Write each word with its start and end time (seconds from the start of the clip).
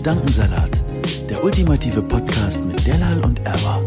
Gedankensalat, 0.00 0.82
der 1.28 1.44
ultimative 1.44 2.00
Podcast 2.00 2.64
mit 2.64 2.86
Delal 2.86 3.22
und 3.22 3.38
Erwa. 3.40 3.84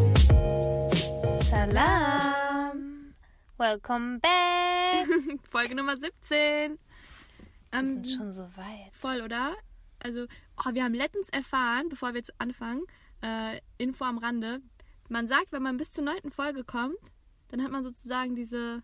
Salam. 1.49 3.15
Welcome 3.57 4.19
back. 4.19 5.39
Folge 5.49 5.73
Nummer 5.73 5.97
17. 5.97 6.13
Wir 6.29 6.77
Ähm, 7.71 7.93
sind 7.93 8.07
schon 8.07 8.31
so 8.31 8.43
weit. 8.43 8.91
voll, 8.91 9.21
oder? 9.21 9.55
Also, 10.03 10.27
oh, 10.63 10.69
wir 10.73 10.83
haben 10.83 10.93
letztens 10.93 11.29
erfahren, 11.29 11.89
bevor 11.89 12.09
wir 12.09 12.19
jetzt 12.19 12.39
anfangen, 12.39 12.83
äh, 13.23 13.59
Info 13.79 14.05
am 14.05 14.19
Rande. 14.19 14.59
Man 15.09 15.27
sagt, 15.27 15.47
wenn 15.51 15.63
man 15.63 15.77
bis 15.77 15.89
zur 15.89 16.03
neunten 16.03 16.29
Folge 16.29 16.63
kommt, 16.63 16.93
dann 17.47 17.63
hat 17.63 17.71
man 17.71 17.83
sozusagen 17.83 18.35
diese, 18.35 18.83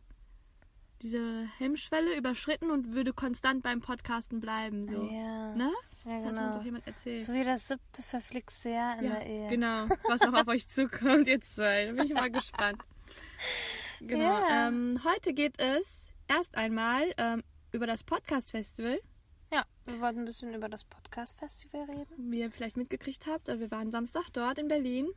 diese 1.03 1.47
Hemmschwelle 1.59 2.17
überschritten 2.17 2.71
und 2.71 2.95
würde 2.95 3.13
konstant 3.13 3.61
beim 3.61 3.81
Podcasten 3.81 4.39
bleiben. 4.39 4.87
So. 4.87 5.03
Ja. 5.13 5.53
Ne? 5.53 5.71
Ja, 6.09 6.15
Das 6.17 6.25
hat 6.25 6.31
uns 6.31 6.39
genau. 6.39 6.57
auch 6.57 6.63
jemand 6.63 6.87
erzählt. 6.87 7.21
So 7.21 7.33
wie 7.33 7.43
das 7.43 7.67
siebte 7.67 8.01
verflixte 8.01 8.69
Jahr 8.69 8.97
in 8.97 9.05
ja, 9.05 9.11
der 9.11 9.25
Ehe. 9.27 9.49
genau. 9.49 9.85
Was 10.07 10.21
noch 10.21 10.33
auf 10.33 10.47
euch 10.47 10.67
zukommt, 10.69 11.27
jetzt 11.27 11.55
zwei. 11.55 11.85
Da 11.85 11.91
bin 11.91 12.05
ich 12.05 12.13
mal 12.13 12.31
gespannt. 12.31 12.81
Genau. 14.01 14.23
Ja. 14.23 14.67
Ähm, 14.67 15.01
heute 15.03 15.33
geht 15.33 15.59
es 15.59 16.09
erst 16.27 16.55
einmal 16.55 17.13
ähm, 17.17 17.43
über 17.71 17.85
das 17.85 18.03
Podcast-Festival. 18.03 18.99
Ja, 19.51 19.63
wir 19.85 19.99
wollten 20.01 20.19
ein 20.19 20.25
bisschen 20.25 20.53
über 20.53 20.69
das 20.69 20.83
Podcast-Festival 20.83 21.83
reden. 21.83 22.31
Wie 22.31 22.39
ihr 22.39 22.51
vielleicht 22.51 22.77
mitgekriegt 22.77 23.25
habt, 23.27 23.47
wir 23.47 23.71
waren 23.71 23.91
Samstag 23.91 24.25
dort 24.33 24.57
in 24.57 24.67
Berlin. 24.67 25.09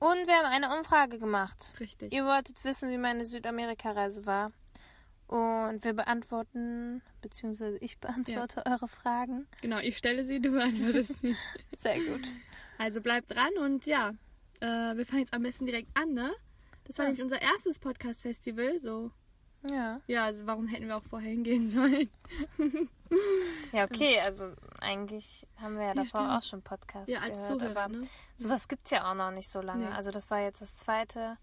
Und 0.00 0.26
wir 0.28 0.34
haben 0.36 0.46
eine 0.46 0.76
Umfrage 0.78 1.18
gemacht. 1.18 1.72
Richtig. 1.80 2.12
Ihr 2.12 2.24
wolltet 2.24 2.62
wissen, 2.64 2.90
wie 2.90 2.98
meine 2.98 3.24
Südamerika-Reise 3.24 4.26
war. 4.26 4.52
Und 5.28 5.84
wir 5.84 5.92
beantworten, 5.92 7.02
beziehungsweise 7.20 7.76
ich 7.78 7.98
beantworte 7.98 8.64
eure 8.66 8.88
Fragen. 8.88 9.46
Genau, 9.60 9.78
ich 9.78 9.96
stelle 9.98 10.24
sie, 10.24 10.40
du 10.40 10.50
beantwortest 10.52 11.20
sie. 11.20 11.36
Sehr 11.76 12.00
gut. 12.02 12.26
Also 12.78 13.00
bleibt 13.02 13.30
dran 13.34 13.52
und 13.60 13.84
ja, 13.86 14.12
äh, 14.60 14.96
wir 14.96 15.04
fangen 15.04 15.20
jetzt 15.20 15.34
am 15.34 15.42
besten 15.42 15.66
direkt 15.66 15.88
an, 15.94 16.14
ne? 16.14 16.32
Das 16.84 16.96
war 16.96 17.04
Ja. 17.04 17.10
nämlich 17.10 17.22
unser 17.22 17.42
erstes 17.42 17.78
Podcast-Festival. 17.78 18.78
So, 18.80 19.10
Ja. 19.70 20.00
ja, 20.06 20.24
also 20.24 20.46
warum 20.46 20.66
hätten 20.66 20.86
wir 20.86 20.96
auch 20.96 21.04
vorher 21.04 21.30
hingehen 21.30 21.68
sollen? 21.70 22.08
Ja, 23.72 23.84
okay, 23.84 24.20
also 24.20 24.52
eigentlich 24.80 25.46
haben 25.56 25.76
wir 25.76 25.84
ja 25.88 25.94
davor 25.94 26.20
stimmt. 26.20 26.30
auch 26.30 26.42
schon 26.42 26.62
Podcasts 26.62 27.12
Ja, 27.12 27.20
als 27.20 27.32
gehört, 27.38 27.60
Zuhörer, 27.60 27.80
aber 27.84 27.96
ne? 27.98 28.06
sowas 28.36 28.66
gibt 28.68 28.86
es 28.86 28.92
ja 28.92 29.10
auch 29.10 29.14
noch 29.14 29.30
nicht 29.32 29.50
so 29.50 29.60
lange. 29.60 29.86
Nee. 29.90 29.92
Also 29.94 30.10
das 30.10 30.30
war 30.30 30.40
jetzt 30.40 30.62
das 30.62 30.74
zweite 30.76 31.36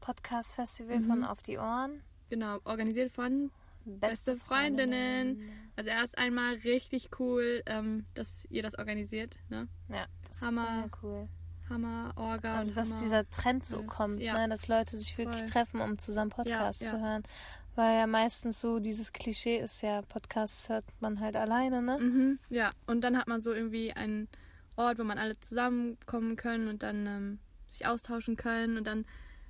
Podcast-Festival 0.00 1.00
von 1.00 1.24
Auf 1.24 1.42
die 1.42 1.58
Ohren. 1.58 2.02
Genau, 2.30 2.58
organisiert 2.64 3.12
von 3.12 3.50
Beste 3.84 4.36
Freundinnen. 4.36 5.48
Also 5.76 5.90
erst 5.90 6.18
einmal 6.18 6.54
richtig 6.56 7.10
cool, 7.20 7.62
ähm, 7.66 8.04
dass 8.14 8.44
ihr 8.50 8.62
das 8.62 8.76
organisiert, 8.78 9.36
ne? 9.48 9.68
Ja, 9.88 10.06
das 10.26 10.42
Hammer. 10.42 10.68
Hammer. 10.68 10.90
cool. 11.02 11.28
Hammer, 11.68 12.12
Orga. 12.16 12.56
Also 12.58 12.74
dass 12.74 12.90
Hammer. 12.90 13.00
dieser 13.02 13.30
Trend 13.30 13.64
so 13.64 13.82
kommt, 13.84 14.20
Ja. 14.20 14.38
ne? 14.38 14.48
dass 14.48 14.66
Leute 14.68 14.96
sich 14.96 15.16
wirklich 15.18 15.40
Voll. 15.40 15.48
treffen, 15.50 15.80
um 15.80 15.98
zusammen 15.98 16.30
Podcasts 16.30 16.82
Ja, 16.82 16.88
ja. 16.88 16.94
zu 16.96 17.00
hören. 17.00 17.22
Weil 17.76 17.98
ja 17.98 18.06
meistens 18.06 18.60
so 18.60 18.78
dieses 18.80 19.12
Klischee 19.12 19.58
ist 19.58 19.82
ja, 19.82 20.00
Podcasts 20.02 20.68
hört 20.68 20.84
man 21.00 21.20
halt 21.20 21.36
alleine, 21.36 21.82
ne? 21.82 21.98
Mhm, 21.98 22.38
ja, 22.48 22.70
und 22.86 23.02
dann 23.02 23.16
hat 23.18 23.28
man 23.28 23.42
so 23.42 23.52
irgendwie 23.52 23.92
einen 23.92 24.28
Ort, 24.76 24.98
wo 24.98 25.04
man 25.04 25.18
alle 25.18 25.38
zusammenkommen 25.40 26.36
können 26.36 26.68
und 26.68 26.82
dann 26.82 27.06
ähm, 27.06 27.38
sich 27.66 27.86
austauschen 27.86 28.36
können 28.36 28.78
und 28.78 28.86
dann 28.86 29.04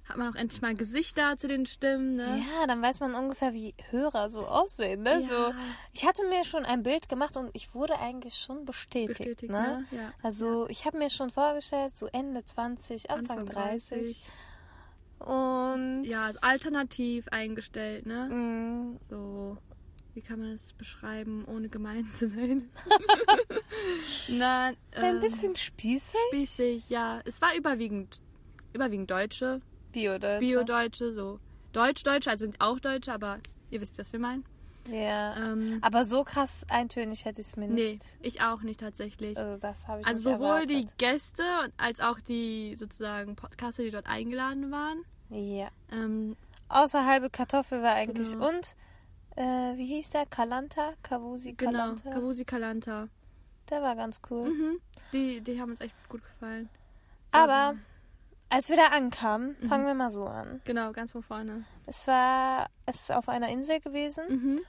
hat 0.09 0.17
man 0.17 0.33
auch 0.33 0.39
endlich 0.39 0.62
mal 0.62 0.75
Gesichter 0.75 1.37
zu 1.37 1.49
den 1.49 1.67
Stimmen, 1.67 2.12
ne? 2.17 2.39
Ja, 2.39 2.67
dann 2.67 2.81
weiß 2.81 3.00
man 3.00 3.15
ungefähr, 3.15 3.53
wie 3.53 3.75
Hörer 3.91 4.31
so 4.31 4.47
aussehen, 4.47 5.03
ne? 5.03 5.21
Ja. 5.21 5.28
So, 5.28 5.55
ich 5.93 6.06
hatte 6.06 6.27
mir 6.28 6.44
schon 6.44 6.65
ein 6.65 6.83
Bild 6.83 7.09
gemacht 7.09 7.37
und 7.37 7.50
ich 7.55 7.75
wurde 7.75 7.99
eigentlich 7.99 8.37
schon 8.37 8.65
bestätigt, 8.65 9.19
Bestätigt, 9.19 9.50
ne? 9.53 9.84
ne? 9.91 9.99
Ja. 9.99 10.12
Also 10.22 10.69
ich 10.69 10.87
habe 10.87 10.99
mir 10.99 11.11
schon 11.11 11.31
vorgestellt, 11.31 11.97
so 11.97 12.06
Ende 12.06 12.45
20, 12.45 13.11
Anfang, 13.11 13.47
30. 13.47 14.31
Und 15.19 16.05
Ja, 16.05 16.27
also 16.27 16.39
alternativ 16.43 17.27
eingestellt, 17.28 18.06
ne? 18.06 18.28
mh, 18.31 18.99
So, 19.09 19.56
wie 20.15 20.21
kann 20.22 20.39
man 20.41 20.53
das 20.53 20.72
beschreiben, 20.75 21.45
ohne 21.47 21.69
gemein 21.69 22.09
zu 22.11 22.28
sein? 22.28 22.69
Ein 24.41 24.77
ähm, 24.93 25.21
bisschen 25.21 25.56
spießig. 25.56 26.19
spießig, 26.28 26.89
ja. 26.91 27.21
Es 27.25 27.41
war 27.43 27.55
überwiegend, 27.56 28.21
überwiegend 28.72 29.11
Deutsche, 29.11 29.61
Bio-Deutsch. 29.92 30.41
Bio-Deutsche, 30.41 31.12
so. 31.12 31.38
Deutsch-Deutsche, 31.72 32.30
also 32.30 32.44
sind 32.44 32.60
auch 32.60 32.78
Deutsche, 32.80 33.12
aber 33.12 33.38
ihr 33.70 33.80
wisst, 33.80 33.98
was 33.98 34.12
wir 34.12 34.20
meinen. 34.20 34.44
Ja. 34.91 35.36
Ähm, 35.36 35.78
Aber 35.82 36.04
so 36.04 36.22
krass 36.22 36.64
eintönig 36.70 37.24
hätte 37.24 37.41
ich 37.41 37.48
es 37.48 37.56
mir 37.56 37.66
nee, 37.69 37.94
nicht. 37.94 38.19
ich 38.22 38.41
auch 38.42 38.62
nicht 38.62 38.78
tatsächlich. 38.80 39.36
Also 39.36 39.58
das 39.58 39.88
habe 39.88 40.00
ich 40.02 40.06
Also 40.06 40.30
nicht 40.30 40.38
sowohl 40.38 40.66
die 40.66 40.74
erwartet. 40.74 40.98
Gäste 40.98 41.42
und 41.64 41.72
als 41.76 42.00
auch 42.00 42.20
die 42.20 42.76
sozusagen 42.78 43.34
Podcaster, 43.34 43.82
die 43.82 43.91
dort 43.91 44.06
eingeladen 44.06 44.70
waren. 44.70 45.04
Ja. 45.30 45.69
Ähm, 45.91 46.36
Außer 46.68 47.04
halbe 47.04 47.30
Kartoffel 47.30 47.82
war 47.82 47.94
eigentlich. 47.94 48.32
Genau. 48.32 48.48
Und, 48.48 48.76
äh, 49.36 49.42
wie 49.76 49.86
hieß 49.86 50.10
der? 50.10 50.26
Kalanta? 50.26 50.92
Kavusi 51.03 51.53
genau, 51.54 51.72
Kalanta? 51.72 52.10
Kavusi 52.10 52.44
Kalanta. 52.44 53.08
Der 53.68 53.82
war 53.82 53.97
ganz 53.97 54.20
cool. 54.30 54.48
Mhm. 54.48 54.80
Die, 55.12 55.41
die 55.41 55.60
haben 55.60 55.70
uns 55.70 55.80
echt 55.80 55.94
gut 56.08 56.22
gefallen. 56.22 56.68
Aber 57.32 57.74
als 58.49 58.69
wir 58.69 58.77
da 58.77 58.87
ankamen, 58.89 59.57
Mhm. 59.61 59.69
fangen 59.69 59.87
wir 59.87 59.95
mal 59.95 60.11
so 60.11 60.25
an. 60.27 60.61
Genau, 60.65 60.93
ganz 60.93 61.12
von 61.12 61.23
vorne. 61.23 61.65
Es 61.87 62.07
war 62.07 62.69
es 62.87 62.97
ist 63.03 63.12
auf 63.12 63.29
einer 63.29 63.49
Insel 63.49 63.81
gewesen 63.81 64.25
Mhm. 64.29 64.61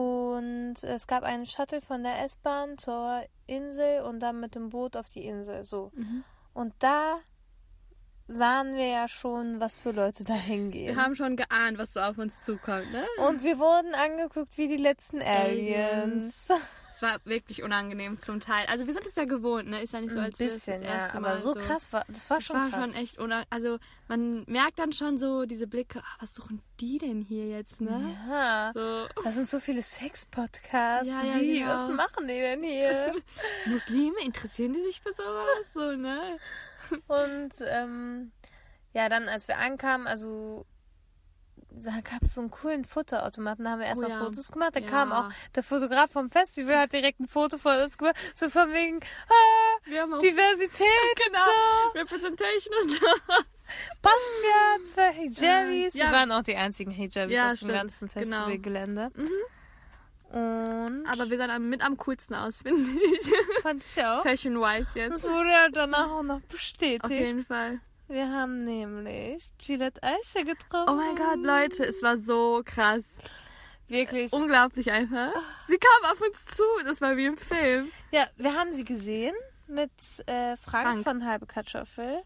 und 0.00 0.76
es 0.84 1.06
gab 1.06 1.22
einen 1.22 1.46
Shuttle 1.46 1.80
von 1.80 2.02
der 2.02 2.22
S-Bahn 2.24 2.78
zur 2.78 3.22
Insel 3.46 4.02
und 4.02 4.20
dann 4.20 4.40
mit 4.40 4.54
dem 4.54 4.70
Boot 4.70 4.96
auf 4.96 5.08
die 5.08 5.24
Insel. 5.26 5.64
So. 5.64 5.90
Mhm. 5.94 6.24
Und 6.54 6.74
da 6.78 7.18
sahen 8.26 8.74
wir 8.74 8.86
ja 8.86 9.08
schon, 9.08 9.58
was 9.60 9.78
für 9.78 9.90
Leute 9.92 10.22
da 10.24 10.34
hingehen. 10.34 10.94
Wir 10.96 11.02
haben 11.02 11.14
schon 11.16 11.36
geahnt, 11.36 11.78
was 11.78 11.94
so 11.94 12.00
auf 12.00 12.18
uns 12.18 12.42
zukommt, 12.44 12.90
ne? 12.92 13.06
und 13.26 13.42
wir 13.42 13.58
wurden 13.58 13.94
angeguckt 13.94 14.58
wie 14.58 14.68
die 14.68 14.76
letzten 14.76 15.22
Aliens. 15.22 16.48
Es 16.98 17.02
war 17.02 17.20
wirklich 17.26 17.62
unangenehm 17.62 18.18
zum 18.18 18.40
Teil. 18.40 18.66
Also 18.66 18.88
wir 18.88 18.92
sind 18.92 19.06
es 19.06 19.14
ja 19.14 19.24
gewohnt, 19.24 19.68
ne? 19.68 19.80
Ist 19.80 19.92
ja 19.92 20.00
nicht 20.00 20.10
so, 20.10 20.18
als 20.18 20.36
bisschen, 20.36 20.80
das 20.80 20.90
ja. 20.90 20.96
erste 20.96 21.18
Aber 21.18 21.28
Mal 21.28 21.38
so 21.38 21.54
krass 21.54 21.92
war, 21.92 22.04
das 22.08 22.28
war 22.28 22.38
Das 22.38 22.46
schon 22.46 22.56
war 22.56 22.70
krass. 22.70 22.92
schon 22.92 23.00
echt 23.00 23.18
unangenehm. 23.20 23.46
Also 23.50 23.78
man 24.08 24.42
merkt 24.48 24.80
dann 24.80 24.92
schon 24.92 25.16
so 25.16 25.44
diese 25.44 25.68
Blicke, 25.68 26.00
ah, 26.00 26.16
was 26.18 26.34
suchen 26.34 26.60
die 26.80 26.98
denn 26.98 27.22
hier 27.22 27.46
jetzt, 27.46 27.80
ne? 27.80 28.16
Ja. 28.28 28.72
So, 28.74 29.06
Das 29.22 29.36
sind 29.36 29.48
so 29.48 29.60
viele 29.60 29.80
Sex-Podcasts. 29.80 31.08
Ja, 31.08 31.22
ja, 31.22 31.40
Wie? 31.40 31.60
genau. 31.60 31.72
Was 31.72 31.88
machen 31.90 32.26
die 32.26 32.34
denn 32.40 32.64
hier? 32.64 33.14
Muslime, 33.66 34.16
interessieren 34.24 34.72
die 34.72 34.82
sich 34.82 35.00
für 35.00 35.12
sowas? 35.14 35.72
So, 35.74 35.92
ne? 35.92 36.36
Und 37.06 37.52
ähm, 37.64 38.32
ja, 38.92 39.08
dann 39.08 39.28
als 39.28 39.46
wir 39.46 39.58
ankamen, 39.58 40.08
also 40.08 40.66
da 41.70 41.90
gab 42.00 42.22
es 42.22 42.34
so 42.34 42.40
einen 42.40 42.50
coolen 42.50 42.84
Fotoautomaten, 42.84 43.64
da 43.64 43.72
haben 43.72 43.80
wir 43.80 43.86
erstmal 43.86 44.10
Oh 44.10 44.14
ja. 44.14 44.24
Fotos 44.24 44.50
gemacht. 44.50 44.74
Da 44.74 44.80
Ja. 44.80 44.86
kam 44.88 45.12
auch 45.12 45.28
der 45.54 45.62
Fotograf 45.62 46.10
vom 46.10 46.30
Festival, 46.30 46.76
hat 46.78 46.92
direkt 46.92 47.20
ein 47.20 47.28
Foto 47.28 47.58
von 47.58 47.76
uns 47.82 47.96
gemacht, 47.98 48.16
so 48.34 48.48
von 48.48 48.72
wegen 48.72 49.00
ah, 49.28 50.18
Diversität, 50.20 50.86
genau, 51.26 51.38
so, 51.92 51.98
Representation 51.98 52.74
und 52.82 52.90
so. 52.90 53.06
passt 54.02 54.44
ja, 54.44 54.86
zwei 54.86 55.12
Hijabis. 55.12 55.94
Äh, 55.94 55.98
ja. 55.98 56.06
Wir 56.06 56.12
waren 56.12 56.32
auch 56.32 56.42
die 56.42 56.56
einzigen 56.56 56.90
Hijabis 56.90 57.36
Ja, 57.36 57.50
auf 57.52 57.56
stimmt, 57.56 57.70
dem 57.72 57.76
ganzen 57.76 58.08
genau. 58.08 58.20
Festivalgelände. 58.46 59.10
Und 60.30 61.06
Aber 61.06 61.30
wir 61.30 61.38
sahen 61.38 61.70
mit 61.70 61.82
am 61.82 61.96
coolsten 61.96 62.34
aus, 62.34 62.60
finde 62.62 62.82
ich. 62.82 63.32
fand 63.62 63.82
ich 63.84 64.04
auch. 64.04 64.22
Fashion-wise 64.22 64.84
Das 64.84 64.94
jetzt. 64.94 65.28
wurde 65.28 65.50
ja 65.50 65.68
danach 65.70 66.10
auch 66.10 66.22
noch 66.22 66.40
bestätigt. 66.42 67.04
Auf 67.04 67.10
jeden 67.10 67.44
Fall. 67.46 67.80
Wir 68.08 68.32
haben 68.32 68.64
nämlich 68.64 69.50
Gillette 69.58 70.02
Aisha 70.02 70.42
getroffen. 70.42 70.88
Oh 70.88 70.94
mein 70.94 71.14
Gott, 71.14 71.44
Leute, 71.44 71.84
es 71.84 72.02
war 72.02 72.16
so 72.16 72.62
krass. 72.64 73.04
Wirklich. 73.86 74.32
Unglaublich 74.32 74.90
einfach. 74.90 75.32
Sie 75.66 75.78
kam 75.78 76.10
auf 76.10 76.20
uns 76.20 76.44
zu, 76.46 76.64
das 76.84 77.00
war 77.02 77.16
wie 77.16 77.26
im 77.26 77.36
Film. 77.36 77.90
Ja, 78.10 78.26
wir 78.36 78.54
haben 78.54 78.72
sie 78.72 78.84
gesehen 78.84 79.34
mit 79.66 79.90
äh, 80.26 80.56
Frank, 80.56 80.84
Frank. 80.84 81.04
von 81.04 81.26
Halbe 81.26 81.46
Kartoffel. 81.46 82.22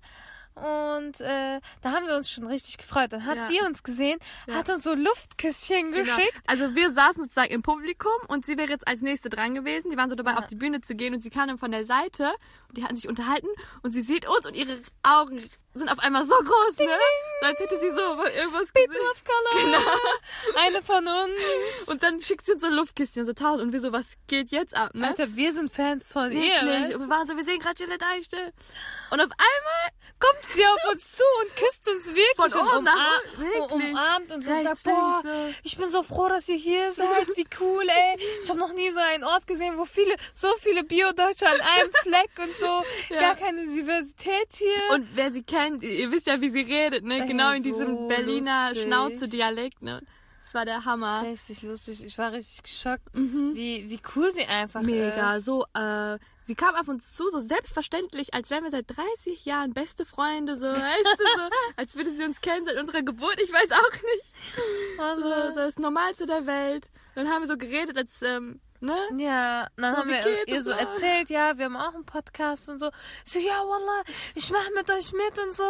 Und 0.54 1.20
äh, 1.20 1.60
da 1.80 1.92
haben 1.92 2.06
wir 2.06 2.14
uns 2.16 2.30
schon 2.30 2.46
richtig 2.46 2.78
gefreut. 2.78 3.12
Dann 3.12 3.24
hat 3.24 3.36
Ja. 3.36 3.46
sie 3.46 3.60
uns 3.60 3.82
gesehen, 3.82 4.18
hat 4.50 4.68
uns 4.70 4.84
so 4.84 4.94
Luftküsschen 4.94 5.92
Genau. 5.92 6.16
geschickt. 6.16 6.38
Also 6.46 6.74
wir 6.74 6.92
saßen 6.92 7.22
sozusagen 7.22 7.50
im 7.50 7.62
Publikum 7.62 8.12
und 8.28 8.44
sie 8.46 8.56
wäre 8.58 8.68
jetzt 8.70 8.86
als 8.86 9.00
nächste 9.00 9.28
dran 9.30 9.54
gewesen. 9.54 9.90
Die 9.90 9.96
waren 9.96 10.10
so 10.10 10.16
dabei, 10.16 10.36
auf 10.36 10.46
die 10.46 10.56
Bühne 10.56 10.80
zu 10.82 10.94
gehen 10.94 11.14
und 11.14 11.22
sie 11.22 11.30
kam 11.30 11.48
dann 11.48 11.58
von 11.58 11.70
der 11.72 11.86
Seite 11.86 12.32
und 12.68 12.76
die 12.76 12.84
hatten 12.84 12.96
sich 12.96 13.08
unterhalten 13.08 13.48
und 13.82 13.92
sie 13.92 14.02
sieht 14.02 14.28
uns 14.28 14.46
und 14.46 14.54
ihre 14.54 14.78
Augen 15.02 15.48
sind 15.74 15.88
auf 15.88 16.00
einmal 16.00 16.24
so 16.26 16.34
groß, 16.36 16.78
ne? 16.80 16.86
So 17.40 17.46
als 17.46 17.58
hätte 17.58 17.80
sie 17.80 17.88
so 17.92 18.00
irgendwas 18.26 18.70
gesehen. 18.74 18.90
People 18.90 19.10
of 19.10 19.24
Color. 19.24 19.64
Genau. 19.64 19.90
Eine 20.66 20.82
von 20.82 21.06
uns. 21.08 21.88
Und 21.88 22.02
dann 22.02 22.20
schickt 22.20 22.44
sie 22.44 22.52
uns 22.52 22.60
so 22.62 22.68
Luftkisschen, 22.68 23.24
so 23.24 23.32
tausend. 23.32 23.62
Und 23.68 23.72
wir 23.72 23.80
so, 23.80 23.90
was 23.90 24.18
geht 24.26 24.50
jetzt 24.50 24.76
ab, 24.76 24.94
ne? 24.94 25.08
Alter, 25.08 25.34
wir 25.34 25.52
sind 25.54 25.72
Fans 25.72 26.06
von 26.06 26.30
ihr. 26.30 26.42
Wirklich. 26.42 26.68
weißt 26.88 26.94
Und 26.96 27.00
wir 27.00 27.08
waren 27.08 27.26
so, 27.26 27.36
wir 27.38 27.44
sehen 27.44 27.58
gerade 27.58 27.74
Gillette 27.82 28.04
Eichel. 28.04 28.52
Und 29.10 29.20
auf 29.22 29.30
einmal 29.30 29.92
kommt 30.22 30.54
sie 30.54 30.64
auf 30.64 30.92
uns 30.92 31.02
zu 31.16 31.24
und 31.40 31.56
küsst 31.56 31.88
uns 31.88 32.06
wirklich 32.06 32.36
Von 32.52 32.52
und 32.52 32.76
umarmt, 32.78 33.38
wirklich. 33.38 33.88
umarmt 33.90 34.30
uns 34.32 34.46
und 34.46 34.54
Rechts, 34.54 34.82
sagt, 34.82 34.84
boah, 34.84 35.22
ich 35.64 35.76
bin 35.76 35.90
so 35.90 36.02
froh, 36.02 36.28
dass 36.28 36.48
ihr 36.48 36.56
hier 36.56 36.92
seid, 36.92 37.26
wie 37.36 37.46
cool, 37.60 37.84
ey. 37.88 38.18
Ich 38.42 38.48
habe 38.48 38.58
noch 38.58 38.72
nie 38.72 38.90
so 38.90 39.00
einen 39.00 39.24
Ort 39.24 39.46
gesehen, 39.46 39.76
wo 39.78 39.84
viele, 39.84 40.14
so 40.34 40.48
viele 40.60 40.84
Bio-Deutsche 40.84 41.46
an 41.46 41.60
einem 41.60 41.90
Fleck 42.02 42.30
und 42.38 42.56
so, 42.58 42.82
Ja. 43.14 43.20
gar 43.20 43.34
keine 43.36 43.66
Diversität 43.66 44.48
hier. 44.52 44.94
Und 44.94 45.08
wer 45.14 45.32
sie 45.32 45.42
kennt, 45.42 45.82
ihr 45.82 46.10
wisst 46.12 46.26
ja, 46.26 46.40
wie 46.40 46.50
sie 46.50 46.62
redet, 46.62 47.04
ne? 47.04 47.26
Genau 47.26 47.50
in 47.52 47.62
so 47.62 47.68
diesem 47.70 48.08
Berliner. 48.08 48.72
Schnauze-Dialekt, 48.74 49.82
ne? 49.82 50.02
Das 50.52 50.58
war 50.58 50.64
der 50.66 50.84
Hammer. 50.84 51.22
richtig 51.22 51.62
lustig, 51.62 52.04
ich 52.04 52.18
war 52.18 52.30
richtig 52.32 52.62
geschockt, 52.64 53.08
wie, 53.14 53.88
wie 53.88 54.00
cool 54.14 54.30
sie 54.32 54.44
einfach 54.44 54.80
Mhm. 54.82 54.86
Mega, 54.86 55.36
ist. 55.36 55.46
so, 55.46 55.64
äh, 55.72 56.18
sie 56.46 56.54
kam 56.54 56.74
auf 56.74 56.88
uns 56.88 57.10
zu, 57.14 57.30
so 57.30 57.40
selbstverständlich, 57.40 58.34
als 58.34 58.50
wären 58.50 58.64
wir 58.64 58.70
seit 58.70 58.84
30 58.94 59.46
Jahren 59.46 59.72
beste 59.72 60.04
Freunde, 60.04 60.58
so, 60.58 60.66
weißt 60.66 61.18
du, 61.18 61.24
so, 61.36 61.48
als 61.76 61.96
würde 61.96 62.10
sie 62.10 62.22
uns 62.24 62.42
kennen 62.42 62.66
seit 62.66 62.76
unserer 62.76 63.00
Geburt, 63.02 63.40
ich 63.42 63.50
weiß 63.50 63.70
auch 63.72 63.92
nicht. 63.92 65.00
Also, 65.00 65.22
So, 65.22 65.48
so 65.48 65.54
das 65.54 65.78
Normalste 65.78 66.26
der 66.26 66.44
Welt. 66.44 66.90
Dann 67.14 67.28
haben 67.30 67.40
wir 67.42 67.48
so 67.48 67.56
geredet, 67.56 67.96
als, 67.96 68.20
ähm, 68.20 68.60
ne? 68.82 68.96
Ja, 69.18 69.68
dann 69.76 69.92
So, 69.94 69.98
haben 70.00 70.08
wir 70.10 70.46
ihr 70.48 70.56
und 70.56 70.62
so 70.62 70.70
erzählt, 70.72 71.30
ja, 71.30 71.56
wir 71.58 71.64
haben 71.66 71.76
auch 71.76 71.94
einen 71.94 72.04
Podcast 72.04 72.68
und 72.68 72.78
so. 72.78 72.90
Ich 73.24 73.32
so, 73.32 73.38
ja, 73.38 73.54
Wallah, 73.60 74.02
ich 74.34 74.50
mache 74.50 74.70
mit 74.74 74.90
euch 74.90 75.12
mit 75.12 75.38
und 75.38 75.54
so. 75.54 75.62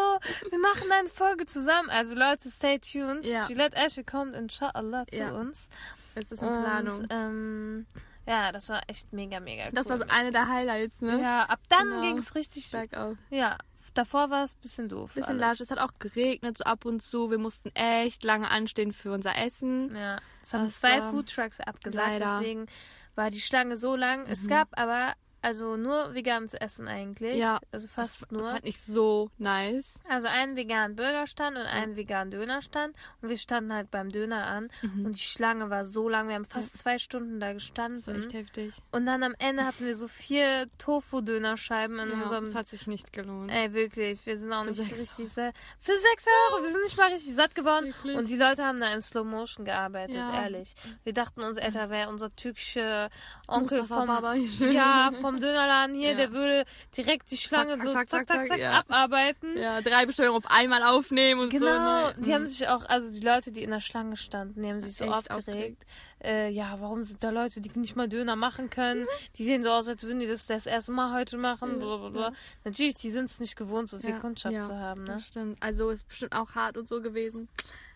Wir 0.51 0.59
machen 0.59 0.91
eine 0.91 1.09
Folge 1.09 1.47
zusammen. 1.47 1.91
Also 1.91 2.15
Leute, 2.15 2.49
stay 2.51 2.79
tuned. 2.79 3.25
Ja. 3.27 3.47
Gillette 3.47 3.77
Asche 3.77 4.03
kommt 4.05 4.35
inshallah 4.35 5.07
zu 5.07 5.17
Ja. 5.19 5.31
uns. 5.33 5.69
Es 6.15 6.31
ist 6.33 6.43
in 6.43 6.49
Und, 6.49 6.63
Planung. 6.63 7.07
ähm, 7.11 7.87
ja, 8.27 8.53
das 8.53 8.69
war 8.69 8.83
echt 8.87 9.13
mega, 9.13 9.41
mega 9.41 9.65
cool. 9.67 9.71
Das 9.75 9.89
war 9.89 9.99
so 9.99 10.05
eine 10.09 10.31
der 10.33 10.49
Highlights, 10.49 11.01
ne? 11.01 11.21
Ja, 11.21 11.45
ab 11.45 11.61
dann 11.69 11.89
Genau. 11.89 12.01
ging's 12.03 12.35
richtig, 12.35 12.71
Bergauf. 12.71 13.17
ja, 13.31 13.57
davor 13.95 14.31
war 14.31 14.45
es 14.45 14.53
ein 14.55 14.61
bisschen 14.63 14.89
doof. 14.89 15.11
Bisschen 15.15 15.43
alles. 15.43 15.59
lasch. 15.59 15.61
Es 15.61 15.71
hat 15.71 15.79
auch 15.79 15.93
geregnet, 15.99 16.59
so 16.59 16.65
ab 16.65 16.85
und 16.85 17.03
zu. 17.03 17.31
Wir 17.31 17.39
mussten 17.39 17.69
echt 17.75 18.25
lange 18.25 18.51
anstehen 18.51 18.93
für 18.93 19.13
unser 19.13 19.37
Essen. 19.37 19.95
Ja, 19.97 20.19
es 20.43 20.53
haben 20.55 20.65
Das 20.67 20.81
zwei 20.81 21.01
Foodtrucks 21.03 21.61
abgesagt, 21.61 22.07
Leider. 22.07 22.39
deswegen 22.41 22.67
war 23.15 23.31
die 23.31 23.41
Schlange 23.41 23.77
so 23.77 23.97
lang. 23.97 24.27
Es 24.27 24.49
gab 24.49 24.69
aber 24.79 25.15
also 25.43 25.77
nur 25.77 26.15
veganes 26.15 26.55
Essen 26.55 26.89
eigentlich. 26.89 27.37
Ja, 27.37 27.59
Also 27.73 27.89
fast 27.89 28.23
das 28.23 28.31
nur. 28.31 28.51
Fand 28.53 28.65
ich 28.65 28.81
so 28.81 29.31
nice. 29.39 29.85
Also 30.09 30.29
einen 30.29 30.57
veganen 30.57 30.97
Burgerstand 30.97 31.57
und 31.57 31.65
einen 31.65 31.97
veganen 31.97 32.31
Dönerstand. 32.31 32.97
Und 33.21 33.29
wir 33.29 33.39
standen 33.39 33.73
halt 33.75 33.91
beim 33.91 34.11
Döner 34.11 34.47
an. 34.47 34.69
Und 34.83 35.17
die 35.17 35.21
Schlange 35.23 35.69
war 35.71 35.85
so 35.85 36.09
lang. 36.09 36.29
Wir 36.29 36.37
haben 36.37 36.45
fast 36.45 36.79
zwei 36.79 36.99
Stunden 36.99 37.41
da 37.41 37.53
Das 37.53 37.53
war 37.53 37.57
echt 37.57 37.99
gestanden. 37.99 38.31
heftig. 38.31 38.73
Und 38.93 39.05
dann 39.07 39.23
am 39.23 39.35
Ende 39.39 39.65
hatten 39.67 39.85
wir 39.85 39.95
so 39.97 40.09
vier 40.09 40.69
Tofu-Dönerscheiben 40.79 41.99
in 41.99 42.11
Ja, 42.11 42.23
unserem. 42.23 42.45
das 42.47 42.55
hat 42.55 42.69
sich 42.69 42.87
nicht 42.87 43.13
gelohnt. 43.13 43.51
Ey, 43.51 43.73
wirklich, 43.73 44.25
wir 44.27 44.39
sind 44.39 44.53
auch 44.53 44.65
Für 44.65 44.71
nicht 44.71 44.83
sechs 44.85 45.01
richtig 45.01 45.29
satt. 45.29 45.55
Für 45.79 45.93
sechs 45.93 46.27
Euro, 46.51 46.63
wir 46.63 46.71
sind 46.71 46.83
nicht 46.83 46.97
mal 46.97 47.11
richtig 47.11 47.35
satt 47.35 47.55
geworden. 47.55 47.87
Wirklich? 47.87 48.17
Und 48.17 48.29
die 48.29 48.37
Leute 48.37 48.65
haben 48.65 48.81
da 48.81 48.93
in 48.95 49.03
Slow 49.03 49.25
Motion 49.25 49.65
gearbeitet, 49.65 50.17
Ja. 50.17 50.43
ehrlich. 50.43 50.75
Wir 51.05 51.13
dachten 51.13 51.43
uns, 51.43 51.59
Alter, 51.59 51.91
wäre 51.91 52.09
unser 52.09 52.35
türkischer 52.35 53.11
Onkel 53.49 53.81
Mustafa 53.81 54.01
vom, 54.01 54.07
Baba. 54.07 54.35
ja, 54.35 55.11
vom 55.21 55.32
Dönerladen 55.41 55.95
hier, 55.97 56.11
Ja. 56.13 56.17
der 56.17 56.33
würde 56.33 56.65
direkt 56.97 57.31
die 57.31 57.37
Schlange 57.37 57.73
zack, 57.75 57.83
so 57.83 57.93
zack, 57.93 58.09
zack, 58.09 58.29
zack, 58.29 58.39
zack, 58.39 58.49
zack, 58.49 58.59
ja. 58.59 58.79
abarbeiten. 58.81 59.57
Ja, 59.59 59.81
drei 59.81 60.07
Bestellungen 60.07 60.37
auf 60.39 60.51
einmal 60.51 60.83
aufnehmen 60.83 61.41
und 61.43 61.53
so. 61.53 61.59
Genau, 61.59 62.07
Ne? 62.09 62.15
die 62.19 62.35
haben 62.35 62.47
sich 62.47 62.67
auch, 62.69 62.85
also 62.87 63.13
die 63.13 63.25
Leute, 63.25 63.53
die 63.53 63.63
in 63.63 63.71
der 63.71 63.81
Schlange 63.81 64.17
standen, 64.17 64.63
die 64.63 64.69
haben 64.69 64.81
sich 64.81 64.97
so 64.97 65.05
Echt 65.05 65.13
aufgeregt. 65.31 65.49
aufgeregt. 65.49 65.87
Äh, 66.25 66.51
ja, 66.51 66.77
warum 66.81 67.03
sind 67.03 67.23
da 67.25 67.31
Leute, 67.31 67.61
die 67.61 67.71
nicht 67.79 67.97
mal 67.97 68.09
Döner 68.09 68.37
machen 68.37 68.71
können? 68.71 69.05
Die 69.39 69.45
sehen 69.45 69.63
so 69.65 69.71
aus, 69.71 69.89
als 69.89 70.05
würden 70.05 70.21
die 70.21 70.29
das 70.29 70.47
das 70.47 70.67
erste 70.67 70.93
Mal 70.93 71.13
heute 71.13 71.37
machen. 71.37 71.79
Blablabla. 71.81 72.33
Natürlich, 72.65 72.95
die 72.95 73.11
sind 73.11 73.25
es 73.25 73.41
nicht 73.41 73.57
gewohnt, 73.57 73.89
so 73.89 73.99
viel 73.99 74.11
Ja, 74.11 74.19
Kundschaft 74.21 74.55
ja, 74.55 74.63
zu 74.63 74.79
haben. 74.79 75.03
Ne? 75.03 75.15
Das 75.15 75.27
stimmt. 75.27 75.61
Also 75.61 75.91
ist 75.91 76.07
bestimmt 76.07 76.37
auch 76.37 76.55
hart 76.55 76.77
und 76.77 76.89
so 76.89 77.01
gewesen. 77.03 77.49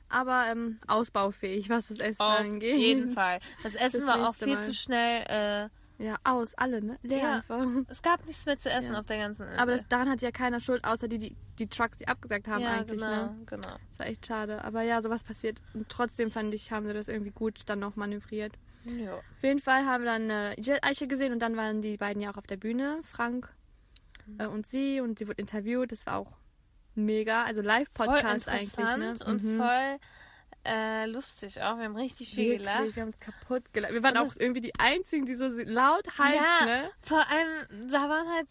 Aber 0.09 0.45
ähm, 0.51 0.79
ausbaufähig, 0.89 1.69
was 1.71 1.89
das 1.89 1.99
Essen 2.01 2.23
Auf 2.23 2.39
angeht. 2.41 2.77
jeden 2.79 3.13
Fall. 3.15 3.39
Das 3.63 3.75
Essen 3.77 4.01
Das 4.01 4.07
war 4.09 4.29
auch 4.29 4.35
viel 4.35 4.55
Mal. 4.55 4.65
zu 4.65 4.73
schnell. 4.75 5.71
Ja, 5.99 6.17
aus, 6.25 6.55
alle, 6.55 6.83
ne? 6.83 6.99
Leer 7.03 7.19
Ja. 7.19 7.33
einfach. 7.37 7.59
Es 7.89 8.03
gab 8.03 8.25
nichts 8.27 8.45
mehr 8.45 8.59
zu 8.59 8.71
essen 8.71 8.93
Ja. 8.93 8.99
auf 9.01 9.07
der 9.07 9.19
ganzen 9.19 9.45
Insel. 9.47 9.59
Aber 9.59 9.73
das, 9.73 9.89
daran 9.89 10.11
hat 10.11 10.21
ja 10.23 10.31
keiner 10.31 10.61
Schuld, 10.61 10.85
außer 10.85 11.09
die, 11.09 11.19
die, 11.19 11.37
die 11.59 11.69
Trucks, 11.69 11.97
die 11.99 12.09
abgesagt 12.09 12.49
haben 12.49 12.63
ja, 12.63 12.73
eigentlich, 12.73 13.01
genau, 13.01 13.27
ne? 13.27 13.37
genau. 13.47 13.77
Das 13.91 13.99
war 13.99 14.07
echt 14.07 14.27
schade. 14.27 14.63
Aber 14.65 14.83
ja, 14.83 15.01
sowas 15.01 15.25
passiert. 15.25 15.61
Und 15.75 15.89
trotzdem 15.89 16.31
fand 16.31 16.53
ich, 16.55 16.71
haben 16.71 16.87
sie 16.87 16.93
das 16.93 17.09
irgendwie 17.09 17.31
gut 17.33 17.61
dann 17.67 17.79
noch 17.79 17.97
manövriert. 17.97 18.53
Ja. 18.85 19.15
Auf 19.17 19.43
jeden 19.43 19.59
Fall 19.59 19.85
haben 19.87 20.05
wir 20.05 20.19
dann 20.19 20.55
Jet 20.63 20.85
Eiche 20.85 21.07
gesehen 21.09 21.33
und 21.33 21.41
dann 21.41 21.57
waren 21.57 21.81
die 21.83 21.97
beiden 21.97 22.21
ja 22.23 22.31
auch 22.33 22.37
auf 22.37 22.47
der 22.47 22.57
Bühne, 22.57 23.01
Frank 23.03 23.53
Mhm. 24.27 24.41
äh, 24.41 24.47
und 24.47 24.67
sie 24.67 25.01
und 25.01 25.19
sie 25.19 25.27
wurde 25.29 25.41
interviewt. 25.41 25.93
Das 25.93 26.05
war 26.07 26.17
auch 26.19 26.33
mega, 26.95 27.45
also 27.45 27.63
Live-Podcast 27.63 28.49
eigentlich, 28.49 28.77
ne? 28.77 29.17
und 29.25 29.43
Mhm. 29.43 29.57
voll 29.59 29.99
äh, 30.67 31.07
lustig 31.07 31.61
auch. 31.63 31.77
Wir 31.79 31.85
haben 31.85 31.97
richtig 31.97 32.31
viel 32.31 32.51
Wirklich, 32.53 32.59
gelacht. 32.69 32.97
wir 32.97 33.03
haben 33.03 33.09
uns 33.09 33.21
kaputt 33.21 33.73
gelacht. 33.73 33.93
Wir 33.93 34.03
waren 34.03 34.19
Und 34.19 34.27
auch 34.31 34.37
irgendwie 34.39 34.61
die 34.61 34.75
einzigen, 34.79 35.25
die 35.27 35.35
so 35.35 35.47
laut 35.49 36.07
Hals, 36.19 36.35
ja, 36.37 36.67
ne? 36.67 36.91
vor 37.03 37.25
allem, 37.29 37.89
da 37.91 38.09
waren 38.09 38.29
halt, 38.35 38.49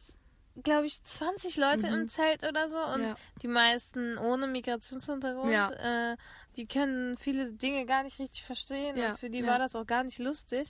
glaube 0.64 0.86
ich, 0.88 1.04
20 1.04 1.58
Leute 1.58 1.88
im 1.88 2.08
Zelt 2.10 2.48
oder 2.48 2.70
so 2.70 2.80
und 2.80 3.02
Mhm. 3.02 3.08
Ja. 3.08 3.16
die 3.42 3.48
meisten 3.50 4.18
ohne 4.18 4.48
Migrationshintergrund. 4.48 5.52
Ja. 5.52 6.12
Äh, 6.14 6.18
die 6.56 6.66
können 6.68 7.18
viele 7.18 7.52
Dinge 7.52 7.86
gar 7.86 8.04
nicht 8.04 8.18
richtig 8.20 8.44
verstehen 8.44 8.96
Ja, 8.96 9.10
und 9.12 9.20
für 9.20 9.30
die. 9.30 9.42
Mhm. 9.42 9.48
war 9.48 9.60
das 9.60 9.76
auch 9.76 9.86
gar 9.86 10.04
nicht 10.06 10.20
lustig. 10.20 10.70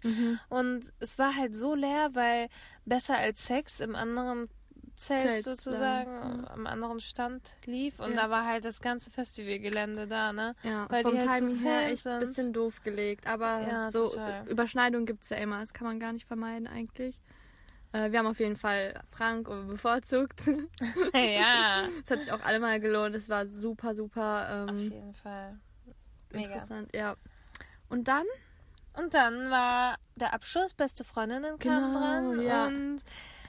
Und 0.50 0.92
es 1.00 1.20
war 1.20 1.36
halt 1.36 1.56
so 1.56 1.76
leer, 1.76 2.10
weil 2.14 2.50
besser 2.86 3.18
als 3.18 3.46
Sex 3.46 3.80
im 3.82 3.96
anderen 3.96 4.50
Zelt, 4.96 5.22
Zelt 5.22 5.44
sozusagen, 5.46 6.40
mhm. 6.40 6.46
am 6.46 6.68
anderen 6.68 7.00
Stand 7.00 7.42
lief 7.66 8.00
und 8.00 8.12
Ja. 8.12 8.24
da 8.24 8.30
war 8.30 8.46
halt 8.46 8.64
das 8.66 8.82
ganze 8.82 9.12
Festivalgelände 9.12 10.08
da, 10.08 10.32
ne? 10.32 10.56
Ja, 10.64 10.88
Weil 10.90 11.04
vom 11.04 11.14
halt 11.18 11.24
so 11.24 11.48
Timing 11.48 11.60
her 11.60 11.82
Fans 11.82 11.92
echt 11.92 12.08
ein 12.08 12.20
bisschen 12.20 12.54
doof 12.54 12.82
gelegt. 12.84 13.28
Aber 13.28 13.62
Ja, 13.68 13.92
so 13.92 14.10
total. 14.10 14.48
Überschneidungen 14.48 15.06
gibt 15.06 15.24
es 15.24 15.30
ja 15.30 15.38
immer. 15.38 15.60
Das 15.60 15.74
kann 15.74 15.88
man 15.88 16.00
gar 16.00 16.14
nicht 16.14 16.26
vermeiden 16.26 16.68
eigentlich. 16.68 17.20
Äh, 17.92 18.12
wir 18.12 18.20
haben 18.20 18.28
auf 18.28 18.40
jeden 18.40 18.56
Fall 18.56 19.02
Frank 19.12 19.48
bevorzugt. 19.68 20.42
ja, 21.14 21.84
Es 22.04 22.12
hat 22.12 22.22
sich 22.22 22.32
auch 22.32 22.42
allemal 22.42 22.80
gelohnt. 22.80 23.16
Es 23.16 23.30
war 23.30 23.48
super, 23.48 23.96
super 23.96 24.66
auf 24.70 24.70
ähm, 24.70 24.92
jeden 24.92 25.14
Fall. 25.14 25.58
Mega. 26.32 26.54
interessant. 26.54 26.94
Ja. 26.94 27.16
Und 27.90 28.08
dann? 28.08 28.26
Und 28.98 29.14
dann 29.14 29.50
war 29.50 29.98
der 30.16 30.34
Abschluss, 30.34 30.74
beste 30.74 31.04
Freundinnen 31.04 31.60
kamen 31.60 31.88
Genau, 31.88 32.00
dran 32.00 32.42
ja. 32.42 32.66
und 32.68 33.02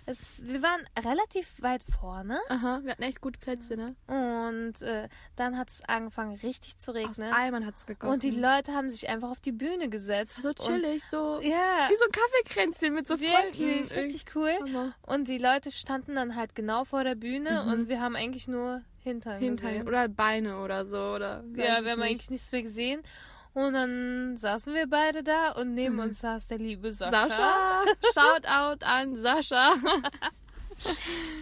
es, 0.07 0.41
wir 0.43 0.63
waren 0.63 0.81
relativ 1.05 1.51
weit 1.61 1.83
vorne 2.01 2.39
Aha, 2.49 2.81
wir 2.85 2.93
hatten 2.93 3.03
echt 3.03 3.21
gute 3.21 3.39
Plätze, 3.39 3.77
ne? 3.77 3.95
und 4.07 4.81
äh, 4.83 5.09
dann 5.37 5.59
hat 5.59 5.69
es 5.71 5.83
angefangen 5.87 6.37
richtig 6.37 6.79
zu 6.79 6.93
Aus 6.93 6.97
regnen 6.97 7.33
Eimern 7.33 7.67
hat 7.67 7.77
es 7.77 7.87
gegossen. 7.87 8.13
und 8.15 8.23
die 8.23 8.31
Leute 8.31 8.73
haben 8.73 8.89
sich 8.89 9.09
einfach 9.09 9.31
auf 9.31 9.41
die 9.41 9.53
Bühne 9.53 9.89
gesetzt. 9.89 10.41
so 10.43 10.53
chillig, 10.53 11.03
so 11.11 11.41
ja, 11.41 11.89
wie 11.91 11.97
so 11.97 12.05
ein 12.05 12.13
Kaffeekränzchen 12.13 12.95
mit 12.95 13.09
so 13.09 13.21
wirklich, 13.21 13.89
Freunden. 13.89 13.95
richtig 14.07 14.25
cool. 14.35 14.53
Hammer. 14.63 14.95
Und 15.03 15.29
die 15.29 15.39
Leute 15.39 15.71
standen 15.73 16.15
dann 16.15 16.37
halt 16.37 16.55
genau 16.55 16.85
vor 16.85 17.05
der 17.05 17.15
Bühne 17.17 17.65
Mhm. 17.65 17.73
und 17.73 17.89
wir 17.89 18.01
haben 18.01 18.17
eigentlich 18.17 18.49
nur 18.49 18.83
Hintern, 19.03 19.39
Hintern 19.39 19.71
gesehen. 19.73 19.89
oder 19.89 20.09
Beine 20.09 20.61
oder 20.63 20.85
so. 20.87 20.97
Oder 21.15 21.45
Ja, 21.55 21.85
wir 21.85 21.93
haben 21.93 22.03
eigentlich 22.03 22.31
nichts 22.31 22.51
mehr 22.53 22.63
gesehen. 22.63 23.03
Und 23.57 23.73
dann 23.73 24.37
saßen 24.37 24.75
wir 24.75 24.87
beide 24.87 25.23
da 25.23 25.53
und 25.53 25.73
neben 25.73 25.99
uns 25.99 26.21
saß 26.21 26.47
der 26.49 26.59
liebe 26.59 26.93
Sascha. 26.93 27.25
Mhm. 27.25 27.31
Sascha, 27.31 27.85
Shoutout 28.13 28.85
an 28.85 29.17
Sascha. 29.17 29.75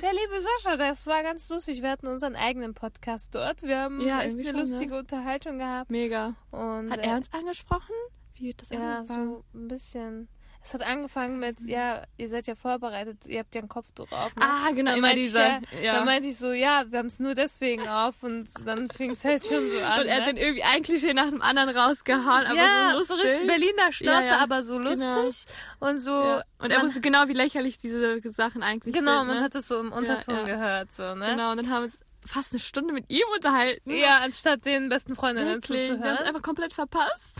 Der 0.01 0.13
liebe 0.13 0.41
Sascha, 0.41 0.77
das 0.77 1.09
war 1.09 1.25
ganz 1.25 1.49
lustig. 1.49 1.83
Wir 1.83 1.91
hatten 1.91 2.07
unseren 2.07 2.37
eigenen 2.37 2.73
Podcast 2.73 3.35
dort. 3.35 3.65
Wir 3.65 3.81
haben 3.81 4.01
Ja, 4.01 4.21
echt 4.23 4.37
eine 4.39 4.45
schon, 4.45 4.55
ne? 4.55 4.61
lustige 4.61 4.97
Unterhaltung 4.97 5.59
gehabt. 5.59 5.91
Mega. 5.91 6.35
Und, 6.53 6.93
Hat 6.93 7.01
äh, 7.01 7.09
er 7.09 7.17
uns 7.17 7.33
angesprochen? 7.33 7.95
Wie 8.35 8.47
wird 8.47 8.61
das 8.63 8.69
Ja, 8.69 8.99
angefangen? 8.99 9.27
so 9.35 9.45
ein 9.59 9.67
bisschen. 9.67 10.29
Es 10.67 10.73
hat 10.73 10.83
angefangen 10.83 11.39
mit, 11.39 11.61
ja, 11.67 12.05
ihr 12.17 12.27
seid 12.31 12.47
ja 12.47 12.55
vorbereitet, 12.55 13.19
ihr 13.27 13.41
habt 13.41 13.55
ja 13.55 13.61
ein 13.61 13.69
Kopftuch 13.69 14.11
auf. 14.11 14.35
Ne? 14.35 14.43
Ah, 14.43 14.71
genau, 14.71 14.93
immer 14.93 15.03
meinte 15.09 15.19
ich 15.19 15.27
dieser. 15.27 15.47
Ja, 15.47 15.61
ja. 15.83 15.93
Dann 15.97 16.07
meinte 16.07 16.27
ich 16.29 16.39
so, 16.39 16.53
ja, 16.53 16.85
wir 16.89 17.01
haben 17.01 17.07
es 17.09 17.21
nur 17.21 17.35
deswegen 17.35 17.87
auf 17.87 18.23
und 18.23 18.49
dann 18.65 18.89
fing 18.89 19.11
es 19.11 19.23
halt 19.27 19.45
schon 19.45 19.69
so 19.71 19.79
an. 19.83 20.01
und 20.01 20.07
er 20.07 20.15
hat 20.17 20.21
ne? 20.21 20.27
dann 20.29 20.37
irgendwie 20.39 20.63
ein 20.63 20.83
Klischee 20.83 21.13
nach 21.13 21.29
dem 21.29 21.43
anderen 21.43 21.77
rausgehauen, 21.77 22.47
aber 22.47 22.55
ja, 22.55 22.93
so 22.93 22.99
lustig. 23.15 23.31
richtig 23.33 23.47
Berliner 23.47 23.93
Schnauze, 23.93 24.25
Ja, 24.27 24.39
aber 24.39 24.65
so 24.65 24.79
lustig. 24.79 25.45
Und 25.81 25.99
so. 25.99 26.41
Und 26.59 26.71
er 26.71 26.79
man- 26.79 26.87
wusste 26.87 27.03
genau, 27.03 27.29
wie 27.29 27.35
lächerlich 27.35 27.77
diese 27.77 28.21
Sachen 28.31 28.63
eigentlich 28.63 28.95
Genau, 28.95 29.19
sind. 29.19 29.27
man 29.27 29.37
ne? 29.37 29.43
hat 29.43 29.55
es 29.55 29.69
so 29.69 29.79
im 29.79 29.93
Unterton 29.93 30.47
gehört, 30.47 30.95
so, 30.95 31.15
ne? 31.15 31.27
Genau, 31.33 31.51
und 31.51 31.59
dann 31.59 31.69
haben 31.69 31.85
uns 31.85 31.99
fast 32.25 32.53
eine 32.55 32.61
Stunde 32.61 32.95
mit 32.95 33.11
ihm 33.11 33.27
unterhalten. 33.35 33.91
Ja, 33.91 34.21
anstatt 34.21 34.65
den 34.65 34.89
besten 34.89 35.15
Freundinnen 35.15 35.47
wirklich. 35.57 35.69
Wir 35.69 35.77
haben 35.77 35.83
es 35.83 35.99
zuzuhören. 35.99 36.27
einfach 36.27 36.43
komplett 36.43 36.73
verpasst. 36.73 37.35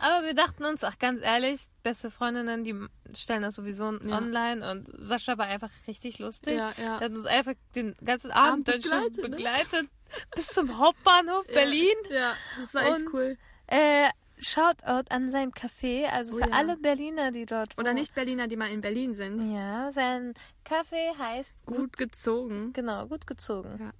Aber 0.00 0.24
wir 0.26 0.34
dachten 0.34 0.64
uns, 0.64 0.84
ach 0.84 0.98
ganz 0.98 1.22
ehrlich, 1.22 1.66
beste 1.82 2.10
Freundinnen, 2.10 2.64
die 2.64 2.74
stellen 3.14 3.42
das 3.42 3.54
sowieso 3.56 3.92
Ja. 3.98 4.16
online 4.18 4.70
und 4.70 4.88
Sascha 4.98 5.36
war 5.38 5.46
einfach 5.46 5.70
richtig 5.86 6.18
lustig. 6.18 6.58
Ja, 6.58 6.72
ja. 6.76 6.98
Der 6.98 7.08
hat 7.10 7.16
uns 7.16 7.26
einfach 7.26 7.54
den 7.74 7.94
ganzen 8.04 8.30
Abend 8.30 8.68
Abend 8.68 8.68
dann 8.68 8.82
schon 8.82 9.12
begleitet, 9.12 9.22
ne? 9.22 9.28
begleitet 9.36 9.88
bis 10.34 10.46
zum 10.48 10.78
Hauptbahnhof 10.78 11.46
Berlin. 11.46 11.94
Ja, 12.10 12.34
das 12.60 12.74
war 12.74 12.82
echt 12.86 12.96
Und- 13.06 13.14
cool. 13.14 13.36
Äh, 13.66 14.08
Shoutout 14.40 15.10
an 15.10 15.32
sein 15.32 15.50
Café, 15.50 16.06
also 16.06 16.36
Oh 16.36 16.38
für 16.38 16.48
ja. 16.48 16.54
alle 16.56 16.76
Berliner, 16.76 17.32
die 17.32 17.44
dort 17.44 17.76
Oder 17.76 17.88
wohnen. 17.88 17.96
nicht 17.96 18.14
Berliner, 18.14 18.46
die 18.46 18.54
mal 18.56 18.70
in 18.70 18.80
Berlin 18.80 19.16
sind. 19.16 19.52
Ja, 19.52 19.90
sein 19.90 20.32
Café 20.64 21.18
heißt 21.18 21.66
gut, 21.66 21.76
Gut 21.76 21.96
gezogen. 21.96 22.72
genau, 22.72 23.06
gut 23.08 23.26
gezogen. 23.26 23.76
Ja. 23.80 23.90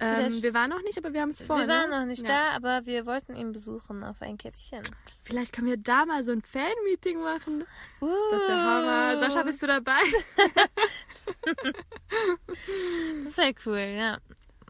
Ähm, 0.00 0.42
wir 0.42 0.54
waren 0.54 0.70
noch 0.70 0.82
nicht, 0.82 0.98
aber 0.98 1.12
wir 1.12 1.20
haben 1.20 1.28
es 1.30 1.40
vor. 1.40 1.58
wir 1.58 1.68
waren 1.68 1.90
ne? 1.90 2.00
noch 2.00 2.06
nicht 2.06 2.22
ja. 2.22 2.28
da, 2.28 2.56
aber 2.56 2.86
wir 2.86 3.06
wollten 3.06 3.36
ihn 3.36 3.52
besuchen 3.52 4.02
auf 4.02 4.20
ein 4.22 4.36
Käffchen. 4.38 4.82
Vielleicht 5.22 5.52
können 5.52 5.68
wir 5.68 5.76
da 5.76 6.06
mal 6.06 6.24
so 6.24 6.32
ein 6.32 6.42
Fan-Meeting 6.42 7.20
machen. 7.22 7.64
Uh, 8.00 8.08
Das 8.32 8.40
ist 8.40 8.48
der 8.48 8.56
Hammer. 8.56 9.18
Sascha, 9.20 9.42
bist 9.42 9.62
du 9.62 9.66
dabei? 9.66 10.00
Das 13.24 13.28
ist 13.28 13.38
ja 13.38 13.50
cool, 13.66 13.78
ja. 13.78 14.18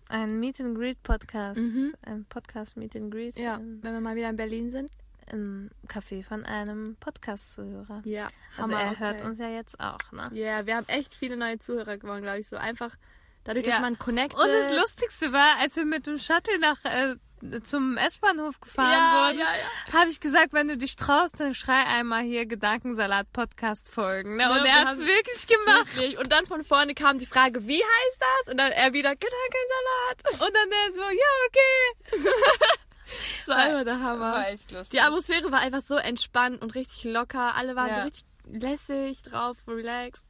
Ein 0.09 0.39
Meet 0.39 0.61
and 0.61 0.77
Greet 0.77 1.03
Podcast. 1.03 1.59
Mhm. 1.59 1.95
Ein 2.03 2.25
Podcast 2.27 2.77
Meet 2.77 2.97
and 2.97 3.11
Greet 3.11 3.39
Ja, 3.39 3.59
wenn 3.59 3.93
wir 3.95 4.01
mal 4.01 4.15
wieder 4.15 4.29
in 4.29 4.37
Berlin 4.37 4.71
sind. 4.71 4.91
im 5.31 5.71
Café 5.89 6.23
von 6.23 6.45
einem 6.45 6.97
Podcast-Zuhörer. 6.97 8.03
Ja, 8.05 8.29
Also 8.59 8.75
Hammer, 8.75 8.83
er 8.83 8.99
hört 8.99 9.21
okay. 9.21 9.27
uns 9.27 9.39
ja 9.39 9.49
jetzt 9.49 9.81
auch, 9.81 10.13
ne? 10.13 10.31
Ja, 10.35 10.67
wir 10.67 10.77
haben 10.77 10.87
echt 10.89 11.15
viele 11.15 11.37
neue 11.37 11.59
Zuhörer 11.59 11.97
gewonnen, 11.97 12.23
glaube 12.23 12.41
ich. 12.41 12.49
So 12.49 12.57
einfach 12.57 12.95
dadurch, 13.45 13.67
Ja. 13.67 13.73
dass 13.73 13.81
man 13.81 13.99
connected. 13.99 14.39
Und 14.39 14.49
das 14.49 14.73
Lustigste 14.79 15.33
war, 15.33 15.59
als 15.61 15.77
wir 15.77 15.85
mit 15.85 16.07
dem 16.07 16.19
Shuttle 16.19 16.59
nach 16.59 16.85
äh, 16.85 17.17
zum 17.65 17.97
S-Bahnhof 17.97 18.61
gefahren 18.61 18.93
Ja, 18.93 19.27
wurden, 19.29 19.41
ja, 19.41 19.47
ja. 19.47 19.93
habe 19.99 20.11
ich 20.11 20.21
gesagt, 20.21 20.53
wenn 20.53 20.69
du 20.69 20.77
dich 20.77 20.95
traust, 20.95 21.41
dann 21.41 21.57
schrei 21.57 21.85
einmal 21.87 22.23
hier 22.23 22.47
Gedankensalat-Podcast 22.47 23.89
folgen. 23.93 24.37
Ne? 24.37 24.47
Ne, 24.47 24.53
Und 24.61 24.65
er 24.67 24.75
hat's 24.77 25.01
haben- 25.01 25.07
wirklich 25.09 25.47
gemacht. 25.49 25.97
Wirklich. 25.97 26.19
Und 26.19 26.31
dann 26.31 26.47
von 26.47 26.63
vorne 26.63 26.95
kam 26.95 27.19
die 27.19 27.27
Frage, 27.27 27.67
wie 27.67 27.83
heißt 27.83 28.21
das? 28.21 28.53
Und 28.53 28.59
dann 28.59 28.71
er 28.71 28.93
wieder 28.93 29.15
Gedankensalat. 29.17 30.41
Und 30.47 30.55
dann 30.55 30.71
der 30.71 30.93
so, 30.95 31.03
ja, 31.03 32.21
okay. 32.21 32.29
Das 33.45 33.49
war 33.49 33.57
einfach 33.57 33.85
der 33.85 34.01
Hammer. 34.01 34.33
War 34.35 34.49
echt 34.49 34.71
lustig. 34.71 34.91
Die 34.91 35.01
Atmosphäre 35.03 35.53
war 35.53 35.59
einfach 35.61 35.83
so 35.83 35.97
entspannt 35.97 36.63
und 36.63 36.75
richtig 36.75 37.05
locker. 37.05 37.55
Alle 37.57 37.77
waren 37.77 37.89
Ja. 37.89 37.95
so 37.97 38.01
richtig 38.03 38.25
lässig 38.47 39.23
drauf, 39.23 39.57
relaxed. 39.69 40.25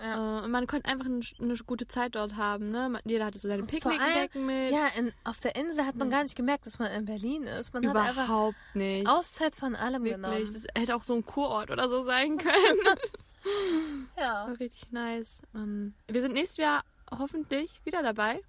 Ja. 0.00 0.38
Äh, 0.40 0.44
und 0.44 0.50
man 0.50 0.66
konnte 0.66 0.88
einfach 0.88 1.06
eine, 1.06 1.20
eine 1.40 1.54
gute 1.66 1.86
Zeit 1.86 2.14
dort 2.14 2.36
haben. 2.36 2.70
Ne? 2.70 2.98
Jeder 3.04 3.26
hatte 3.26 3.38
so 3.38 3.48
seine 3.48 3.64
Picknickdecken 3.64 4.46
mit. 4.46 4.70
Ja, 4.70 4.86
in, 4.96 5.12
auf 5.24 5.40
der 5.40 5.56
Insel 5.56 5.84
hat 5.86 5.96
man 5.96 6.10
gar 6.10 6.22
nicht 6.22 6.36
gemerkt, 6.36 6.66
dass 6.66 6.78
man 6.78 6.90
in 6.92 7.04
Berlin 7.04 7.44
ist. 7.44 7.74
Man 7.74 7.86
hat 7.88 7.96
einfach 7.96 8.24
Überhaupt 8.24 8.56
nicht. 8.74 9.06
Auszeit 9.08 9.54
von 9.54 9.76
allem 9.76 10.04
Wirklich. 10.04 10.22
genommen. 10.22 10.50
Das 10.52 10.64
hätte 10.82 10.96
auch 10.96 11.04
so 11.04 11.14
ein 11.14 11.24
Kurort 11.26 11.70
oder 11.70 11.88
so 11.88 12.04
sein 12.04 12.38
können. 12.38 12.54
Das 14.16 14.24
Ja. 14.26 14.46
war 14.48 14.58
richtig 14.60 14.92
nice. 14.92 15.42
Ähm, 15.54 15.94
wir 16.08 16.20
sind 16.20 16.34
nächstes 16.34 16.58
Jahr 16.58 16.82
hoffentlich 17.16 17.80
wieder 17.84 18.02
dabei. 18.02 18.40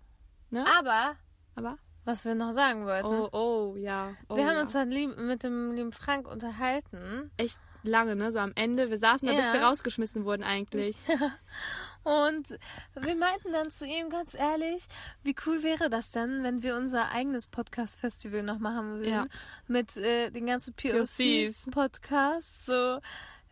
Ne? 0.49 0.65
Aber, 0.77 1.15
Aber. 1.55 1.77
was 2.03 2.25
wir 2.25 2.35
noch 2.35 2.51
sagen 2.51 2.85
wollten. 2.85 3.05
Oh, 3.07 3.29
oh, 3.31 3.75
ja. 3.77 4.13
Oh, 4.27 4.35
wir 4.35 4.45
haben 4.45 4.55
ja. 4.55 4.61
uns 4.61 4.73
dann 4.73 4.91
lieb, 4.91 5.17
mit 5.17 5.43
dem 5.43 5.71
lieben 5.71 5.93
Frank 5.93 6.27
unterhalten. 6.27 7.31
echt 7.37 7.57
lange, 7.83 8.15
ne? 8.15 8.31
So 8.31 8.39
am 8.39 8.51
Ende. 8.55 8.89
Wir 8.89 8.97
saßen 8.99 9.27
da, 9.27 9.33
bis 9.35 9.45
Ja. 9.47 9.53
wir 9.53 9.61
rausgeschmissen 9.63 10.25
wurden 10.25 10.43
eigentlich. 10.43 10.95
Und 12.03 12.57
wir 12.95 13.15
meinten 13.15 13.53
dann 13.53 13.69
zu 13.71 13.85
ihm 13.85 14.09
ganz 14.09 14.33
ehrlich, 14.33 14.85
wie 15.21 15.35
cool 15.45 15.61
wäre 15.61 15.87
das 15.91 16.09
denn, 16.09 16.43
wenn 16.43 16.63
wir 16.63 16.75
unser 16.75 17.11
eigenes 17.11 17.45
Podcast-Festival 17.45 18.41
noch 18.41 18.57
machen 18.57 18.97
würden. 19.01 19.11
Ja. 19.11 19.25
Mit 19.67 19.95
äh, 19.97 20.31
den 20.31 20.47
ganzen 20.47 20.73
POCs. 20.73 21.17
POCs-Podcasts, 21.17 22.65
so 22.65 22.99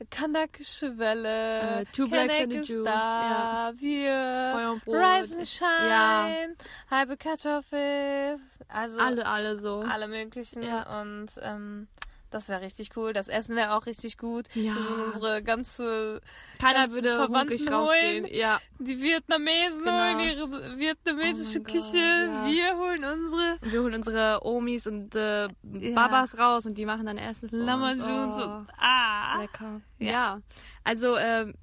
Kanakische 0.10 0.98
Welle, 0.98 1.82
Äh, 1.82 1.86
Two 1.94 2.06
Jew, 2.06 2.62
ist 2.62 2.86
da, 2.86 3.72
wir, 3.76 4.72
und 4.72 4.86
Brot. 4.86 4.96
Rise 4.96 5.38
and 5.38 5.48
Shine, 5.48 5.90
Ja. 5.90 6.48
halbe 6.90 7.18
Kartoffel, 7.18 8.40
also 8.70 9.00
Alle, 9.02 9.26
alle 9.28 9.60
so. 9.60 9.82
alle 9.82 10.08
möglichen 10.08 10.64
Ja. 10.64 11.02
und 11.02 11.28
ähm, 11.42 11.88
das 12.30 12.50
wäre 12.50 12.62
richtig 12.62 12.96
cool. 12.96 13.14
Das 13.14 13.28
Essen 13.28 13.56
wäre 13.56 13.74
auch 13.76 13.86
richtig 13.86 14.18
gut. 14.18 14.48
Ja. 14.54 14.74
Wir 14.76 14.90
würden 14.90 15.06
unsere 15.06 15.44
ganze 15.44 16.22
Keiner 16.60 16.92
würde 16.92 17.16
Verwandten 17.16 17.68
rausgehen. 17.68 18.24
holen. 18.26 18.34
Ja. 18.34 18.60
Die 18.80 19.02
Vietnamesen 19.02 19.80
Genau. 19.84 19.92
holen 19.92 20.20
ihre 20.24 20.78
vietnamesische 20.78 21.60
Oh 21.60 21.64
Küche. 21.64 21.98
Ja. 21.98 22.46
Wir 22.48 22.78
holen 22.78 23.04
unsere 23.04 23.58
Und 23.62 23.72
wir 23.72 23.82
holen 23.82 23.96
unsere 23.96 24.40
Omis 24.46 24.88
und 24.88 25.16
äh, 25.16 25.44
Ja. 25.44 25.50
Babas 25.96 26.38
raus 26.38 26.66
und 26.66 26.78
die 26.78 26.86
machen 26.86 27.06
dann 27.06 27.18
Essen. 27.18 27.50
Lamajuns 27.52 28.38
Oh, 28.38 28.44
und 28.44 28.68
ah. 28.78 29.40
Lecker. 29.42 29.82
Ja. 30.00 30.12
Ja. 30.12 30.42
Also, 30.84 31.18
ähm, 31.18 31.54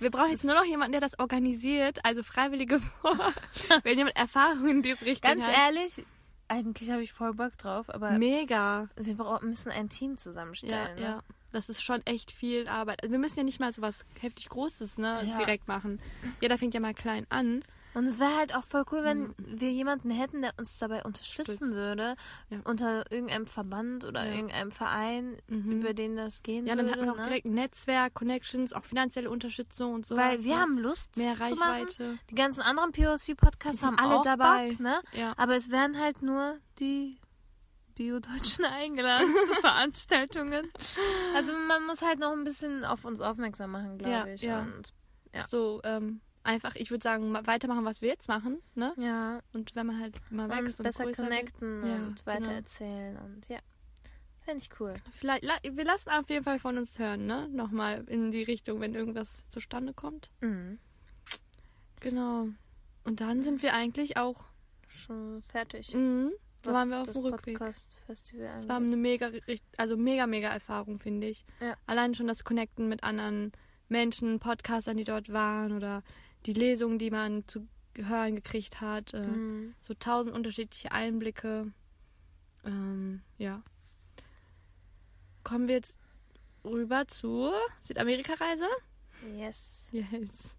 wir 0.00 0.10
brauchen 0.10 0.30
jetzt 0.30 0.44
nur 0.44 0.54
noch 0.54 0.64
jemanden, 0.64 0.92
der 0.92 1.00
das 1.00 1.18
organisiert, 1.18 1.98
also 2.04 2.22
Freiwillige 2.22 2.80
vor. 2.80 3.16
Wenn 3.84 3.98
jemand 3.98 4.16
Erfahrung 4.16 4.66
in 4.68 4.82
diese 4.82 5.00
Richtung 5.02 5.30
Ganz 5.32 5.44
hat. 5.44 5.54
ehrlich, 5.56 6.04
eigentlich 6.48 6.90
habe 6.90 7.02
ich 7.02 7.12
voll 7.12 7.32
Bock 7.34 7.56
drauf, 7.58 7.88
aber 7.88 8.12
Mega. 8.12 8.88
wir 8.96 9.16
müssen 9.42 9.70
ein 9.72 9.88
Team 9.88 10.12
Ja, 10.12 10.16
zusammenstellen. 10.16 10.98
ja. 10.98 11.16
Ne? 11.16 11.22
Das 11.52 11.68
ist 11.68 11.82
schon 11.82 12.04
echt 12.04 12.32
viel 12.32 12.66
Arbeit. 12.66 13.02
Also 13.02 13.12
wir 13.12 13.18
müssen 13.18 13.38
ja 13.38 13.44
nicht 13.44 13.60
mal 13.60 13.72
so 13.72 13.80
was 13.80 14.04
heftig 14.20 14.48
Großes 14.48 14.98
ne, 14.98 15.24
Ja. 15.24 15.36
direkt 15.36 15.68
machen. 15.68 16.00
Jeder 16.40 16.58
fängt 16.58 16.74
ja 16.74 16.80
mal 16.80 16.94
klein 16.94 17.26
an. 17.28 17.60
Und 17.94 18.06
es 18.06 18.18
wäre 18.18 18.34
halt 18.36 18.54
auch 18.56 18.64
voll 18.64 18.84
cool, 18.92 19.04
wenn 19.04 19.34
wir 19.38 19.70
jemanden 19.72 20.10
hätten, 20.10 20.42
der 20.42 20.52
uns 20.58 20.78
dabei 20.78 21.02
unterstützen 21.04 21.50
Mhm. 21.52 21.56
Stützt. 21.56 21.74
würde. 21.74 22.16
Ja. 22.50 22.58
Unter 22.64 23.10
irgendeinem 23.10 23.46
Verband 23.46 24.04
oder 24.04 24.24
Ja. 24.26 24.32
irgendeinem 24.34 24.70
Verein, 24.72 25.36
Mhm. 25.48 25.70
über 25.80 25.94
den 25.94 26.16
das 26.16 26.42
gehen 26.42 26.66
Ja, 26.66 26.74
dann 26.74 26.86
würde. 26.86 26.98
hat 27.00 27.06
man 27.06 27.14
auch 27.14 27.18
ne? 27.20 27.24
direkt 27.28 27.46
ein 27.46 27.54
Netzwerk, 27.54 28.14
Connections, 28.14 28.72
auch 28.72 28.84
finanzielle 28.84 29.30
Unterstützung 29.30 29.94
und 29.94 30.06
so. 30.06 30.16
Weil 30.16 30.42
wir 30.44 30.58
haben 30.58 30.78
Lust, 30.78 31.16
mehr 31.16 31.32
zu 31.34 31.54
machen. 31.54 31.62
Reichweite. 31.84 32.18
Die 32.30 32.34
ganzen 32.34 32.62
anderen 32.62 32.92
POC-Podcasts 32.92 33.82
haben 33.82 33.98
alle 33.98 34.20
dabei. 34.22 34.70
Bock, 34.70 34.80
ne? 34.80 35.00
Ja. 35.12 35.32
Aber 35.36 35.54
es 35.56 35.70
werden 35.70 35.98
halt 35.98 36.20
nur 36.22 36.58
die 36.80 37.18
Bio-Deutschen 37.94 38.64
eingeladen 38.64 39.32
zu 39.46 39.54
Veranstaltungen. 39.60 40.70
Also 41.34 41.52
man 41.52 41.86
muss 41.86 42.02
halt 42.02 42.18
noch 42.18 42.32
ein 42.32 42.42
bisschen 42.44 42.84
auf 42.84 43.04
uns 43.04 43.20
aufmerksam 43.20 43.70
machen, 43.70 43.98
glaube 43.98 44.32
ich. 44.34 44.42
Und 44.48 44.92
Ja. 45.32 45.46
So, 45.46 45.80
ähm, 45.84 46.20
einfach, 46.44 46.76
ich 46.76 46.90
würde 46.90 47.02
sagen, 47.02 47.32
ma- 47.32 47.46
weitermachen, 47.46 47.84
was 47.84 48.00
wir 48.02 48.08
jetzt 48.10 48.28
machen, 48.28 48.58
ne? 48.74 48.92
ja, 48.96 49.40
Und 49.52 49.74
wenn 49.74 49.86
man 49.86 49.98
halt 50.00 50.14
mal 50.30 50.44
und 50.50 50.50
wächst 50.64 50.78
und 50.80 50.84
besser 50.84 51.04
größer 51.04 51.24
wird. 51.24 51.30
connecten 51.56 51.86
Ja, 51.86 51.94
und 51.96 52.24
genau. 52.24 52.26
weitererzählen 52.26 53.16
und 53.18 53.48
ja. 53.48 53.58
Fände 54.40 54.62
ich 54.62 54.78
cool. 54.78 54.94
Vielleicht, 55.12 55.42
la 55.42 55.54
wir 55.62 55.84
lassen 55.84 56.10
auf 56.10 56.28
jeden 56.28 56.44
Fall 56.44 56.58
von 56.58 56.76
uns 56.76 56.98
hören, 56.98 57.24
ne? 57.26 57.48
Nochmal 57.48 58.04
in 58.08 58.30
die 58.30 58.42
Richtung, 58.42 58.78
wenn 58.80 58.94
irgendwas 58.94 59.48
zustande 59.48 59.94
kommt. 59.94 60.30
Mhm. 60.42 60.78
Genau. 62.00 62.48
Und 63.04 63.20
dann 63.20 63.42
sind 63.42 63.62
wir 63.62 63.72
eigentlich 63.74 64.16
auch, 64.16 64.44
Schon 64.88 65.42
fertig. 65.42 65.94
mhm, 65.94 66.30
da 66.62 66.72
waren 66.72 66.88
wir 66.90 67.00
auf 67.00 67.06
das 67.06 67.14
dem 67.14 67.24
Rückweg. 67.24 67.58
Es 67.60 68.28
war 68.68 68.76
eine 68.76 68.96
mega, 68.96 69.30
also 69.76 69.96
mega, 69.96 70.26
mega 70.26 70.48
Erfahrung, 70.48 70.98
finde 70.98 71.26
ich. 71.28 71.44
Ja. 71.60 71.74
Allein 71.86 72.14
schon 72.14 72.26
das 72.26 72.44
Connecten 72.44 72.88
mit 72.88 73.02
anderen 73.02 73.52
Menschen, 73.88 74.40
Podcastern, 74.40 74.96
die 74.96 75.04
dort 75.04 75.32
waren 75.32 75.72
oder 75.72 76.02
die 76.46 76.52
Lesungen, 76.52 76.98
die 76.98 77.10
man 77.10 77.46
zu 77.46 77.66
hören 77.96 78.34
gekriegt 78.36 78.80
hat. 78.80 79.14
Äh, 79.14 79.26
Mhm. 79.26 79.74
So 79.82 79.94
tausend 79.94 80.34
unterschiedliche 80.34 80.92
Einblicke. 80.92 81.72
Ähm, 82.64 83.22
ja. 83.38 83.62
Kommen 85.42 85.68
wir 85.68 85.76
jetzt 85.76 85.98
rüber 86.64 87.06
zur 87.08 87.54
Südamerika-Reise? 87.82 88.66
Yes. 89.36 89.88
Yes. 89.92 90.56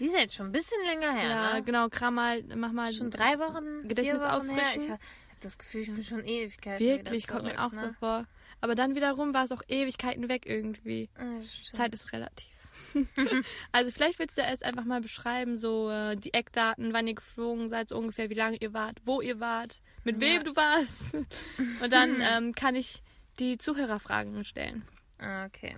Die 0.00 0.04
ist 0.04 0.14
jetzt 0.14 0.34
schon 0.34 0.46
ein 0.46 0.52
bisschen 0.52 0.78
länger 0.86 1.12
her, 1.12 1.28
Ja, 1.28 1.54
ne? 1.54 1.62
genau. 1.62 1.88
Kram 1.88 2.14
mal, 2.14 2.42
mach 2.56 2.72
mal. 2.72 2.92
Schon 2.92 3.10
drei 3.10 3.38
Wochen, 3.38 3.88
Gedächtnis 3.88 4.20
vier 4.22 4.28
Wochen 4.30 4.50
auffrischen. 4.50 4.82
Ich 4.82 4.90
habe 4.90 5.00
das 5.40 5.58
Gefühl, 5.58 5.80
ich 5.82 5.92
bin 5.94 6.04
schon 6.04 6.24
Ewigkeiten 6.24 6.86
Wirklich, 6.86 7.26
kommt 7.26 7.44
mir 7.44 7.50
zurück, 7.56 7.62
auch 7.64 7.72
so 7.72 7.80
ne? 7.86 7.94
vor. 7.98 8.26
Aber 8.60 8.74
dann 8.74 8.94
wiederum 8.94 9.34
war 9.34 9.44
es 9.44 9.52
auch 9.52 9.62
Ewigkeiten 9.68 10.28
weg 10.28 10.46
irgendwie. 10.46 11.08
Ah, 11.16 11.38
das 11.38 11.52
stimmt. 11.54 11.74
Zeit 11.76 11.94
ist 11.94 12.12
relativ. 12.12 12.48
also 13.72 13.92
vielleicht 13.92 14.18
willst 14.18 14.36
du 14.38 14.42
erst 14.42 14.64
einfach 14.64 14.84
mal 14.84 15.00
beschreiben, 15.00 15.56
so 15.56 15.90
äh, 15.90 16.16
die 16.16 16.32
Eckdaten, 16.34 16.92
wann 16.92 17.06
ihr 17.06 17.14
geflogen 17.14 17.68
seid, 17.68 17.88
so 17.88 17.96
ungefähr, 17.98 18.30
wie 18.30 18.34
lange 18.34 18.56
ihr 18.58 18.72
wart, 18.72 18.98
wo 19.04 19.20
ihr 19.20 19.40
wart, 19.40 19.80
mit 20.04 20.20
wem 20.20 20.36
Ja. 20.38 20.42
du 20.42 20.56
warst. 20.56 21.14
Und 21.82 21.92
dann 21.92 22.20
ähm, 22.22 22.52
kann 22.54 22.74
ich 22.74 23.02
die 23.38 23.58
Zuhörerfragen 23.58 24.44
stellen. 24.44 24.82
Okay. 25.18 25.76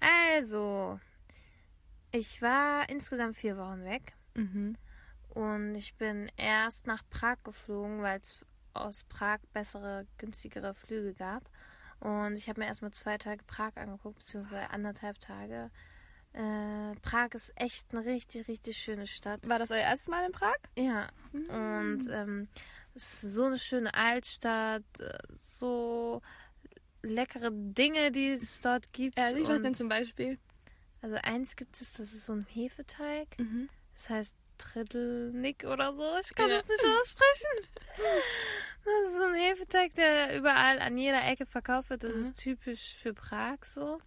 Also, 0.00 0.98
ich 2.10 2.42
war 2.42 2.88
insgesamt 2.88 3.36
vier 3.36 3.56
Wochen 3.56 3.84
weg 3.84 4.14
Mhm. 4.34 4.76
und 5.34 5.74
ich 5.74 5.94
bin 5.96 6.30
erst 6.36 6.86
nach 6.86 7.02
Prag 7.10 7.36
geflogen, 7.44 8.00
weil 8.02 8.18
es 8.20 8.44
aus 8.72 9.04
Prag 9.04 9.38
bessere, 9.52 10.06
günstigere 10.18 10.74
Flüge 10.74 11.12
gab. 11.14 11.42
Und 12.02 12.34
ich 12.36 12.48
habe 12.48 12.60
mir 12.60 12.66
erstmal 12.66 12.90
zwei 12.90 13.16
Tage 13.16 13.44
Prag 13.44 13.76
angeguckt, 13.76 14.18
beziehungsweise 14.18 14.70
anderthalb 14.70 15.20
Tage. 15.20 15.70
Äh, 16.32 16.94
Prag 17.02 17.28
ist 17.34 17.52
echt 17.54 17.94
eine 17.94 18.04
richtig, 18.04 18.48
richtig 18.48 18.76
schöne 18.78 19.06
Stadt. 19.06 19.48
War 19.48 19.58
das 19.60 19.70
euer 19.70 19.78
erstes 19.82 20.08
Mal 20.08 20.26
in 20.26 20.32
Prag? 20.32 20.56
Ja. 20.76 21.08
Und 21.32 22.08
ähm, 22.10 22.48
es 22.94 23.22
ist 23.22 23.32
so 23.34 23.44
eine 23.44 23.58
schöne 23.58 23.94
Altstadt, 23.94 24.82
äh, 24.98 25.16
so 25.36 26.22
leckere 27.02 27.50
Dinge, 27.52 28.10
die 28.10 28.30
es 28.32 28.60
dort 28.60 28.92
gibt. 28.92 29.16
Ehrlich, 29.18 29.46
was 29.46 29.62
denn 29.62 29.74
zum 29.74 29.88
Beispiel? 29.88 30.38
Also 31.02 31.16
eins 31.22 31.54
gibt 31.54 31.76
es, 31.80 31.92
das 31.94 32.12
ist 32.12 32.24
so 32.24 32.32
ein 32.32 32.46
Hefeteig. 32.48 33.28
Mhm. 33.38 33.68
Das 33.94 34.10
heißt 34.10 34.36
Triddelnick 34.58 35.64
oder 35.64 35.92
so. 35.94 36.16
Ich 36.20 36.34
kann 36.34 36.48
Ja. 36.48 36.56
das 36.56 36.66
nicht 36.68 36.84
aussprechen. 36.84 37.68
Das 38.84 39.10
ist 39.12 39.16
so 39.16 39.22
ein 39.24 39.34
Hefeteig, 39.34 39.94
der 39.94 40.36
überall 40.36 40.80
an 40.80 40.96
jeder 40.98 41.24
Ecke 41.26 41.46
verkauft 41.46 41.90
wird. 41.90 42.04
Das 42.04 42.12
Mhm. 42.14 42.20
ist 42.20 42.34
typisch 42.42 42.96
für 42.96 43.14
Prag 43.14 43.64
so. 43.64 44.00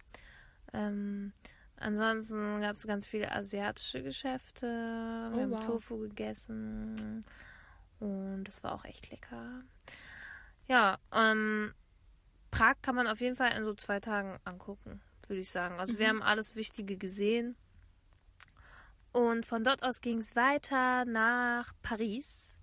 Ähm, 0.72 1.32
ansonsten 1.76 2.60
gab 2.60 2.76
es 2.76 2.86
ganz 2.86 3.06
viele 3.06 3.32
asiatische 3.32 4.02
Geschäfte. 4.02 4.66
Wir 4.66 5.38
Oh, 5.38 5.40
haben 5.40 5.50
wow. 5.52 5.64
Tofu 5.64 5.98
gegessen. 5.98 7.24
Und 8.00 8.44
das 8.44 8.62
war 8.62 8.74
auch 8.74 8.84
echt 8.84 9.10
lecker. 9.10 9.62
Ja, 10.68 10.98
ähm, 11.12 11.72
Prag 12.50 12.74
kann 12.82 12.94
man 12.94 13.06
auf 13.06 13.20
jeden 13.20 13.36
Fall 13.36 13.52
in 13.52 13.64
so 13.64 13.72
zwei 13.72 14.00
Tagen 14.00 14.38
angucken, 14.44 15.00
würde 15.26 15.40
ich 15.40 15.50
sagen. 15.50 15.78
Also 15.80 15.98
wir 15.98 16.08
haben 16.08 16.22
alles 16.22 16.54
Wichtige 16.56 16.96
gesehen. 16.98 17.56
Und 19.12 19.46
von 19.46 19.64
dort 19.64 19.82
aus 19.82 20.02
ging 20.02 20.18
es 20.18 20.36
weiter 20.36 21.06
nach 21.06 21.72
Paris. 21.82 22.55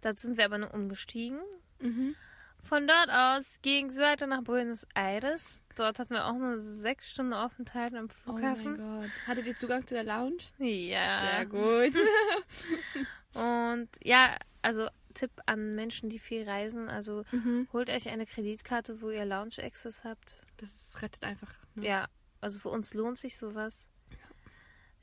Da 0.00 0.12
sind 0.14 0.36
wir 0.36 0.44
aber 0.44 0.58
nur 0.58 0.72
umgestiegen. 0.74 1.40
Mhm. 1.80 2.14
Von 2.60 2.86
dort 2.88 3.08
aus 3.10 3.44
ging 3.62 3.86
es 3.86 3.98
weiter 3.98 4.26
nach 4.26 4.42
Buenos 4.42 4.86
Aires. 4.94 5.62
Dort 5.76 5.98
hatten 6.00 6.14
wir 6.14 6.26
auch 6.26 6.34
nur 6.34 6.56
sechs 6.56 7.10
Stunden 7.12 7.32
Aufenthalt 7.32 7.94
am 7.94 8.06
Oh 8.06 8.32
Flughafen. 8.32 8.76
mein 8.76 9.02
Gott. 9.02 9.10
Hattet 9.28 9.46
ihr 9.46 9.56
Zugang 9.56 9.86
zu 9.86 9.94
der 9.94 10.04
Lounge? 10.04 10.38
ja. 10.58 11.30
Sehr 11.36 11.46
gut. 11.46 11.94
Und 13.34 13.88
ja, 14.02 14.36
also 14.62 14.88
Tipp 15.14 15.30
an 15.46 15.74
Menschen, 15.74 16.10
die 16.10 16.18
viel 16.18 16.48
reisen. 16.48 16.88
Also 16.88 17.24
Mhm. 17.32 17.68
holt 17.72 17.90
euch 17.90 18.08
eine 18.08 18.26
Kreditkarte, 18.26 19.00
wo 19.00 19.10
ihr 19.10 19.24
Lounge 19.24 19.62
Access 19.62 20.04
habt. 20.04 20.36
Das 20.58 21.00
rettet 21.00 21.24
einfach. 21.24 21.52
Ne? 21.76 21.86
Ja, 21.86 22.08
also 22.40 22.58
für 22.58 22.68
uns 22.70 22.94
lohnt 22.94 23.18
sich 23.18 23.36
sowas. 23.36 23.88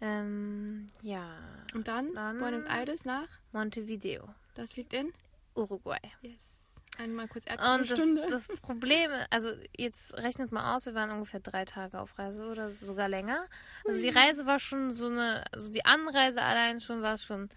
Ähm, 0.01 0.87
ja. 1.01 1.25
Und 1.73 1.87
dann, 1.87 2.13
Dann- 2.13 2.39
Buenos 2.39 2.65
Aires 2.65 3.05
nach? 3.05 3.27
Montevideo, 3.51 4.27
Das 4.53 4.75
liegt 4.75 4.93
in? 4.93 5.11
Uruguay. 5.55 5.99
Yes. 6.21 6.51
Einmal 6.97 7.27
kurz 7.27 7.45
Und 7.45 7.51
Erdkunde. 7.59 8.21
das, 8.29 8.47
das 8.47 8.57
Problem, 8.61 9.11
also 9.29 9.49
jetzt 9.75 10.13
rechnet 10.17 10.51
mal 10.51 10.75
aus, 10.75 10.85
wir 10.85 10.93
waren 10.95 11.11
ungefähr 11.11 11.41
drei 11.41 11.65
Tage 11.65 11.99
auf 11.99 12.17
Reise 12.17 12.45
oder 12.45 12.69
sogar 12.69 13.09
länger. 13.09 13.45
Also 13.85 14.01
die 14.01 14.09
Reise 14.09 14.45
war 14.45 14.59
schon 14.59 14.93
so 14.93 15.07
eine, 15.07 15.43
also 15.51 15.71
die 15.73 15.83
Anreise 15.85 16.41
allein 16.41 16.79
schon 16.79 17.01
war 17.01 17.17
schon 17.17 17.49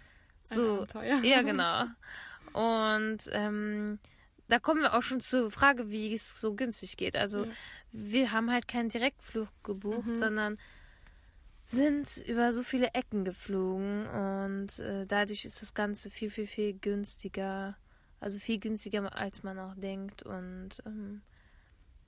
so. 0.42 0.76
Abenteuer. 0.78 1.18
Ja, 1.22 1.42
genau. 1.42 1.84
Und 2.52 3.18
ähm, 3.30 3.98
da 4.48 4.58
kommen 4.58 4.80
wir 4.82 4.94
auch 4.94 5.02
schon 5.02 5.20
zur 5.20 5.50
Frage, 5.50 5.90
wie 5.90 6.14
es 6.14 6.40
so 6.40 6.54
günstig 6.54 6.96
geht. 6.96 7.14
Also 7.16 7.44
Ja. 7.44 7.50
wir 7.92 8.32
haben 8.32 8.50
halt 8.50 8.66
keinen 8.66 8.88
Direktflug 8.88 9.48
gebucht, 9.62 10.06
Mhm. 10.06 10.16
sondern 10.16 10.58
sind 11.70 12.16
über 12.26 12.52
so 12.52 12.62
viele 12.62 12.88
Ecken 12.94 13.24
geflogen 13.24 14.06
und 14.06 14.78
äh, 14.78 15.06
dadurch 15.06 15.44
ist 15.44 15.60
das 15.62 15.74
Ganze 15.74 16.10
viel, 16.10 16.30
viel, 16.30 16.46
viel 16.46 16.74
günstiger. 16.74 17.76
Also 18.20 18.38
viel 18.40 18.58
günstiger, 18.58 19.14
als 19.16 19.42
man 19.44 19.58
auch 19.58 19.74
denkt. 19.76 20.22
Und 20.24 20.70
ähm, 20.86 21.22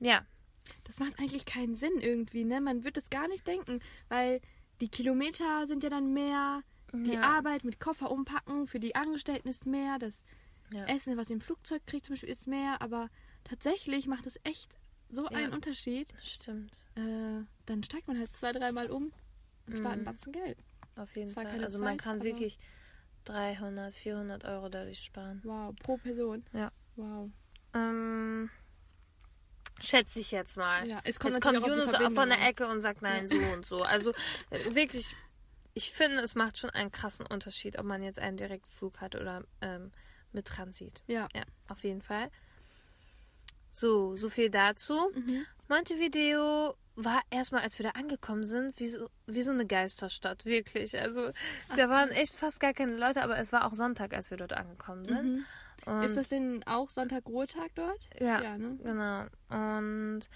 ja, 0.01 0.25
Das 0.85 0.99
macht 0.99 1.19
eigentlich 1.19 1.45
keinen 1.45 1.77
Sinn 1.77 1.99
irgendwie, 2.01 2.45
ne? 2.45 2.61
Man 2.61 2.85
wird 2.85 2.97
es 2.97 3.11
gar 3.11 3.29
nicht 3.29 3.47
denken, 3.47 3.81
weil 4.09 4.41
die 4.81 4.89
Kilometer 4.89 5.67
sind 5.67 5.83
ja 5.85 5.91
dann 5.91 6.13
mehr, 6.13 6.63
die 6.93 7.13
Ja. 7.13 7.23
Arbeit 7.23 7.65
mit 7.65 7.79
Koffer 7.81 8.11
umpacken 8.11 8.67
für 8.67 8.81
die 8.81 8.95
Angestellten 8.97 9.49
ist 9.49 9.67
mehr, 9.67 9.99
das 9.99 10.25
Ja. 10.73 10.85
Essen, 10.87 11.17
was 11.17 11.31
ihr 11.31 11.35
im 11.35 11.41
Flugzeug 11.41 11.87
kriegt 11.87 12.07
zum 12.07 12.15
Beispiel, 12.15 12.31
ist 12.31 12.47
mehr, 12.49 12.81
aber 12.81 13.09
tatsächlich 13.45 14.07
macht 14.07 14.27
es 14.27 14.39
echt 14.45 14.71
so 15.11 15.25
Ja. 15.25 15.31
einen 15.31 15.53
Unterschied. 15.53 16.09
stimmt. 16.23 16.73
Äh, 16.97 17.45
dann 17.67 17.83
steigt 17.85 18.09
man 18.09 18.19
halt 18.19 18.35
zwei, 18.37 18.53
dreimal 18.53 18.91
um 18.91 19.13
und 19.79 19.87
einen 19.87 20.01
Mhm. 20.01 20.05
Batzen 20.05 20.33
Geld. 20.33 20.59
Auf 20.97 21.15
jeden 21.17 21.35
war 21.37 21.45
Fall. 21.45 21.63
Also 21.65 21.79
man 21.79 21.95
Zeit, 21.95 21.99
kann 22.03 22.17
aber- 22.17 22.25
wirklich 22.25 22.59
300, 23.25 23.95
400 23.95 24.45
Euro 24.45 24.69
dadurch 24.69 25.03
sparen. 25.03 25.41
Wow, 25.45 25.75
pro 25.83 25.97
Person. 25.97 26.45
Ja. 26.53 26.73
Wow. 26.97 27.31
Ähm, 27.75 28.51
schätze 29.81 30.19
ich 30.21 30.31
jetzt 30.33 30.57
mal. 30.57 30.87
Ja, 30.89 31.01
es 31.05 31.19
kommt 31.21 31.35
jetzt 31.35 31.43
kommt 31.43 31.67
Yunus 31.67 31.91
von 32.15 32.29
der. 32.29 32.43
Ecke 32.49 32.67
und 32.67 32.81
sagt 32.81 33.03
nein, 33.03 33.29
so 33.29 33.37
und 33.37 33.65
so. 33.67 33.83
Also 33.83 34.13
äh, 34.51 34.75
wirklich, 34.75 35.15
ich 35.75 35.93
finde, 35.93 36.23
es 36.23 36.35
macht 36.35 36.59
schon 36.59 36.71
einen 36.71 36.91
krassen 36.91 37.27
Unterschied, 37.27 37.79
ob 37.79 37.85
man 37.85 38.03
jetzt 38.03 38.19
einen 38.19 38.37
Direktflug 38.37 39.01
hat 39.01 39.15
oder 39.15 39.45
ähm, 39.61 39.93
mit 40.33 40.47
Transit. 40.47 41.03
Ja. 41.07 41.29
Ja, 41.35 41.43
auf 41.69 41.83
jeden 41.85 42.03
Fall. 42.03 42.31
So, 43.73 44.17
so 44.17 44.29
viel 44.29 44.51
dazu. 44.51 45.11
Mhm. 45.15 45.47
Montevideo 45.69 46.75
war 47.05 47.21
erstmal, 47.31 47.63
als 47.63 47.79
wir 47.79 47.85
da 47.85 47.99
angekommen 47.99 48.45
sind, 48.45 48.79
wie 48.79 48.89
so, 48.89 49.09
wie 49.27 49.43
so 49.43 49.51
eine 49.51 49.67
Geisterstadt, 49.67 50.45
wirklich. 50.45 50.99
Also, 50.99 51.31
da 51.77 51.89
waren 51.89 52.11
echt 52.11 52.35
fast 52.35 52.61
gar 52.61 52.73
keine 52.73 52.97
Leute, 52.97 53.23
aber 53.23 53.39
es 53.39 53.53
war 53.53 53.67
auch 53.67 53.75
Sonntag, 53.75 54.15
als 54.15 54.31
wir 54.31 54.37
dort 54.39 54.53
angekommen 54.53 55.05
sind. 55.07 55.47
Mhm. 55.87 56.03
Ist 56.03 56.17
das 56.17 56.29
denn 56.29 56.63
auch 56.67 56.91
Sonntag-Ruhetag 56.91 57.71
dort? 57.75 58.09
ja, 58.19 58.43
Ja, 58.43 58.59
ne? 58.59 58.79
genau. 58.83 59.25
Und 59.49 60.29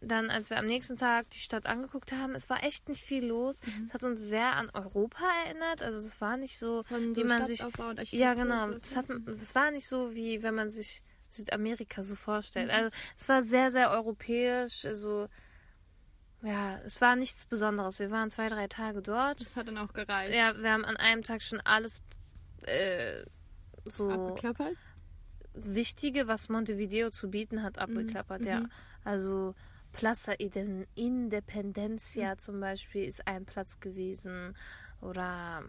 dann, 0.00 0.30
als 0.30 0.50
wir 0.50 0.58
am 0.58 0.66
nächsten 0.66 0.96
Tag 0.96 1.30
die 1.30 1.38
Stadt 1.38 1.66
angeguckt 1.66 2.12
haben, 2.12 2.34
es 2.34 2.50
war 2.50 2.62
echt 2.64 2.88
nicht 2.88 3.04
viel 3.04 3.24
los. 3.24 3.60
Mhm. 3.64 3.84
Es 3.86 3.94
hat 3.94 4.04
uns 4.04 4.20
sehr 4.20 4.54
an 4.54 4.70
Europa 4.70 5.24
erinnert. 5.46 5.82
Also 5.82 5.98
es 5.98 6.20
war 6.20 6.36
nicht 6.36 6.58
so, 6.58 6.82
Von 6.84 7.14
wie 7.16 7.22
so 7.22 7.26
man 7.28 7.46
sich. 7.46 7.64
Ja, 8.10 8.34
genau. 8.34 8.70
Es, 8.70 8.90
so, 8.90 8.96
hat, 8.96 9.08
ne? 9.08 9.22
es 9.28 9.54
war 9.54 9.70
nicht 9.70 9.86
so, 9.86 10.14
wie 10.14 10.42
wenn 10.42 10.54
man 10.54 10.70
sich 10.70 11.02
Südamerika 11.28 12.02
so 12.02 12.14
vorstellt. 12.14 12.68
Mhm. 12.68 12.74
Also 12.74 12.90
es 13.16 13.28
war 13.28 13.42
sehr, 13.42 13.70
sehr 13.70 13.90
europäisch. 13.90 14.84
Also 14.84 15.28
ja, 16.42 16.78
es 16.84 17.00
war 17.00 17.16
nichts 17.16 17.46
Besonderes. 17.46 17.98
Wir 17.98 18.10
waren 18.10 18.30
zwei, 18.30 18.48
drei 18.48 18.68
Tage 18.68 19.02
dort. 19.02 19.40
Das 19.40 19.56
hat 19.56 19.68
dann 19.68 19.78
auch 19.78 19.92
gereicht. 19.92 20.34
Ja, 20.34 20.56
wir 20.60 20.72
haben 20.72 20.84
an 20.84 20.96
einem 20.96 21.22
Tag 21.22 21.42
schon 21.42 21.60
alles 21.60 22.02
äh, 22.62 23.24
so 23.84 24.10
Abgeklappert? 24.10 24.76
Wichtige, 25.54 26.28
was 26.28 26.48
Montevideo 26.48 27.10
zu 27.10 27.30
bieten 27.30 27.62
hat, 27.62 27.78
abgeklappert, 27.78 28.44
ja. 28.44 28.64
Also 29.04 29.54
Plaza 29.92 30.32
Independencia 30.32 32.38
zum 32.38 32.60
Beispiel 32.60 33.04
ist 33.04 33.26
ein 33.26 33.44
Platz 33.44 33.80
gewesen. 33.80 34.56
Oder 35.00 35.64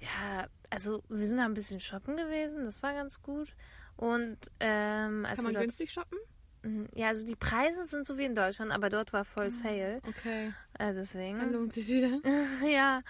ja, 0.00 0.48
also 0.70 1.02
wir 1.08 1.26
sind 1.26 1.38
da 1.38 1.44
ein 1.44 1.54
bisschen 1.54 1.80
shoppen 1.80 2.16
gewesen, 2.16 2.64
das 2.64 2.82
war 2.82 2.94
ganz 2.94 3.22
gut. 3.22 3.54
Und 3.96 4.38
ähm, 4.60 5.24
Kann 5.24 5.44
man 5.44 5.54
günstig 5.54 5.92
shoppen? 5.92 6.18
Mhm, 6.66 6.88
ja, 6.94 7.08
also 7.08 7.24
die 7.26 7.36
Preise 7.36 7.84
sind 7.84 8.06
so 8.06 8.18
wie 8.18 8.24
in 8.24 8.34
Deutschland, 8.34 8.72
aber 8.72 8.90
dort 8.90 9.12
war 9.12 9.24
voll 9.24 9.50
Sale. 9.50 10.00
Okay. 10.06 10.48
Äh, 10.74 10.78
Dann 10.78 10.94
deswegen. 10.96 11.52
lohnt 11.52 11.72
sich 11.72 11.88
wieder. 11.88 12.20
ja. 12.68 13.02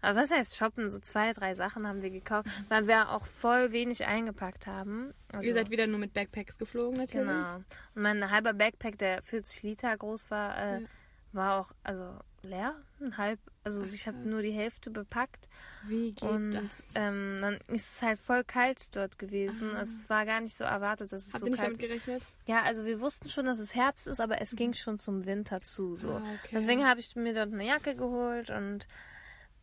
Aber 0.00 0.20
was 0.20 0.30
heißt 0.30 0.56
shoppen? 0.56 0.90
So 0.90 0.98
zwei, 0.98 1.32
drei 1.32 1.54
Sachen 1.54 1.86
haben 1.86 2.02
wir 2.02 2.10
gekauft, 2.10 2.46
weil 2.68 2.86
wir 2.86 3.10
auch 3.10 3.26
voll 3.26 3.72
wenig 3.72 4.06
eingepackt 4.06 4.66
haben. 4.66 5.14
Also, 5.32 5.48
Ihr 5.48 5.54
seid 5.54 5.70
wieder 5.70 5.86
nur 5.86 5.98
mit 5.98 6.12
Backpacks 6.12 6.58
geflogen, 6.58 6.98
natürlich. 6.98 7.26
Genau. 7.26 7.54
Und 7.56 8.02
mein 8.02 8.30
halber 8.30 8.52
Backpack, 8.52 8.98
der 8.98 9.22
40 9.22 9.62
Liter 9.62 9.96
groß 9.96 10.30
war, 10.30 10.58
äh, 10.58 10.80
Ja. 10.82 10.86
war 11.32 11.60
auch 11.60 11.72
also 11.84 12.18
leer, 12.42 12.74
ein 13.04 13.16
halb. 13.16 13.38
Also 13.62 13.82
ich 13.84 14.06
habe 14.06 14.18
nur 14.18 14.42
die 14.42 14.50
Hälfte 14.52 14.90
bepackt 14.90 15.48
Wie 15.86 16.12
geht 16.12 16.22
und 16.22 16.50
das? 16.52 16.82
ähm, 16.94 17.38
dann 17.40 17.54
ist 17.68 17.92
es 17.94 18.02
halt 18.02 18.18
voll 18.20 18.44
kalt 18.44 18.94
dort 18.94 19.18
gewesen. 19.18 19.70
Ah. 19.74 19.78
Also 19.78 19.92
es 19.92 20.10
war 20.10 20.26
gar 20.26 20.40
nicht 20.40 20.56
so 20.56 20.64
erwartet, 20.64 21.12
dass 21.12 21.26
es 21.26 21.32
Habt 21.34 21.40
so 21.40 21.46
ihr 21.46 21.50
nicht 21.52 21.60
kalt 21.60 21.72
damit 21.72 21.80
ist. 21.82 21.88
gerechnet? 21.88 22.26
Ja, 22.46 22.62
also 22.62 22.84
wir 22.84 23.00
wussten 23.00 23.28
schon, 23.28 23.46
dass 23.46 23.58
es 23.58 23.74
Herbst 23.74 24.06
ist, 24.06 24.20
aber 24.20 24.40
es 24.40 24.54
ging 24.56 24.74
schon 24.74 24.98
zum 24.98 25.24
Winter 25.24 25.62
zu. 25.62 25.94
So. 25.96 26.10
Ah, 26.16 26.18
okay. 26.18 26.48
Deswegen 26.52 26.84
habe 26.86 27.00
ich 27.00 27.14
mir 27.16 27.32
dort 27.34 27.52
eine 27.52 27.66
Jacke 27.66 27.94
geholt 27.94 28.50
und 28.50 28.86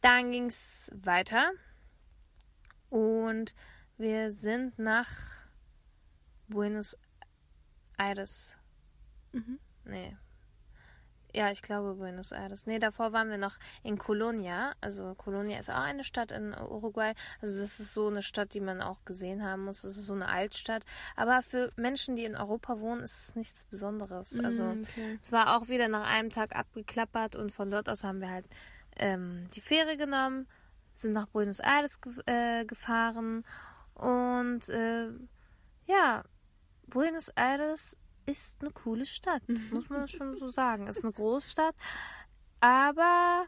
dann 0.01 0.32
ging 0.32 0.45
es 0.47 0.91
weiter. 0.95 1.51
Und 2.89 3.56
wir 3.97 4.32
sind 4.32 4.77
nach 4.80 5.10
Buenos 6.47 6.97
Aires. 7.97 8.58
Mhm. 9.32 9.60
Nee. 9.86 10.17
Ja, 11.33 11.51
ich 11.51 11.61
glaube 11.61 11.95
Buenos 11.95 12.31
Aires. 12.31 12.65
Nee, 12.65 12.79
davor 12.79 13.13
waren 13.13 13.29
wir 13.29 13.37
noch 13.37 13.55
in 13.83 13.97
Colonia. 13.97 14.73
Also 14.81 15.13
Colonia 15.15 15.59
ist 15.59 15.69
auch 15.69 15.75
eine 15.75 16.03
Stadt 16.03 16.31
in 16.31 16.53
Uruguay. 16.53 17.13
Also 17.41 17.59
das 17.61 17.79
ist 17.79 17.93
so 17.93 18.07
eine 18.07 18.21
Stadt, 18.21 18.53
die 18.53 18.59
man 18.59 18.81
auch 18.81 19.05
gesehen 19.05 19.43
haben 19.43 19.65
muss. 19.65 19.81
Das 19.81 19.97
ist 19.97 20.05
so 20.05 20.13
eine 20.13 20.27
Altstadt. 20.27 20.83
Aber 21.15 21.41
für 21.41 21.71
Menschen, 21.75 22.15
die 22.15 22.25
in 22.25 22.35
Europa 22.35 22.79
wohnen, 22.79 23.03
ist 23.03 23.29
es 23.29 23.35
nichts 23.35 23.65
Besonderes. 23.65 24.39
Also 24.39 24.71
Mm, 24.71 24.83
okay. 24.83 25.19
es 25.23 25.31
war 25.31 25.55
auch 25.57 25.67
wieder 25.67 25.87
nach 25.87 26.07
einem 26.07 26.29
Tag 26.29 26.55
abgeklappert 26.55 27.35
und 27.35 27.51
von 27.51 27.69
dort 27.69 27.89
aus 27.89 28.03
haben 28.03 28.21
wir 28.21 28.29
halt 28.29 28.45
ähm, 28.97 29.47
die 29.53 29.61
Fähre 29.61 29.97
genommen, 29.97 30.47
sind 30.93 31.13
nach 31.13 31.27
Buenos 31.27 31.59
Aires 31.59 32.01
ge 32.01 32.13
äh, 32.25 32.65
gefahren 32.65 33.43
und 33.95 34.69
äh, 34.69 35.09
ja, 35.87 36.23
Buenos 36.87 37.29
Aires 37.29 37.97
ist 38.25 38.62
eine 38.62 38.71
coole 38.71 39.05
Stadt, 39.05 39.43
muss 39.71 39.89
man 39.89 40.07
schon 40.07 40.36
so 40.36 40.47
sagen. 40.47 40.88
Ist 40.88 41.03
eine 41.03 41.13
Großstadt, 41.13 41.75
aber 42.60 43.45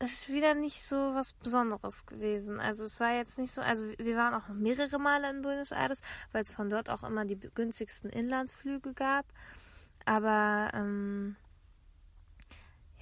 es 0.00 0.12
ist 0.12 0.28
wieder 0.32 0.54
nicht 0.54 0.82
so 0.82 0.96
was 1.14 1.32
Besonderes 1.32 2.06
gewesen. 2.06 2.60
Also 2.60 2.84
es 2.84 3.00
war 3.00 3.14
jetzt 3.14 3.38
nicht 3.38 3.52
so, 3.52 3.60
also 3.60 3.84
wir 3.98 4.16
waren 4.16 4.34
auch 4.34 4.48
mehrere 4.48 4.98
Male 4.98 5.28
in 5.30 5.42
Buenos 5.42 5.72
Aires, 5.72 6.02
weil 6.32 6.42
es 6.42 6.52
von 6.52 6.68
dort 6.68 6.88
auch 6.88 7.02
immer 7.02 7.24
die 7.24 7.38
günstigsten 7.38 8.10
Inlandsflüge 8.10 8.94
gab. 8.94 9.26
Aber 10.04 10.70
ähm, 10.74 11.36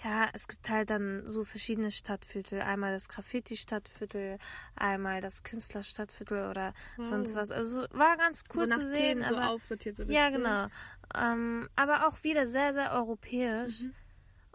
ja, 0.06 0.28
es 0.32 0.46
gibt 0.46 0.70
halt 0.70 0.90
dann 0.90 1.26
so 1.26 1.42
verschiedene 1.42 1.90
Stadtviertel. 1.90 2.60
Einmal 2.60 2.92
das 2.92 3.08
Graffiti-Stadtviertel, 3.08 4.38
einmal 4.76 5.20
das 5.20 5.42
Künstlerstadtviertel 5.42 6.48
oder 6.48 6.74
sonst 7.02 7.34
was. 7.34 7.50
Also 7.50 7.86
war 7.90 8.16
ganz 8.16 8.44
cool 8.54 8.68
so 8.68 8.76
nach 8.76 8.82
zu 8.82 8.94
sehen. 8.94 8.94
Themen 8.94 9.24
so 9.28 9.36
aber. 9.36 9.58
So 9.68 10.04
ja, 10.04 10.30
genau. 10.30 10.68
Ähm, 11.14 11.68
aber 11.74 12.06
auch 12.06 12.22
wieder 12.22 12.46
sehr, 12.46 12.72
sehr 12.72 12.92
europäisch. 12.92 13.82
Mhm. 13.82 13.94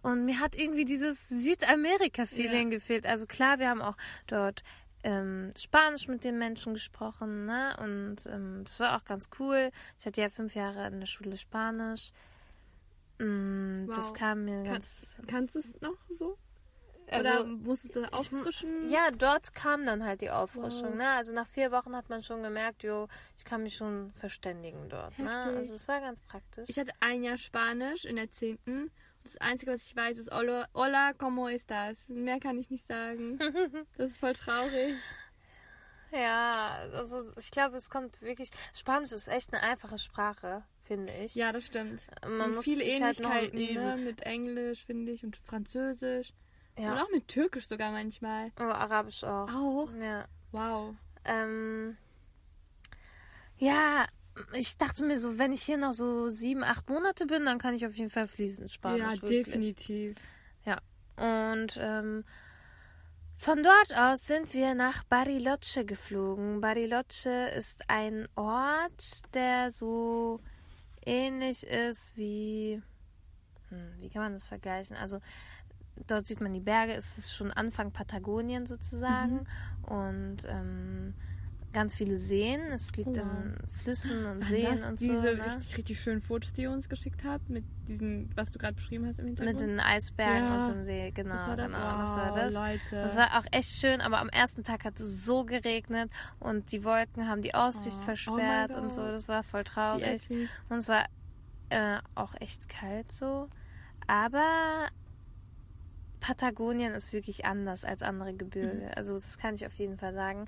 Und 0.03 0.25
mir 0.25 0.39
hat 0.39 0.55
irgendwie 0.55 0.85
dieses 0.85 1.27
Südamerika-Feeling 1.27 2.71
gefehlt. 2.71 3.05
Also 3.05 3.25
klar, 3.25 3.59
wir 3.59 3.69
haben 3.69 3.81
auch 3.81 3.97
dort 4.27 4.63
ähm, 5.03 5.51
Spanisch 5.57 6.07
mit 6.07 6.23
den 6.23 6.37
Menschen 6.37 6.73
gesprochen, 6.73 7.45
ne? 7.45 7.75
Und 7.81 8.25
ähm, 8.27 8.61
das 8.63 8.79
war 8.79 8.95
auch 8.95 9.03
ganz 9.03 9.29
cool. 9.37 9.71
Ich 9.99 10.05
hatte 10.05 10.21
ja 10.21 10.29
fünf 10.29 10.55
Jahre 10.55 10.87
in 10.87 11.01
der 11.01 11.07
Schule 11.07 11.35
Spanisch. 11.35 12.13
Mm, 13.23 13.87
Das 13.87 14.09
Wow. 14.09 14.13
kam 14.13 14.45
mir 14.45 14.63
Kann- 14.63 14.73
ganz. 14.73 15.21
Kannst 15.27 15.55
du 15.55 15.59
es 15.59 15.79
noch 15.81 15.97
so? 16.09 16.37
Also, 17.09 17.29
Oder 17.29 17.43
musstest 17.45 17.95
du 17.97 18.13
auffrischen? 18.13 18.89
ja, 18.89 19.11
dort 19.11 19.53
kam 19.53 19.85
dann 19.85 20.05
halt 20.05 20.21
die 20.21 20.29
Auffrischung. 20.29 20.91
Wow. 20.91 20.95
Ne? 20.95 21.09
Also 21.09 21.33
nach 21.33 21.45
vier 21.47 21.69
Wochen 21.73 21.93
hat 21.93 22.07
man 22.09 22.23
schon 22.23 22.41
gemerkt, 22.41 22.83
jo, 22.83 23.09
ich 23.35 23.43
kann 23.43 23.63
mich 23.63 23.75
schon 23.75 24.13
verständigen 24.13 24.87
dort. 24.87 25.19
Ne? 25.19 25.29
Also 25.43 25.73
es 25.73 25.87
war 25.89 25.99
ganz 25.99 26.21
praktisch. 26.21 26.69
Ich 26.69 26.79
hatte 26.79 26.93
ein 27.01 27.21
Jahr 27.23 27.37
Spanisch 27.37 28.05
in 28.05 28.15
der 28.15 28.31
10. 28.31 28.57
Und 28.65 28.91
das 29.25 29.35
Einzige, 29.37 29.73
was 29.73 29.83
ich 29.83 29.93
weiß, 29.95 30.17
ist 30.19 30.31
Hola, 30.31 30.67
hola 30.73 31.11
¿cómo 31.11 31.49
estás? 31.49 32.07
Mehr 32.07 32.39
kann 32.39 32.57
ich 32.57 32.69
nicht 32.69 32.87
sagen. 32.87 33.37
Das 33.97 34.11
ist 34.11 34.17
voll 34.19 34.33
traurig. 34.33 34.95
Ja, 36.13 36.79
also 36.93 37.31
ich 37.37 37.51
glaube, 37.51 37.77
es 37.77 37.89
kommt 37.89 38.21
wirklich. 38.21 38.51
Spanisch 38.73 39.11
ist 39.11 39.27
echt 39.27 39.53
eine 39.53 39.63
einfache 39.63 39.97
Sprache, 39.97 40.63
finde 40.91 41.13
ich. 41.23 41.35
Ja, 41.35 41.53
das 41.53 41.65
stimmt. 41.67 42.07
Man 42.21 42.49
und 42.49 42.55
muss 42.55 42.65
viele 42.65 42.83
halt 42.83 43.19
Ähnlichkeiten 43.19 43.59
ne? 43.59 43.71
üben. 43.71 44.03
mit 44.03 44.21
Englisch, 44.23 44.83
finde 44.85 45.11
ich, 45.13 45.23
und 45.23 45.37
Französisch. 45.37 46.33
Ja. 46.77 46.91
Und 46.91 46.99
auch 46.99 47.11
mit 47.11 47.27
Türkisch 47.29 47.67
sogar 47.67 47.91
manchmal. 47.91 48.51
Oh, 48.59 48.63
Arabisch 48.63 49.23
auch. 49.23 49.49
Auch? 49.49 49.89
Ja. 50.01 50.25
Wow. 50.51 50.95
Ähm, 51.23 51.95
ja, 53.57 54.05
ich 54.53 54.77
dachte 54.77 55.05
mir 55.05 55.17
so, 55.17 55.37
wenn 55.37 55.53
ich 55.53 55.63
hier 55.63 55.77
noch 55.77 55.93
so 55.93 56.27
sieben, 56.27 56.63
acht 56.63 56.89
Monate 56.89 57.25
bin, 57.25 57.45
dann 57.45 57.57
kann 57.57 57.73
ich 57.73 57.85
auf 57.85 57.95
jeden 57.95 58.09
Fall 58.09 58.27
fließend 58.27 58.69
Spanisch. 58.69 58.99
ja, 58.99 59.21
wirklich. 59.21 59.45
definitiv. 59.45 60.15
Ja. 60.65 60.81
Und 61.15 61.77
ähm, 61.79 62.25
von 63.37 63.63
dort 63.63 63.95
aus 63.97 64.27
sind 64.27 64.53
wir 64.53 64.75
nach 64.75 65.03
Bariloche 65.05 65.85
geflogen. 65.85 66.59
Bariloche 66.59 67.51
ist 67.55 67.83
ein 67.87 68.27
Ort, 68.35 69.21
der 69.33 69.71
so 69.71 70.41
ähnlich 71.05 71.65
ist 71.65 72.17
wie. 72.17 72.81
Hm, 73.69 73.93
wie 73.99 74.09
kann 74.09 74.23
man 74.23 74.33
das 74.33 74.45
vergleichen? 74.45 74.97
Also 74.97 75.19
dort 76.07 76.25
sieht 76.25 76.41
man 76.41 76.53
die 76.53 76.59
Berge, 76.59 76.93
es 76.93 77.17
ist 77.17 77.33
schon 77.33 77.51
Anfang 77.51 77.91
Patagonien 77.91 78.65
sozusagen. 78.65 79.47
Und 79.83 80.45
ähm, 80.47 81.13
ganz 81.73 81.95
viele 81.95 82.17
Seen. 82.17 82.59
Es 82.71 82.95
liegt 82.95 83.09
Oh, 83.09 83.13
in 83.13 83.55
Flüssen 83.83 84.25
und 84.25 84.43
Seen 84.45 84.77
das 84.77 84.83
und 84.83 84.99
diese 84.99 85.15
so. 85.15 85.21
Ne? 85.21 85.45
richtig, 85.45 85.77
richtig 85.77 85.99
schönen 85.99 86.21
Fotos, 86.21 86.53
die 86.53 86.63
ihr 86.63 86.71
uns 86.71 86.89
geschickt 86.89 87.23
habt, 87.23 87.49
mit 87.49 87.63
diesen, 87.87 88.29
was 88.35 88.51
du 88.51 88.59
gerade 88.59 88.73
beschrieben 88.73 89.05
hast 89.07 89.19
im 89.19 89.27
Hintergrund? 89.27 89.59
Mit 89.59 89.67
den 89.69 89.79
Eisbergen 89.79 90.43
Ja. 90.45 90.61
und 90.61 90.67
dem 90.73 90.85
See, 90.85 91.11
genau. 91.11 91.35
das 91.35 91.47
war 91.47 91.55
das? 91.57 91.65
genau, 91.67 91.77
wow, 91.79 91.99
das 91.99 92.15
war 92.15 92.31
das. 92.43 92.53
Leute. 92.53 92.95
Das 93.03 93.15
war 93.17 93.39
auch 93.39 93.45
echt 93.51 93.69
schön, 93.71 94.01
aber 94.01 94.19
am 94.19 94.29
ersten 94.29 94.63
Tag 94.63 94.83
hat 94.85 94.99
es 94.99 95.25
so 95.25 95.43
geregnet 95.45 96.11
und 96.39 96.71
die 96.71 96.83
Wolken 96.83 97.27
haben 97.27 97.41
die 97.41 97.53
Aussicht 97.55 97.97
Oh, 98.01 98.05
versperrt 98.05 98.71
oh 98.75 98.79
und 98.81 98.93
so. 98.93 99.03
Das 99.07 99.27
war 99.29 99.43
voll 99.43 99.63
traurig. 99.63 100.29
Und 100.69 100.77
es 100.77 100.87
war 100.89 101.05
äh, 101.69 101.99
auch 102.15 102.33
echt 102.39 102.67
kalt 102.69 103.11
so. 103.11 103.47
Aber 104.07 104.87
Patagonien 106.19 106.93
ist 106.93 107.13
wirklich 107.13 107.45
anders 107.45 107.83
als 107.83 108.03
andere 108.03 108.33
Gebirge. 108.33 108.85
Mhm. 108.87 108.91
Also 108.95 109.15
das 109.15 109.37
kann 109.37 109.55
ich 109.55 109.65
auf 109.65 109.73
jeden 109.75 109.97
Fall 109.97 110.13
sagen. 110.13 110.45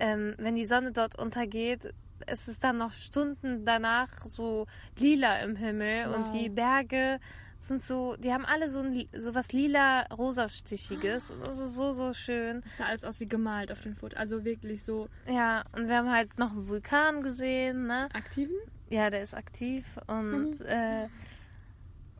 Ähm, 0.00 0.34
wenn 0.38 0.56
die 0.56 0.64
Sonne 0.64 0.92
dort 0.92 1.18
untergeht, 1.18 1.92
ist 2.30 2.48
es 2.48 2.58
dann 2.58 2.78
noch 2.78 2.92
Stunden 2.92 3.64
danach 3.64 4.08
so 4.28 4.66
lila 4.98 5.38
im 5.40 5.56
Himmel 5.56 6.06
und 6.08 6.26
Wow. 6.26 6.32
die 6.32 6.48
Berge 6.48 7.18
sind 7.58 7.82
so, 7.82 8.16
die 8.16 8.32
haben 8.32 8.44
alle 8.44 8.68
so, 8.68 8.80
ein, 8.80 9.08
so 9.16 9.34
was 9.34 9.52
lila-rosastichiges. 9.52 11.30
Und 11.30 11.40
Das 11.40 11.58
ist 11.58 11.74
so, 11.74 11.92
so 11.92 12.12
schön. 12.12 12.60
Das 12.62 12.76
sah 12.76 12.84
alles 12.84 13.04
aus 13.04 13.20
wie 13.20 13.26
gemalt 13.26 13.72
auf 13.72 13.80
dem 13.82 13.96
Foto. 13.96 14.16
Also 14.16 14.44
wirklich 14.44 14.82
so 14.82 15.08
Ja, 15.26 15.64
und 15.72 15.88
wir 15.88 15.96
haben 15.96 16.10
halt 16.10 16.38
noch 16.38 16.50
einen 16.52 16.68
Vulkan 16.68 17.22
gesehen, 17.22 17.86
ne? 17.86 18.08
aktiven. 18.12 18.54
Ja, 18.88 19.10
der 19.10 19.22
ist 19.22 19.34
aktiv 19.34 19.84
und 20.06 20.60
äh, 20.60 21.08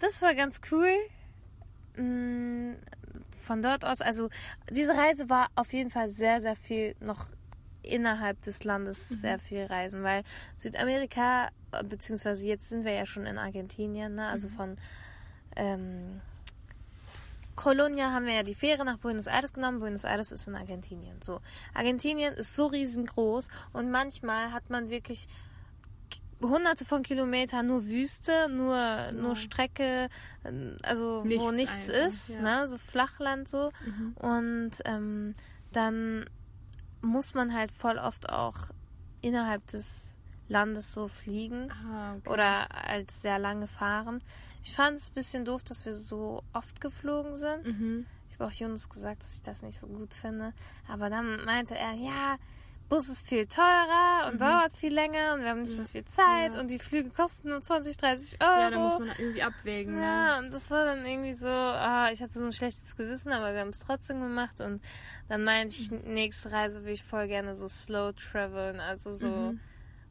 das 0.00 0.20
war 0.20 0.34
ganz 0.34 0.60
cool. 0.72 0.90
Mm, 1.96 2.74
Von 3.42 3.62
dort 3.62 3.84
aus, 3.84 4.00
also 4.02 4.28
diese 4.70 4.96
Reise 4.96 5.30
war 5.30 5.48
auf 5.54 5.72
jeden 5.72 5.90
Fall 5.90 6.08
sehr, 6.08 6.40
sehr 6.40 6.56
viel 6.56 6.96
noch 7.00 7.28
innerhalb 7.86 8.40
des 8.42 8.64
Landes 8.64 9.08
sehr 9.08 9.38
viel 9.38 9.64
reisen, 9.64 10.02
weil 10.02 10.22
Südamerika, 10.56 11.48
äh, 11.72 11.84
beziehungsweise 11.84 12.46
jetzt 12.46 12.68
sind 12.68 12.84
wir 12.84 12.92
ja 12.92 13.06
schon 13.06 13.26
in 13.26 13.38
Argentinien, 13.38 14.14
ne? 14.14 14.28
also 14.28 14.48
von 14.48 14.76
ähm, 15.56 16.20
Colonia 17.56 18.12
haben 18.12 18.26
wir 18.26 18.34
ja 18.34 18.42
die 18.42 18.54
Fähre 18.54 18.84
nach 18.84 18.98
Buenos 18.98 19.26
Aires 19.26 19.54
genommen. 19.54 19.80
Buenos 19.80 20.04
Aires 20.04 20.30
ist 20.30 20.46
in 20.46 20.54
Argentinien. 20.54 21.22
So, 21.22 21.40
Argentinien 21.72 22.34
ist 22.34 22.54
so 22.54 22.66
riesengroß 22.66 23.48
und 23.72 23.90
manchmal 23.90 24.52
hat 24.52 24.68
man 24.68 24.90
wirklich 24.90 25.26
hunderte 26.42 26.84
von 26.84 27.02
Kilometern 27.02 27.66
nur 27.66 27.86
Wüste, 27.86 28.48
nur, 28.50 29.10
nur 29.12 29.36
Strecke, 29.36 30.08
ähm, 30.44 30.76
also 30.82 31.24
wo 31.24 31.50
Nichts 31.50 31.52
nichts 31.52 31.90
einfach, 31.90 32.06
ist, 32.06 32.28
ja. 32.28 32.40
ne? 32.42 32.68
so 32.68 32.76
Flachland 32.76 33.48
so. 33.48 33.72
Und 34.16 34.72
ähm, 34.84 35.34
dann 35.72 36.26
muss 37.06 37.34
man 37.34 37.54
halt 37.54 37.72
voll 37.72 37.98
oft 37.98 38.28
auch 38.28 38.56
innerhalb 39.22 39.66
des 39.68 40.16
Landes 40.48 40.92
so 40.92 41.08
fliegen 41.08 41.70
Ah, 41.72 42.14
okay. 42.16 42.28
oder 42.30 42.86
als 42.86 43.22
sehr 43.22 43.38
lange 43.38 43.66
fahren. 43.66 44.18
Ich 44.62 44.72
fand 44.72 44.98
es 44.98 45.08
ein 45.10 45.14
bisschen 45.14 45.44
doof, 45.44 45.62
dass 45.64 45.84
wir 45.84 45.92
so 45.92 46.42
oft 46.52 46.80
geflogen 46.80 47.36
sind. 47.36 47.66
Mhm. 47.66 48.06
Ich 48.28 48.34
habe 48.34 48.46
auch 48.46 48.52
Jonas 48.52 48.88
gesagt, 48.88 49.22
dass 49.22 49.36
ich 49.36 49.42
das 49.42 49.62
nicht 49.62 49.78
so 49.80 49.86
gut 49.86 50.12
finde. 50.14 50.52
Aber 50.88 51.08
dann 51.10 51.44
meinte 51.44 51.76
er, 51.76 51.92
ja, 51.94 52.36
Bus 52.88 53.08
ist 53.08 53.26
viel 53.28 53.46
teurer 53.46 54.28
und 54.28 54.40
dauert 54.40 54.72
viel 54.76 54.94
länger 54.94 55.34
und 55.34 55.40
wir 55.40 55.48
haben 55.50 55.62
nicht 55.62 55.74
so 55.74 55.84
viel 55.84 56.04
Zeit 56.04 56.50
Mhm. 56.50 56.54
Ja. 56.54 56.60
und 56.60 56.70
die 56.70 56.78
Flüge 56.78 57.10
kosten 57.10 57.48
nur 57.48 57.60
20, 57.62 57.96
30 57.96 58.40
Euro. 58.40 58.60
Ja, 58.60 58.70
da 58.70 58.78
muss 58.78 58.98
man 59.00 59.08
irgendwie 59.08 59.42
abwägen. 59.42 60.00
Ja, 60.00 60.40
Ne? 60.40 60.46
und 60.46 60.52
das 60.52 60.70
war 60.70 60.84
dann 60.84 61.04
irgendwie 61.04 61.34
so, 61.34 61.48
ah, 61.48 62.10
ich 62.12 62.22
hatte 62.22 62.34
so 62.34 62.44
ein 62.44 62.52
schlechtes 62.52 62.94
Gewissen, 62.96 63.32
aber 63.32 63.52
wir 63.54 63.60
haben 63.60 63.70
es 63.70 63.80
trotzdem 63.80 64.20
gemacht 64.20 64.60
und 64.60 64.80
dann 65.28 65.42
meinte 65.42 65.74
ich, 65.76 65.90
nächste 65.90 66.52
Reise 66.52 66.84
will 66.84 66.92
ich 66.92 67.02
voll 67.02 67.26
gerne 67.26 67.54
so 67.56 67.66
slow 67.66 68.12
traveln, 68.12 68.78
also 68.78 69.10
so 69.10 69.26
Mhm. 69.28 69.60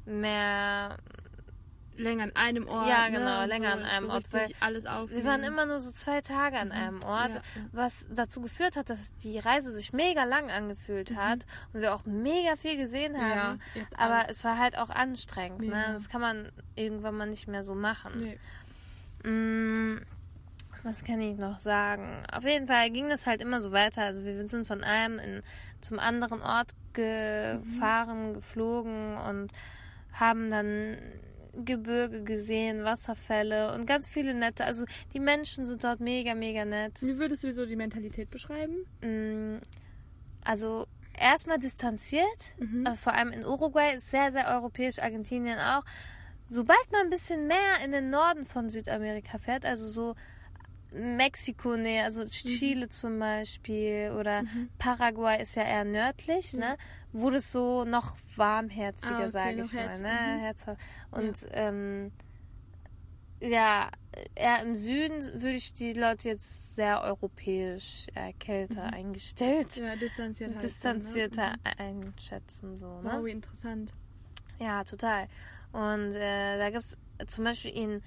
mehr 0.06 0.98
Länger 1.98 2.24
an 2.26 2.36
einem 2.36 2.68
Ort. 2.68 2.88
Ja, 2.88 3.10
ne? 3.10 3.18
genau, 3.18 3.44
Und 3.44 3.50
länger 3.50 3.72
so, 3.72 3.78
an 3.78 3.84
einem 3.84 4.06
so 4.08 4.12
Ort, 4.12 4.34
richtig 4.34 4.56
alles. 4.60 4.84
Wir 4.86 5.24
waren 5.24 5.44
immer 5.44 5.66
nur 5.66 5.80
so 5.80 5.92
zwei 5.92 6.22
Tage 6.22 6.58
an 6.58 6.72
einem 6.72 7.02
Ort, 7.04 7.30
Mhm. 7.30 7.36
Ja, 7.36 7.62
was 7.72 8.08
dazu 8.12 8.42
geführt 8.42 8.76
hat, 8.76 8.90
dass 8.90 9.16
die 9.16 9.40
Reise 9.40 9.74
sich 9.74 9.94
mega 9.94 10.24
lang 10.26 10.52
angefühlt 10.52 11.16
hat 11.16 11.46
und 11.74 11.82
wir 11.82 11.94
auch 11.96 12.06
mega 12.06 12.56
viel 12.58 12.78
gesehen 12.78 13.16
haben. 13.18 13.54
Mhm. 13.56 13.62
Ja, 13.76 13.84
aber 13.98 14.16
alles. 14.26 14.38
es 14.38 14.44
war 14.44 14.58
halt 14.58 14.78
auch 14.78 14.90
anstrengend. 14.90 15.62
Ne? 15.62 15.68
Ja. 15.88 15.94
Das 15.94 16.10
kann 16.10 16.22
man 16.22 16.52
irgendwann 16.76 17.16
mal 17.16 17.28
nicht 17.28 17.48
mehr 17.48 17.64
so 17.64 17.76
machen. 17.76 18.36
Nee. 19.24 19.30
Mm, 19.30 20.02
Was 20.84 21.04
kann 21.04 21.20
ich 21.22 21.38
noch 21.38 21.60
sagen? 21.60 22.24
Auf 22.32 22.44
jeden 22.44 22.68
Fall 22.68 22.92
ging 22.92 23.10
das 23.10 23.26
halt 23.26 23.42
immer 23.42 23.60
so 23.60 23.72
weiter. 23.72 24.04
Also 24.04 24.24
wir 24.24 24.48
sind 24.48 24.68
von 24.68 24.84
einem 24.84 25.18
in, 25.20 25.42
zum 25.82 25.98
anderen 25.98 26.42
Ort 26.42 26.72
gefahren, 26.94 28.34
geflogen 28.34 29.18
und 29.18 29.52
haben 30.14 30.50
dann 30.50 30.98
Gebirge 31.64 32.24
gesehen, 32.24 32.84
Wasserfälle 32.84 33.74
und 33.74 33.86
ganz 33.86 34.10
viele 34.10 34.34
nette. 34.34 34.66
Also 34.66 34.86
die 35.14 35.20
Menschen 35.20 35.66
sind 35.66 35.84
dort 35.84 36.00
mega, 36.00 36.36
mega 36.36 36.66
nett. 36.66 37.02
Wie 37.02 37.18
würdest 37.18 37.44
du 37.44 37.54
so 37.54 37.66
die 37.66 37.76
Mentalität 37.76 38.30
beschreiben? 38.30 38.86
Mm, 39.02 39.62
Also 40.44 40.86
erstmal 41.18 41.58
distanziert, 41.58 42.56
Mhm. 42.60 42.86
äh, 42.86 42.94
vor 42.96 43.14
allem 43.14 43.32
in 43.32 43.46
Uruguay 43.46 43.96
ist 43.96 44.12
sehr, 44.12 44.32
sehr 44.32 44.48
europäisch, 44.48 45.00
Argentinien 45.00 45.58
auch. 45.60 45.84
Sobald 46.48 46.92
man 46.92 47.02
ein 47.02 47.10
bisschen 47.10 47.48
mehr 47.48 47.84
in 47.84 47.92
den 47.92 48.12
Norden 48.12 48.46
von 48.46 48.70
Südamerika 48.70 49.40
fährt, 49.40 49.66
also 49.66 49.88
so 49.88 50.16
Mexiko 50.96 51.76
nähe, 51.76 52.04
also 52.04 52.22
Mhm. 52.24 52.28
Chile 52.30 52.90
zum 52.90 53.20
Beispiel 53.20 54.14
oder 54.18 54.44
Paraguay 54.78 55.42
ist 55.42 55.56
ja 55.56 55.64
eher 55.64 55.84
nördlich, 55.86 56.54
ne? 56.54 56.78
Wurde 57.12 57.38
es 57.38 57.52
so 57.52 57.84
noch 57.86 58.18
warmherziger, 58.36 59.14
Ah, 59.14 59.26
okay, 59.26 59.30
sage 59.30 59.62
ich 59.62 59.74
mal, 59.74 60.00
ne? 60.00 60.10
mhm. 60.10 60.40
Herzhaft. 60.42 60.82
Und 61.12 61.46
ähm, 61.52 62.12
ja, 63.42 63.90
eher 64.36 64.62
im 64.62 64.76
Süden 64.76 65.22
würde 65.42 65.58
ich 65.58 65.74
die 65.74 65.94
Leute 65.94 66.30
jetzt 66.30 66.76
sehr 66.76 67.02
europäisch, 67.02 68.08
eher 68.16 68.34
kälter 68.34 68.92
eingestellt, 68.94 69.76
Ja, 69.78 69.96
distanziert 69.96 70.52
halt. 70.56 70.64
distanzierter 70.64 71.54
So, 71.54 71.70
ne? 71.70 71.78
einschätzen, 71.78 72.76
so, 72.76 72.88
Mhm. 72.88 73.04
ne? 73.04 73.12
Wow, 73.20 73.26
wie 73.26 73.32
interessant. 73.32 73.92
Ja, 74.60 74.84
total. 74.86 75.28
Und 75.74 76.16
äh, 76.16 76.58
da 76.58 76.70
gibt 76.70 76.84
es 76.86 76.98
zum 77.28 77.44
Beispiel 77.44 77.72
in, 77.72 78.02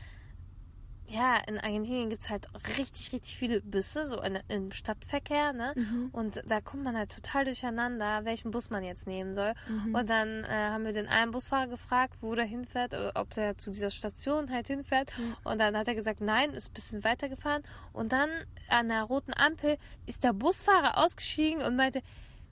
ja, 1.09 1.39
in 1.47 1.59
Argentinien 1.59 2.11
gibt 2.11 2.23
es 2.23 2.31
halt 2.31 2.47
richtig, 2.77 3.13
richtig 3.13 3.37
viele 3.37 3.61
Busse, 3.63 4.07
so 4.07 4.21
in, 4.21 4.39
im 4.49 4.73
Stadtverkehr, 4.73 5.53
ne? 5.53 5.73
Mhm. 5.75 6.11
Und 6.13 6.43
da 6.47 6.61
kommt 6.61 6.85
man 6.85 6.97
halt 6.97 7.15
total 7.15 7.45
durcheinander, 7.45 8.25
welchen 8.25 8.51
Bus 8.51 8.69
man 8.69 8.85
jetzt 8.85 9.07
nehmen 9.07 9.35
soll. 9.35 9.55
Mhm. 9.69 9.95
Und 9.95 10.11
dann 10.11 10.45
äh, 10.45 10.49
haben 10.49 10.85
wir 10.85 10.93
den 10.93 11.09
einen 11.09 11.33
Busfahrer 11.33 11.69
gefragt, 11.69 12.19
wo 12.21 12.35
der 12.35 12.45
hinfährt, 12.45 12.93
äh, 12.93 13.13
ob 13.15 13.31
der 13.31 13.57
zu 13.57 13.71
dieser 13.71 13.91
Station 13.91 14.51
halt 14.51 14.67
hinfährt. 14.67 15.11
Und 15.45 15.59
dann 15.59 15.77
hat 15.77 15.89
er 15.89 15.95
gesagt, 15.95 16.21
nein, 16.21 16.51
ist 16.51 16.71
ein 16.71 16.75
bisschen 16.75 17.05
weitergefahren. 17.05 17.63
Und 17.93 18.13
dann 18.13 18.29
an 18.69 18.89
der 18.89 19.05
roten 19.05 19.33
Ampel 19.35 19.79
ist 20.07 20.25
der 20.25 20.35
Busfahrer 20.35 20.99
ausgestiegen 20.99 21.63
und 21.63 21.75
meinte, 21.75 22.03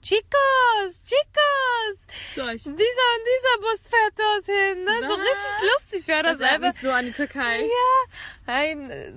Chicos, 0.07 1.03
Chicos, 1.03 1.97
Solch. 2.35 2.63
dieser 2.63 2.73
und 2.73 3.23
dieser 3.27 3.57
Bus 3.59 3.89
fährt 3.89 4.17
dorthin. 4.17 4.83
Ne? 4.85 5.07
So 5.07 5.13
richtig 5.15 5.71
lustig 5.73 6.07
wäre 6.07 6.23
das, 6.23 6.37
Das 6.37 6.49
erinnert 6.49 6.63
einfach. 6.75 6.81
so 6.81 6.91
an 6.91 7.05
die 7.05 7.11
Türkei. 7.11 7.59
Ja, 7.61 7.67
nein, 8.45 8.89
äh, 8.89 9.11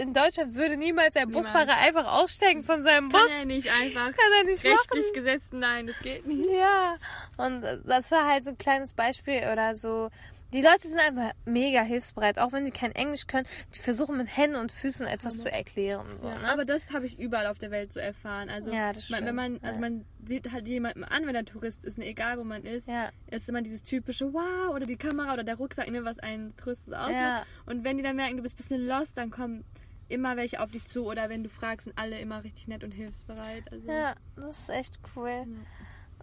in 0.00 0.12
Deutschland 0.12 0.54
würde 0.54 0.76
niemals 0.76 1.14
der 1.14 1.24
Niemals. 1.24 1.46
Busfahrer 1.46 1.76
einfach 1.78 2.04
aussteigen 2.12 2.64
von 2.64 2.82
seinem 2.82 3.10
Kann 3.10 3.22
Bus. 3.22 3.32
er 3.32 3.44
nicht 3.46 3.70
einfach. 3.70 4.06
Kann 4.12 4.32
er 4.38 4.44
nicht 4.44 4.62
Rechtlich 4.64 5.04
machen. 5.04 5.14
gesetzt, 5.14 5.48
nein, 5.52 5.86
das 5.86 5.98
geht 6.00 6.26
nicht. 6.26 6.50
Ja, 6.50 6.96
und 7.38 7.62
das 7.86 8.10
war 8.10 8.26
halt 8.26 8.44
so 8.44 8.50
ein 8.50 8.58
kleines 8.58 8.92
Beispiel 8.92 9.48
oder 9.52 9.74
so. 9.74 10.10
Die 10.54 10.62
Leute 10.62 10.86
sind 10.86 11.00
einfach 11.00 11.32
mega 11.46 11.82
hilfsbereit, 11.82 12.38
auch 12.38 12.52
wenn 12.52 12.64
sie 12.64 12.70
kein 12.70 12.92
Englisch 12.92 13.26
können. 13.26 13.44
Die 13.74 13.80
versuchen 13.80 14.16
mit 14.16 14.34
Händen 14.36 14.54
und 14.56 14.70
Füßen 14.70 15.04
etwas 15.06 15.40
zu 15.40 15.50
erklären. 15.50 16.16
So, 16.16 16.28
Ja, 16.28 16.38
ne? 16.38 16.48
aber 16.48 16.64
das 16.64 16.92
habe 16.92 17.06
ich 17.06 17.18
überall 17.18 17.46
auf 17.48 17.58
der 17.58 17.72
Welt 17.72 17.92
so 17.92 17.98
erfahren. 17.98 18.48
Also 18.48 18.72
Ja, 18.72 18.92
das 18.92 19.10
man, 19.10 19.24
wenn 19.24 19.34
man, 19.34 19.54
also 19.62 19.74
Ja. 19.74 19.80
man 19.80 20.04
sieht 20.24 20.52
halt 20.52 20.68
jemanden 20.68 21.02
an, 21.02 21.26
wenn 21.26 21.34
er 21.34 21.44
Tourist 21.44 21.84
ist, 21.84 21.98
ne, 21.98 22.06
egal 22.06 22.38
wo 22.38 22.44
man 22.44 22.62
ist, 22.64 22.86
Ja. 22.86 23.10
ist 23.26 23.48
immer 23.48 23.62
dieses 23.62 23.82
typische 23.82 24.32
Wow 24.32 24.72
oder 24.74 24.86
die 24.86 24.96
Kamera 24.96 25.32
oder 25.34 25.42
der 25.42 25.56
Rucksack, 25.56 25.90
ne, 25.90 26.04
was 26.04 26.20
ein 26.20 26.54
Tourist 26.56 26.86
ausmacht. 26.86 27.10
Ja. 27.12 27.46
Und 27.66 27.82
wenn 27.82 27.96
die 27.96 28.04
dann 28.04 28.14
merken, 28.14 28.36
du 28.36 28.42
bist 28.44 28.54
ein 28.54 28.58
bisschen 28.58 28.86
lost, 28.86 29.18
dann 29.18 29.30
kommen 29.30 29.64
immer 30.08 30.36
welche 30.36 30.60
auf 30.60 30.70
dich 30.70 30.84
zu 30.84 31.04
oder 31.06 31.28
wenn 31.30 31.42
du 31.42 31.50
fragst, 31.50 31.86
sind 31.86 31.98
alle 31.98 32.20
immer 32.20 32.44
richtig 32.44 32.68
nett 32.68 32.84
und 32.84 32.92
hilfsbereit. 32.92 33.64
Also, 33.72 33.90
Ja, 33.90 34.14
das 34.36 34.60
ist 34.60 34.68
echt 34.70 34.98
cool. 35.16 35.46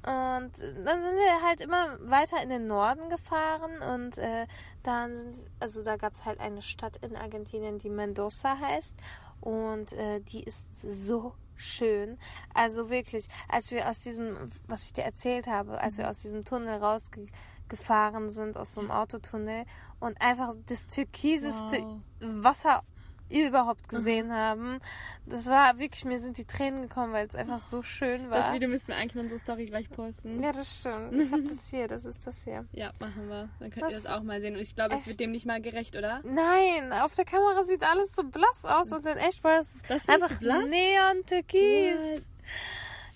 Und 0.04 0.52
dann 0.84 1.02
sind 1.02 1.16
wir 1.16 1.48
halt 1.48 1.62
immer 1.62 1.98
weiter 2.02 2.42
in 2.42 2.50
den 2.50 2.66
Norden 2.66 3.10
gefahren 3.10 3.82
und 3.82 4.18
äh, 4.18 4.48
dann 4.82 5.16
sind, 5.16 5.36
also 5.60 5.84
da 5.84 5.96
gab 5.98 6.14
es 6.14 6.26
halt 6.26 6.40
eine 6.40 6.64
Stadt 6.64 6.98
in 7.04 7.16
Argentinien, 7.16 7.78
die 7.78 7.92
Mendoza 7.92 8.58
heißt 8.58 8.98
und 9.42 9.94
äh, 9.94 10.20
die 10.22 10.44
ist 10.44 10.70
so 10.82 11.36
schön. 11.56 12.18
Also 12.54 12.90
wirklich, 12.90 13.28
als 13.48 13.70
wir 13.70 13.88
aus 13.88 14.02
diesem, 14.02 14.52
was 14.68 14.86
ich 14.86 14.94
dir 14.94 15.04
erzählt 15.04 15.46
habe, 15.46 15.80
als 15.80 16.00
wir 16.00 16.10
aus 16.10 16.20
diesem 16.20 16.44
Tunnel 16.44 16.78
rausgefahren 16.78 18.32
sind, 18.32 18.58
aus 18.58 18.74
so 18.74 18.82
einem 18.82 18.90
Autotunnel 18.90 19.66
und 20.00 20.20
einfach 20.20 20.54
das 20.66 20.88
türkiseste 20.88 21.82
Wow. 21.82 22.02
Wasser 22.20 22.84
überhaupt 23.32 23.88
gesehen 23.90 24.32
haben. 24.34 24.80
Das 25.26 25.48
war 25.48 25.78
wirklich, 25.80 26.04
mir 26.06 26.20
sind 26.20 26.38
die 26.38 26.46
Tränen 26.46 26.82
gekommen, 26.84 27.14
weil 27.14 27.28
es 27.28 27.36
einfach 27.36 27.60
so 27.60 27.82
schön 27.84 28.30
war. 28.30 28.40
Das 28.40 28.54
Video 28.54 28.68
müssen 28.70 28.88
wir 28.90 28.96
eigentlich 28.98 29.16
in 29.16 29.22
unsere 29.22 29.40
Story 29.40 29.66
gleich 29.66 29.90
posten. 29.90 30.42
Ja, 30.44 30.52
das 30.52 30.80
stimmt. 30.80 31.14
Ich 31.22 31.32
hab 31.32 31.42
das 31.46 31.68
hier, 31.68 31.88
das 31.88 32.06
ist 32.06 32.26
das 32.28 32.44
hier. 32.44 32.66
Ja, 32.74 32.92
machen 33.00 33.28
wir. 33.30 33.50
Dann 33.60 33.70
könnt 33.72 33.78
ihr 33.78 33.82
Das- 33.96 34.04
das 34.04 34.12
auch 34.12 34.24
mal 34.24 34.42
sehen. 34.42 34.56
Und 34.56 34.62
ich 34.62 34.76
glaube, 34.76 34.96
es 34.96 35.08
wird 35.08 35.20
dem 35.20 35.32
nicht 35.32 35.46
mal 35.46 35.62
gerecht, 35.62 35.96
oder? 35.96 36.22
Nein, 36.24 36.92
auf 36.94 37.16
der 37.16 37.26
Kamera 37.26 37.64
sieht 37.64 37.84
alles 37.84 38.16
so 38.16 38.24
blass 38.24 38.66
aus 38.66 38.92
und 38.92 39.06
in 39.06 39.18
echt 39.18 39.44
war 39.44 39.60
es 39.60 39.82
Das 39.88 40.08
einfach 40.10 40.30
du 40.30 40.40
blass? 40.40 40.66
neon-türkis. 40.70 42.30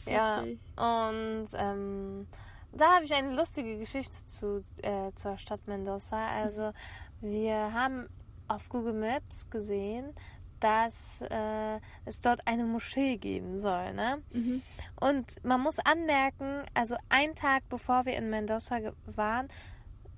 Ja, 0.05 0.41
und 0.41 1.47
ähm, 1.55 2.27
da 2.71 2.95
habe 2.95 3.05
ich 3.05 3.13
eine 3.13 3.33
lustige 3.35 3.77
Geschichte 3.77 4.25
zu, 4.27 4.63
äh, 4.83 5.11
zur 5.15 5.37
Stadt 5.37 5.65
Mendoza. 5.67 6.27
Also, 6.27 6.71
wir 7.21 7.73
haben 7.73 8.07
auf 8.47 8.69
Google 8.69 8.93
Maps 8.93 9.49
gesehen, 9.49 10.13
dass 10.59 11.21
äh, 11.21 11.79
es 12.05 12.21
dort 12.21 12.47
eine 12.47 12.63
Moschee 12.63 13.17
geben 13.17 13.57
soll. 13.59 13.93
Ne? 13.93 14.21
Und 14.99 15.43
man 15.43 15.61
muss 15.61 15.79
anmerken, 15.79 16.63
also 16.73 16.95
ein 17.09 17.35
Tag 17.35 17.67
bevor 17.69 18.05
wir 18.05 18.15
in 18.15 18.29
Mendoza 18.29 18.79
waren, 19.05 19.47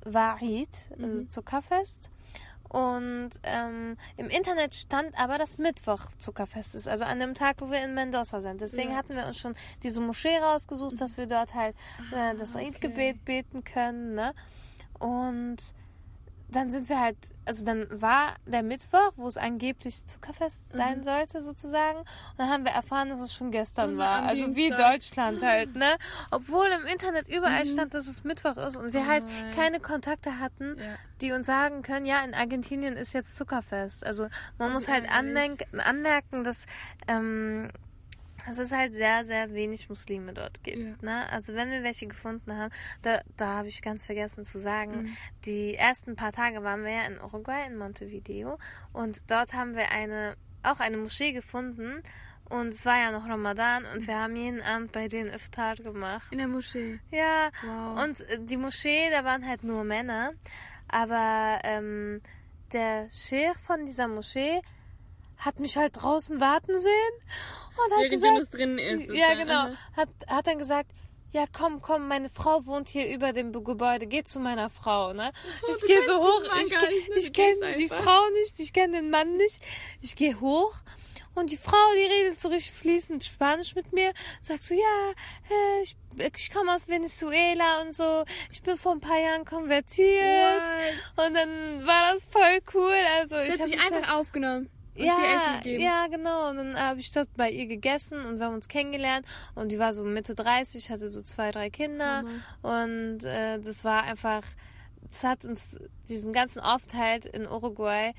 war 0.05 0.37
Eid, 0.41 0.89
also 1.01 1.25
Zuckerfest. 1.25 2.09
Und 2.69 3.29
ähm, 3.43 3.95
im 4.17 4.27
Internet 4.29 4.75
stand 4.75 5.17
aber, 5.17 5.37
dass 5.37 5.57
Mittwoch 5.57 6.05
Zuckerfest 6.17 6.75
ist, 6.75 6.87
also 6.87 7.05
an 7.05 7.19
dem 7.19 7.33
Tag, 7.33 7.57
wo 7.59 7.71
wir 7.71 7.81
in 7.83 7.93
Mendoza 7.93 8.41
sind. 8.41 8.59
Deswegen 8.61 8.91
Ja. 8.91 8.97
hatten 8.97 9.15
wir 9.15 9.25
uns 9.25 9.37
schon 9.37 9.55
diese 9.83 10.01
Moschee 10.01 10.37
rausgesucht, 10.37 10.99
dass 10.99 11.17
wir 11.17 11.27
dort 11.27 11.55
halt 11.55 11.75
äh, 12.13 12.35
das 12.35 12.55
Ah, 12.55 12.59
Eid-Gebet 12.59 13.23
beten 13.23 13.63
können. 13.63 14.15
Ne? 14.15 14.33
Und 14.99 15.57
dann 16.49 16.71
sind 16.71 16.87
wir 16.87 16.99
halt, 16.99 17.17
also 17.45 17.65
dann 17.65 17.85
war 17.89 18.35
der 18.45 18.63
Mittwoch, 18.63 19.11
wo 19.17 19.27
es 19.27 19.35
angeblich 19.37 20.07
Zuckerfest 20.07 20.71
sein 20.71 21.03
sollte, 21.03 21.41
sozusagen. 21.41 21.99
Und 21.99 22.07
dann 22.37 22.49
haben 22.49 22.63
wir 22.63 22.71
erfahren, 22.71 23.09
dass 23.09 23.19
es 23.19 23.33
schon 23.33 23.51
gestern 23.51 23.91
Und 23.91 23.97
war. 23.97 24.23
Also 24.23 24.55
wie. 24.55 24.69
Deutschland 24.69 25.43
halt, 25.43 25.75
ne? 25.75 25.97
Obwohl 26.31 26.67
im 26.67 26.85
Internet 26.85 27.27
überall 27.27 27.65
stand, 27.65 27.93
dass 27.93 28.07
es 28.07 28.23
Mittwoch 28.23 28.55
ist 28.57 28.77
und 28.77 28.93
wir 28.93 29.01
Oh 29.01 29.05
halt 29.07 29.25
nein. 29.25 29.55
keine 29.55 29.79
Kontakte 29.81 30.39
hatten, 30.39 30.77
Ja. 30.79 30.95
die 31.21 31.31
uns 31.33 31.47
sagen 31.47 31.81
können, 31.81 32.05
ja, 32.05 32.23
in 32.23 32.33
Argentinien 32.33 32.95
ist 32.95 33.13
jetzt 33.13 33.35
Zuckerfest. 33.35 34.05
Also 34.05 34.27
man 34.57 34.71
Oh, 34.71 34.73
muss 34.73 34.87
halt 34.87 35.09
anmerken 35.09 36.43
dass 36.43 36.65
ähm, 37.07 37.69
dass 38.47 38.57
es 38.59 38.71
halt 38.71 38.93
sehr, 38.93 39.23
sehr 39.25 39.53
wenig 39.53 39.89
Muslime 39.89 40.33
dort 40.33 40.63
gibt. 40.63 40.77
Ja. 40.77 40.95
Ne? 41.01 41.29
Also 41.29 41.53
wenn 41.53 41.69
wir 41.69 41.83
welche 41.83 42.07
gefunden 42.07 42.55
haben, 42.55 42.73
da, 43.01 43.21
da 43.35 43.47
habe 43.57 43.67
ich 43.67 43.81
ganz 43.81 44.05
vergessen 44.05 44.45
zu 44.45 44.59
sagen, 44.59 45.01
Mhm. 45.03 45.17
die 45.45 45.75
ersten 45.75 46.15
paar 46.15 46.31
Tage 46.31 46.63
waren 46.63 46.83
wir 46.83 46.91
ja 46.91 47.05
in 47.05 47.19
Uruguay, 47.19 47.65
in 47.67 47.77
Montevideo 47.77 48.57
und 48.93 49.29
dort 49.29 49.53
haben 49.53 49.75
wir 49.75 49.91
eine, 49.91 50.35
auch 50.63 50.79
eine 50.79 50.97
Moschee 50.97 51.33
gefunden 51.33 52.01
und 52.49 52.69
es 52.69 52.85
war 52.85 52.97
ja 52.97 53.11
noch 53.11 53.27
Ramadan 53.27 53.83
und 53.85 54.07
wir 54.07 54.17
haben 54.17 54.35
jeden 54.37 54.61
Abend 54.61 54.93
bei 54.93 55.09
denen 55.09 55.33
Iftar 55.33 55.75
gemacht. 55.75 56.31
In 56.31 56.37
der 56.37 56.47
Moschee. 56.47 56.99
Ja, 57.11 57.49
Wow. 57.63 58.03
und 58.03 58.21
äh, 58.29 58.39
die 58.39 58.55
Moschee, 58.57 59.09
da 59.11 59.25
waren 59.25 59.45
halt 59.45 59.63
nur 59.65 59.83
Männer, 59.83 60.31
aber 60.87 61.59
ähm, 61.63 62.21
der 62.73 63.07
Sheikh 63.09 63.59
von 63.59 63.85
dieser 63.85 64.07
Moschee 64.07 64.61
hat 65.37 65.59
mich 65.59 65.77
halt 65.77 66.01
draußen 66.01 66.39
warten 66.39 66.77
sehen 66.77 67.13
und 67.69 67.93
hat 67.93 67.99
Während 67.99 68.11
gesagt, 68.11 68.53
drin 68.53 68.77
ist. 68.77 69.09
ja 69.13 69.33
genau, 69.35 69.75
hat, 69.95 70.09
hat 70.27 70.47
dann 70.47 70.57
gesagt, 70.57 70.91
ja 71.31 71.45
komm, 71.51 71.81
komm, 71.81 72.07
meine 72.07 72.29
Frau 72.29 72.65
wohnt 72.65 72.87
hier 72.87 73.07
über 73.13 73.33
dem 73.33 73.51
Gebäude, 73.51 74.07
geh 74.07 74.23
zu 74.23 74.39
meiner 74.39 74.69
Frau, 74.69 75.13
ne? 75.13 75.31
Ich 75.69 75.83
Oh, 75.83 75.87
gehe 75.87 76.05
so 76.05 76.17
hoch, 76.19 76.43
ich, 76.61 76.71
nicht, 76.71 76.81
ne? 77.09 77.15
ich 77.15 77.33
kenne 77.33 77.73
die 77.75 77.83
einfach. 77.91 78.03
Frau 78.03 78.29
nicht, 78.39 78.59
ich 78.59 78.73
kenne 78.73 78.97
den 79.01 79.09
Mann 79.09 79.35
nicht. 79.37 79.61
Ich 80.01 80.15
gehe 80.15 80.39
hoch 80.39 80.73
und 81.35 81.51
die 81.51 81.57
Frau, 81.57 81.77
die 81.95 82.01
redet 82.11 82.41
so 82.41 82.47
richtig 82.47 82.71
fließend 82.71 83.23
Spanisch 83.23 83.75
mit 83.75 83.93
mir, 83.93 84.11
sagt 84.41 84.63
so, 84.63 84.73
ja, 84.73 85.11
äh, 85.51 85.81
ich, 85.83 85.95
ich 86.35 86.51
komme 86.51 86.73
aus 86.73 86.87
Venezuela 86.87 87.81
und 87.81 87.95
so, 87.95 88.25
ich 88.51 88.63
bin 88.63 88.75
vor 88.75 88.93
ein 88.93 89.01
paar 89.01 89.19
Jahren 89.19 89.45
konvertiert. 89.45 90.63
Und 91.15 91.33
dann 91.35 91.85
war 91.85 92.13
das 92.13 92.25
voll 92.25 92.59
cool, 92.73 92.95
also 93.19 93.35
Sie 93.35 93.49
ich 93.49 93.59
habe 93.59 93.69
mich 93.69 93.79
einfach 93.91 94.15
aufgenommen. 94.15 94.69
Und 94.97 95.05
ja, 95.05 95.15
dir 95.15 95.25
Essen 95.35 95.63
gegeben. 95.63 95.83
ja, 95.83 96.07
genau. 96.07 96.49
Und 96.49 96.57
dann 96.57 96.79
habe 96.79 96.99
ich 96.99 97.11
dort 97.11 97.29
bei 97.35 97.49
ihr 97.49 97.67
gegessen 97.67 98.25
und 98.25 98.39
wir 98.39 98.45
haben 98.47 98.55
uns 98.55 98.67
kennengelernt. 98.67 99.25
Und 99.55 99.71
die 99.71 99.79
war 99.79 99.93
so 99.93 100.03
Mitte 100.03 100.35
30, 100.35 100.89
hatte 100.91 101.09
so 101.09 101.21
zwei, 101.21 101.51
drei 101.51 101.69
Kinder. 101.69 102.23
Und 102.61 103.23
äh, 103.23 103.59
das 103.59 103.83
war 103.85 104.03
einfach, 104.03 104.43
das 105.03 105.23
hat 105.23 105.45
uns 105.45 105.77
diesen 106.09 106.33
ganzen 106.33 106.59
Aufenthalt 106.59 107.25
in 107.25 107.47
Uruguay 107.47 108.13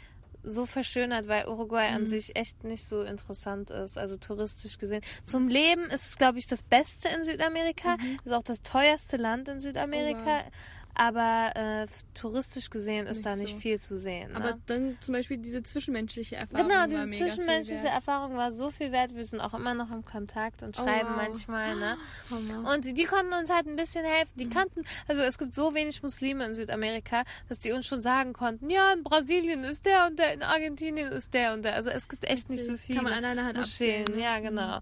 so 0.45 0.67
verschönert, 0.67 1.27
weil 1.27 1.47
Uruguay 1.49 1.91
Mhm. 1.91 1.97
an 1.97 2.07
sich 2.07 2.37
echt 2.37 2.63
nicht 2.65 2.89
so 2.89 3.03
interessant 3.03 3.71
ist, 3.71 3.99
also 3.99 4.17
touristisch 4.17 4.79
gesehen. 4.79 5.03
Zum 5.25 5.49
Leben 5.49 5.91
ist 5.91 6.07
es, 6.07 6.17
glaube 6.17 6.39
ich, 6.39 6.47
das 6.47 6.63
Beste 6.63 7.09
in 7.09 7.25
Südamerika. 7.25 7.97
Ist 8.25 8.33
auch 8.33 8.45
das 8.45 8.63
teuerste 8.63 9.17
Land 9.17 9.49
in 9.49 9.59
Südamerika. 9.59 10.21
Mhm. 10.21 10.27
Oh, 10.27 10.45
wow. 10.45 10.53
Aber 11.01 11.53
äh, 11.55 11.87
touristisch 12.13 12.71
gesehen 12.71 13.07
ist 13.07 13.19
Nicht 13.19 13.27
da 13.27 13.37
nicht 13.37 13.55
so. 13.55 13.61
viel 13.61 13.79
zu 13.81 13.97
sehen. 13.97 14.33
Ne? 14.33 14.37
Aber 14.37 14.59
dann 14.67 14.97
zum 15.01 15.15
Beispiel 15.15 15.39
diese 15.39 15.63
zwischenmenschliche 15.63 16.35
Erfahrung. 16.37 16.69
Genau, 16.69 16.87
diese 16.87 17.07
viel 17.07 17.17
zwischenmenschliche. 17.29 17.87
Erfahrung 17.87 18.37
war 18.37 18.51
so 18.51 18.71
viel 18.71 18.91
wert. 18.91 19.15
Wir 19.15 19.25
sind 19.25 19.41
auch 19.41 19.55
immer 19.55 19.75
noch 19.75 19.93
im 19.93 20.05
Kontakt 20.05 20.65
und 20.65 20.77
Oh, 20.77 20.83
schreiben 20.83 21.11
wow. 21.11 21.17
manchmal, 21.17 21.77
ne? 21.77 21.97
Hammer. 22.31 22.75
Und 22.75 22.85
die, 22.85 22.95
die 22.95 23.05
konnten 23.05 23.33
uns 23.33 23.49
halt 23.49 23.69
ein 23.69 23.77
bisschen 23.77 24.05
helfen. 24.05 24.33
Mhm. 24.35 24.39
Die 24.41 24.49
kannten, 24.49 24.85
also 25.07 25.23
es 25.23 25.39
gibt 25.39 25.55
so 25.55 25.73
wenig 25.73 26.03
Muslime 26.03 26.45
in 26.45 26.55
Südamerika, 26.55 27.23
dass 27.49 27.61
die 27.61 27.71
uns 27.71 27.87
schon 27.87 28.01
sagen 28.01 28.33
konnten, 28.33 28.69
ja, 28.69 28.93
in 28.93 29.05
Brasilien 29.05 29.63
ist 29.63 29.87
der 29.87 30.07
und 30.07 30.19
der, 30.19 30.33
in 30.35 30.43
Argentinien 30.43 31.13
ist 31.13 31.33
der 31.33 31.53
und 31.53 31.65
der. 31.65 31.75
Also 31.75 31.91
es 31.91 32.09
gibt 32.09 32.25
echt 32.25 32.51
nicht 32.51 32.63
so 32.67 32.73
Kann 32.73 32.79
viele 32.79 33.03
man 33.03 33.13
an 33.13 33.25
einer 33.25 33.45
Hand 33.45 33.57
abzählen, 33.59 34.05
ne? 34.13 34.21
Ja, 34.21 34.41
genau. 34.41 34.81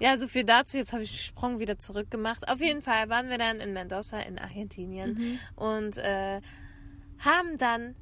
Ja, 0.00 0.16
so 0.16 0.28
viel 0.28 0.44
dazu. 0.44 0.76
Jetzt 0.78 0.92
habe 0.92 1.02
ich 1.02 1.10
den 1.10 1.18
Sprung 1.18 1.58
wieder 1.58 1.78
zurückgemacht. 1.78 2.48
Auf 2.48 2.60
jeden 2.60 2.82
Fall 2.82 3.08
waren 3.08 3.28
wir 3.28 3.38
dann 3.38 3.60
in 3.60 3.72
Mendoza 3.72 4.20
in 4.20 4.38
Argentinien 4.38 5.14
Mhm. 5.14 5.38
und 5.56 5.96
äh, 5.98 6.40
haben 7.18 7.58
dann 7.58 7.94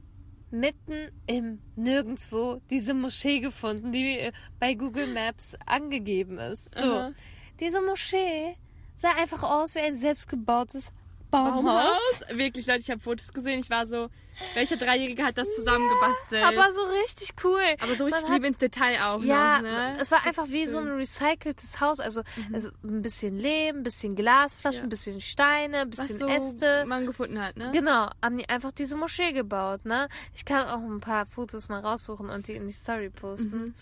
mitten 0.51 1.11
im 1.27 1.61
Nirgendwo 1.75 2.61
diese 2.71 2.95
Moschee 2.95 3.41
gefunden, 3.41 3.93
die 3.93 4.19
äh, 4.19 4.33
bei 4.61 4.75
Google 4.75 5.07
Maps 5.09 5.57
angegeben 5.67 6.39
ist. 6.39 6.79
So. 6.79 6.85
Aha. 6.85 7.13
Diese 7.61 7.81
Moschee 7.81 8.57
sah 8.97 9.11
einfach 9.19 9.43
aus 9.43 9.75
wie 9.75 9.81
ein 9.81 9.97
selbstgebautes 9.97 10.93
Baumhaus. 11.31 11.63
Baumhaus. 11.65 12.23
Wirklich, 12.39 12.67
Leute, 12.67 12.81
ich 12.81 12.91
habe 12.91 13.01
Fotos 13.01 13.33
gesehen. 13.33 13.61
Ich 13.61 13.71
war 13.71 13.87
so, 13.87 14.09
welcher 14.55 14.77
Dreijährige 14.77 15.25
hat 15.25 15.39
das 15.39 15.55
zusammengebastelt? 15.55 16.45
Aber 16.45 16.73
so 16.73 16.83
richtig 17.03 17.31
cool. 17.45 17.61
Aber 17.81 17.95
so 17.97 18.05
richtig 18.05 18.29
lieb 18.29 18.45
ins 18.45 18.59
Detail 18.59 19.01
auch 19.03 19.23
Ja, 19.23 19.57
noch, 19.57 19.63
ne? 19.63 19.97
es 20.01 20.11
war 20.11 20.25
einfach 20.25 20.49
wie 20.49 20.67
so 20.67 20.79
ein 20.79 20.89
recyceltes 20.89 21.81
Haus. 21.81 22.01
Also, 22.01 22.23
also 22.53 22.69
ein 22.85 23.03
bisschen 23.03 23.37
Lehm, 23.39 23.77
ein 23.79 23.83
bisschen 23.83 24.17
Glasflaschen, 24.17 24.81
Ja. 24.81 24.87
ein 24.87 24.89
bisschen 24.91 25.21
Steine, 25.21 25.81
ein 25.81 25.91
was 25.97 26.09
bisschen 26.09 26.19
so 26.19 26.27
Äste. 26.29 26.85
man 26.87 27.07
gefunden 27.07 27.41
hat, 27.43 27.57
ne? 27.57 27.71
Genau, 27.73 28.09
haben 28.23 28.39
die 28.39 28.49
einfach 28.49 28.73
diese 28.73 28.97
Moschee 28.97 29.33
gebaut, 29.33 29.85
ne? 29.85 30.09
Ich 30.35 30.45
kann 30.45 30.67
auch 30.69 30.81
ein 30.83 31.01
paar 31.01 31.27
Fotos 31.27 31.69
mal 31.69 31.81
raussuchen 31.81 32.29
und 32.31 32.49
die 32.49 32.53
in 32.55 32.67
die 32.67 32.73
Story 32.73 33.11
posten. 33.11 33.57
Mhm. 33.59 33.75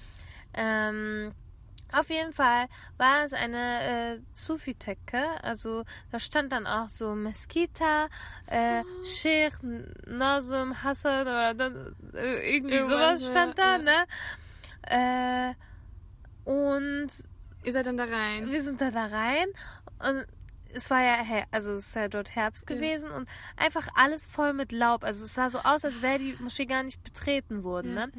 Ähm, 0.54 1.32
auf 1.94 2.10
jeden 2.10 2.32
Fall 2.32 2.66
war 2.98 3.24
es 3.24 3.32
eine 3.32 4.16
äh, 4.16 4.20
Sufi-Tekke, 4.32 5.22
also 5.42 5.84
da 6.10 6.18
stand 6.18 6.52
dann 6.52 6.66
auch 6.66 6.88
so 6.88 7.14
Meskita, 7.14 8.08
äh, 8.48 8.82
Oh. 8.82 9.04
Sheikh 9.04 9.56
Nazim 10.06 10.82
Hassan 10.82 11.22
oder 11.22 11.54
dann, 11.54 11.94
äh, 12.14 12.54
irgendwie 12.56 12.74
Irgendwas, 12.74 13.20
sowas 13.20 13.28
stand 13.28 13.58
ja, 13.58 13.78
da, 13.78 13.78
ne? 13.78 14.04
Äh, 14.86 15.54
und 16.44 17.08
Ihr 17.64 17.72
seid 17.72 17.86
dann 17.86 17.96
da 17.96 18.04
rein. 18.04 18.50
wir 18.50 18.62
sind 18.62 18.80
da 18.80 18.90
da 18.90 19.06
rein 19.06 19.46
und 20.06 20.26
es 20.76 20.90
war 20.90 21.00
ja, 21.02 21.16
also 21.52 21.72
es 21.72 21.86
ist 21.86 21.96
ja 21.96 22.08
dort 22.08 22.34
Herbst 22.34 22.68
Ja. 22.68 22.74
gewesen 22.76 23.10
und 23.10 23.28
einfach 23.56 23.86
alles 23.94 24.26
voll 24.26 24.52
mit 24.52 24.72
Laub. 24.72 25.04
Also 25.04 25.24
es 25.24 25.32
sah 25.34 25.48
so 25.48 25.60
aus, 25.60 25.84
als 25.84 26.02
wäre 26.02 26.18
die 26.18 26.36
Moschee 26.40 26.66
gar 26.66 26.82
nicht 26.82 27.00
betreten 27.04 27.62
worden. 27.62 27.94
Ja, 27.96 28.06
ne? 28.06 28.12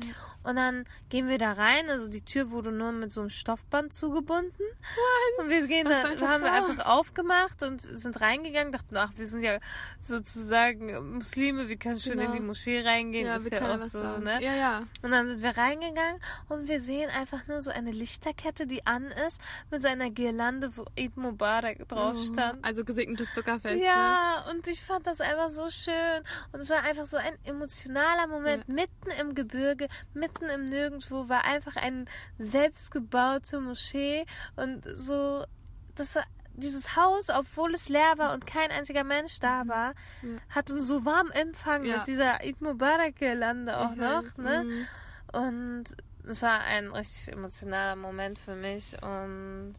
Und 0.45 0.55
dann 0.57 0.85
gehen 1.09 1.27
wir 1.27 1.37
da 1.37 1.53
rein, 1.53 1.89
also 1.89 2.07
die 2.07 2.23
Tür 2.23 2.51
wurde 2.51 2.71
nur 2.71 2.91
mit 2.91 3.11
so 3.11 3.21
einem 3.21 3.29
Stoffband 3.29 3.93
zugebunden. 3.93 4.65
Und 5.39 5.49
wir 5.49 5.65
gehen 5.67 5.87
da, 5.89 6.03
haben 6.03 6.43
wir 6.43 6.51
einfach 6.53 6.85
aufgemacht 6.85 7.63
und 7.63 7.81
sind 7.81 8.21
reingegangen, 8.21 8.71
dachten, 8.71 8.95
ach, 8.95 9.11
wir 9.15 9.25
sind 9.25 9.41
ja 9.43 9.57
sozusagen 10.01 11.13
Muslime, 11.15 11.67
wir 11.67 11.77
können 11.77 11.99
schon 11.99 12.13
Genau. 12.13 12.25
in 12.27 12.33
die 12.33 12.39
Moschee 12.39 12.81
reingehen. 12.81 13.27
Ja, 13.27 13.35
ist 13.35 13.51
wir 13.51 13.59
ja 13.59 13.75
auch 13.75 13.79
so, 13.79 14.01
sagen. 14.01 14.23
ne? 14.23 14.41
Ja, 14.41 14.53
ja. 14.55 14.83
Und 15.01 15.11
dann 15.11 15.27
sind 15.27 15.41
wir 15.41 15.57
reingegangen 15.57 16.21
und 16.49 16.67
wir 16.67 16.79
sehen 16.79 17.09
einfach 17.09 17.47
nur 17.47 17.61
so 17.61 17.69
eine 17.71 17.91
Lichterkette, 17.91 18.67
die 18.67 18.85
an 18.85 19.05
ist, 19.27 19.41
mit 19.71 19.81
so 19.81 19.87
einer 19.87 20.09
Girlande, 20.11 20.75
wo 20.77 20.85
Eid 20.97 21.17
Mubarak 21.17 21.87
drauf 21.89 22.17
stand. 22.31 22.63
Also 22.63 22.83
gesegnetes 22.85 23.31
Zuckerfest. 23.33 23.75
Ne? 23.75 23.83
Ja, 23.85 24.45
und 24.49 24.67
ich 24.67 24.81
fand 24.81 25.05
das 25.07 25.21
einfach 25.21 25.49
so 25.49 25.69
schön. 25.69 26.21
Und 26.51 26.59
es 26.59 26.69
war 26.69 26.83
einfach 26.83 27.05
so 27.05 27.17
ein 27.17 27.35
emotionaler 27.43 28.27
Moment. 28.27 28.67
Mitten 28.69 29.09
im 29.19 29.33
Gebirge, 29.35 29.87
mitten 30.13 30.34
im 30.43 30.69
Nirgendwo 30.69 31.29
war 31.29 31.45
einfach 31.45 31.75
eine 31.75 32.05
selbstgebaute 32.37 33.59
Moschee. 33.59 34.25
Und 34.55 34.83
so, 34.97 35.45
das 35.95 36.15
war, 36.15 36.23
dieses 36.53 36.95
Haus, 36.95 37.29
obwohl 37.29 37.73
es 37.73 37.89
leer 37.89 38.13
war 38.17 38.33
und 38.33 38.45
kein 38.47 38.71
einziger 38.71 39.03
Mensch 39.03 39.39
da 39.39 39.67
war, 39.67 39.93
hat 40.49 40.71
uns 40.71 40.87
so 40.87 41.05
warm 41.05 41.29
empfangen 41.31 41.85
Ja. 41.85 41.97
mit 41.97 42.07
dieser 42.07 42.41
Eid 42.41 42.61
Mubarak-Girlande 42.61 43.77
auch 43.77 43.91
Ich 43.91 43.97
noch. 43.97 44.23
weiß, 44.23 44.37
Ne? 44.37 44.63
mhm. 44.63 44.87
Und 45.39 45.83
es 46.27 46.41
war 46.41 46.61
ein 46.61 46.87
richtig 46.91 47.33
emotionaler 47.33 47.95
Moment 47.95 48.39
für 48.39 48.55
mich. 48.55 48.95
Und 49.03 49.73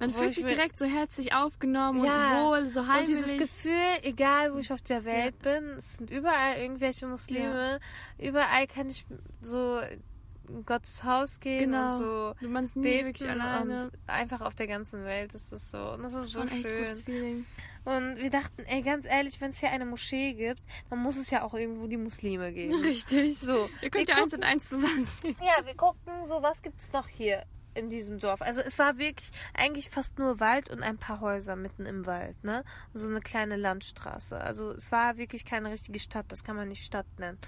Man 0.00 0.14
wo 0.14 0.18
fühlt 0.18 0.30
ich 0.30 0.36
sich 0.36 0.46
direkt 0.46 0.78
so 0.78 0.86
herzlich 0.86 1.34
aufgenommen 1.34 2.04
Ja. 2.04 2.42
und 2.42 2.46
wohl, 2.50 2.68
so 2.68 2.80
Und 2.80 2.88
heimelig. 2.88 3.08
dieses 3.08 3.36
Gefühl, 3.36 3.72
egal 4.02 4.54
wo 4.54 4.58
ich 4.58 4.72
auf 4.72 4.80
der 4.82 5.04
Welt 5.04 5.38
bin, 5.40 5.64
es 5.76 5.96
sind 5.96 6.10
überall 6.10 6.56
irgendwelche 6.56 7.06
Muslime, 7.06 7.80
überall 8.18 8.66
kann 8.68 8.88
ich 8.88 9.04
so 9.42 9.80
in 10.48 10.64
Gottes 10.64 11.04
Haus 11.04 11.40
gehen 11.40 11.70
genau. 11.72 11.92
und 11.92 11.98
so 11.98 12.34
man 12.48 12.64
ist 12.66 12.76
nie 12.76 13.04
wirklich 13.04 13.28
alleine. 13.28 13.84
und 13.84 13.92
einfach 14.06 14.40
auf 14.40 14.54
der 14.54 14.66
ganzen 14.66 15.04
Welt 15.04 15.34
ist 15.34 15.52
das 15.52 15.70
so. 15.70 15.92
Und 15.92 16.02
das 16.04 16.14
ist 16.14 16.30
so 16.32 16.40
Schon 16.40 16.48
echt 16.48 16.62
gutes 16.62 17.02
schön. 17.02 17.04
Feeling. 17.04 17.46
Und 17.84 18.16
wir 18.18 18.30
dachten, 18.30 18.62
ey, 18.66 18.82
ganz 18.82 19.06
ehrlich, 19.06 19.40
wenn 19.40 19.50
es 19.50 19.60
hier 19.60 19.70
eine 19.70 19.84
Moschee 19.86 20.34
gibt, 20.34 20.62
dann 20.90 21.00
muss 21.00 21.16
es 21.16 21.30
ja 21.30 21.42
auch 21.42 21.54
irgendwo 21.54 21.86
die 21.86 21.96
Muslime 21.96 22.52
geben. 22.52 22.74
Richtig. 22.82 23.38
So, 23.38 23.68
Ihr 23.82 23.90
könnt 23.90 24.08
wir 24.08 24.14
ja 24.14 24.22
eins 24.22 24.32
und 24.34 24.42
eins 24.42 24.68
zusammenziehen. 24.68 25.36
ja, 25.40 25.64
wir 25.66 25.74
gucken, 25.74 26.12
so 26.26 26.40
was 26.42 26.60
gibt's 26.62 26.92
noch 26.92 27.08
hier 27.08 27.42
in 27.78 27.88
diesem 27.90 28.18
Dorf. 28.18 28.42
Also 28.42 28.60
es 28.60 28.78
war 28.78 28.98
wirklich 28.98 29.30
eigentlich 29.54 29.90
fast 29.90 30.18
nur 30.18 30.40
Wald 30.40 30.68
und 30.70 30.82
ein 30.82 30.98
paar 30.98 31.20
Häuser 31.20 31.56
mitten 31.56 31.86
im 31.86 32.06
Wald, 32.06 32.42
ne? 32.44 32.64
So 32.92 33.08
eine 33.08 33.20
kleine 33.20 33.56
Landstraße. 33.56 34.40
Also 34.40 34.70
es 34.72 34.92
war 34.92 35.16
wirklich 35.16 35.44
keine 35.44 35.70
richtige 35.70 35.98
Stadt, 35.98 36.26
das 36.28 36.44
kann 36.44 36.56
man 36.56 36.68
nicht 36.68 36.84
Stadt 36.84 37.06
nennen. 37.18 37.38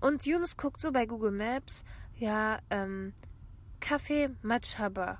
Und 0.00 0.26
Yunus 0.26 0.56
guckt 0.56 0.80
so 0.80 0.92
bei 0.92 1.06
Google 1.06 1.30
Maps, 1.32 1.84
ja, 2.16 2.58
ähm, 2.70 3.12
Café 3.80 4.34
Machaba. 4.42 5.18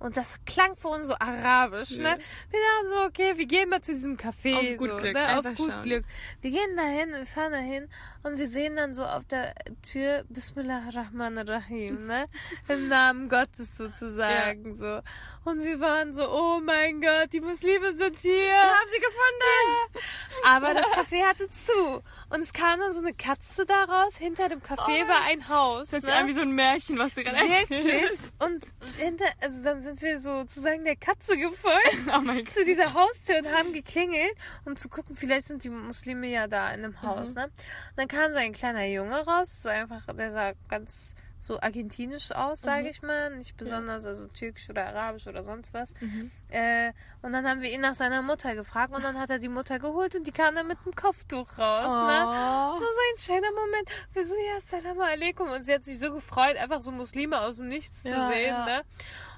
Und 0.00 0.16
das 0.16 0.38
klang 0.44 0.76
für 0.76 0.88
uns 0.88 1.06
so 1.06 1.14
arabisch, 1.14 1.92
Ja. 1.92 2.02
ne? 2.16 2.18
Wir 2.50 2.60
dachten 2.60 2.88
so, 2.90 3.04
okay, 3.04 3.38
wir 3.38 3.46
gehen 3.46 3.70
mal 3.70 3.80
zu 3.80 3.92
diesem 3.92 4.16
Café. 4.16 4.54
Auf 4.72 4.76
gut 4.78 4.90
so, 4.90 4.96
Glück, 4.98 5.14
ne? 5.14 5.38
Auf 5.38 5.44
gut 5.54 5.72
schauen. 5.72 5.82
Glück. 5.82 6.04
Wir 6.42 6.50
gehen 6.50 6.76
dahin, 6.76 7.10
wir 7.12 7.26
fahren 7.26 7.52
dahin 7.52 7.88
und 8.24 8.38
wir 8.38 8.48
sehen 8.48 8.76
dann 8.76 8.94
so 8.94 9.04
auf 9.04 9.24
der 9.26 9.54
Tür 9.82 10.24
Bismillahirrahmanirrahim, 10.28 12.06
ne? 12.06 12.26
Im 12.68 12.88
Namen 12.88 13.28
Gottes 13.28 13.76
sozusagen 13.76 14.74
so. 14.74 15.00
Und 15.44 15.62
wir 15.62 15.78
waren 15.78 16.14
so, 16.14 16.26
oh 16.30 16.58
mein 16.60 17.02
Gott, 17.02 17.30
die 17.34 17.40
Muslime 17.42 17.94
sind 17.94 18.16
hier. 18.18 18.32
Wir 18.32 18.62
haben 18.62 18.88
sie 18.90 18.98
gefunden! 18.98 20.06
Aber 20.46 20.72
das 20.72 20.86
Café 20.86 21.22
hatte 21.22 21.50
zu. 21.50 22.02
Und 22.30 22.40
es 22.40 22.54
kam 22.54 22.80
dann 22.80 22.92
so 22.92 23.00
eine 23.00 23.12
Katze 23.12 23.66
daraus. 23.66 24.16
Hinter 24.16 24.48
dem 24.48 24.60
Café 24.62 25.06
war 25.06 25.22
ein 25.28 25.46
Haus. 25.50 25.90
Das 25.90 25.92
hört 25.92 26.04
sich 26.04 26.14
ne? 26.14 26.20
an 26.20 26.26
wie 26.28 26.32
so 26.32 26.40
ein 26.40 26.50
Märchen, 26.52 26.98
was 26.98 27.12
du 27.12 27.22
gerade 27.24 27.46
erzählst. 27.46 28.34
Und 28.42 28.64
hinter, 28.96 29.26
also 29.42 29.62
dann 29.62 29.82
sind 29.82 30.00
wir 30.00 30.18
sozusagen 30.18 30.82
der 30.84 30.96
Katze 30.96 31.36
gefolgt 31.36 31.94
Oh 32.16 32.20
mein 32.22 32.46
Gott. 32.46 32.54
zu 32.54 32.64
dieser 32.64 32.94
Haustür 32.94 33.36
und 33.38 33.52
haben 33.52 33.74
geklingelt, 33.74 34.32
um 34.64 34.76
zu 34.76 34.88
gucken, 34.88 35.14
vielleicht 35.14 35.46
sind 35.48 35.62
die 35.62 35.68
Muslime 35.70 36.26
ja 36.28 36.46
da 36.48 36.70
in 36.72 36.82
dem 36.82 37.02
Haus, 37.02 37.28
Mhm. 37.30 37.34
ne? 37.34 37.44
Und 37.44 37.52
dann 37.96 38.08
kam 38.14 38.32
so 38.32 38.38
ein 38.38 38.52
kleiner 38.52 38.84
Junge 38.86 39.24
raus, 39.26 39.62
so 39.62 39.68
einfach, 39.68 40.06
der 40.14 40.32
sah 40.32 40.52
ganz 40.68 41.14
so 41.40 41.60
argentinisch 41.60 42.32
aus, 42.32 42.62
sage 42.62 42.84
Mhm. 42.84 42.88
ich 42.88 43.02
mal, 43.02 43.36
nicht 43.36 43.54
besonders, 43.58 44.06
also 44.06 44.28
türkisch 44.28 44.70
oder 44.70 44.86
arabisch 44.86 45.26
oder 45.26 45.42
sonst 45.44 45.74
was. 45.74 45.92
Mhm. 46.00 46.30
Äh, 46.48 46.92
und 47.20 47.34
dann 47.34 47.46
haben 47.46 47.60
wir 47.60 47.70
ihn 47.70 47.82
nach 47.82 47.92
seiner 47.92 48.22
Mutter 48.22 48.54
gefragt 48.54 48.94
und 48.94 49.04
dann 49.04 49.20
hat 49.20 49.28
er 49.28 49.38
die 49.38 49.50
Mutter 49.50 49.78
geholt 49.78 50.14
und 50.16 50.26
die 50.26 50.32
kam 50.32 50.54
dann 50.54 50.66
mit 50.68 50.78
dem 50.86 50.94
Kopftuch 50.94 51.58
raus, 51.58 51.84
ne? 51.84 52.24
Oh. 52.26 52.78
So 52.78 52.84
ein 52.86 53.18
schöner 53.18 53.52
Moment. 53.52 53.88
Wir 54.14 54.24
so, 54.24 54.34
ja, 54.34 54.58
Salam 54.62 54.98
alaikum. 55.00 55.50
Und 55.50 55.64
sie 55.66 55.74
hat 55.74 55.84
sich 55.84 55.98
so 55.98 56.10
gefreut, 56.14 56.56
einfach 56.56 56.80
so 56.80 56.90
Muslime 56.90 57.38
aus 57.38 57.58
dem 57.58 57.68
Nichts 57.68 58.04
zu 58.04 58.08
Ja, 58.14 58.28
sehen, 58.30 58.46
ja. 58.46 58.64
ne? 58.64 58.82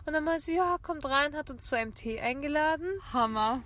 Und 0.04 0.12
dann 0.12 0.22
meinte 0.22 0.42
sie, 0.44 0.54
ja, 0.54 0.76
kommt 0.80 1.04
rein, 1.06 1.34
hat 1.34 1.50
uns 1.50 1.64
zu 1.66 1.76
einem 1.76 1.92
Tee 1.92 2.20
eingeladen. 2.20 2.88
Hammer. 3.12 3.64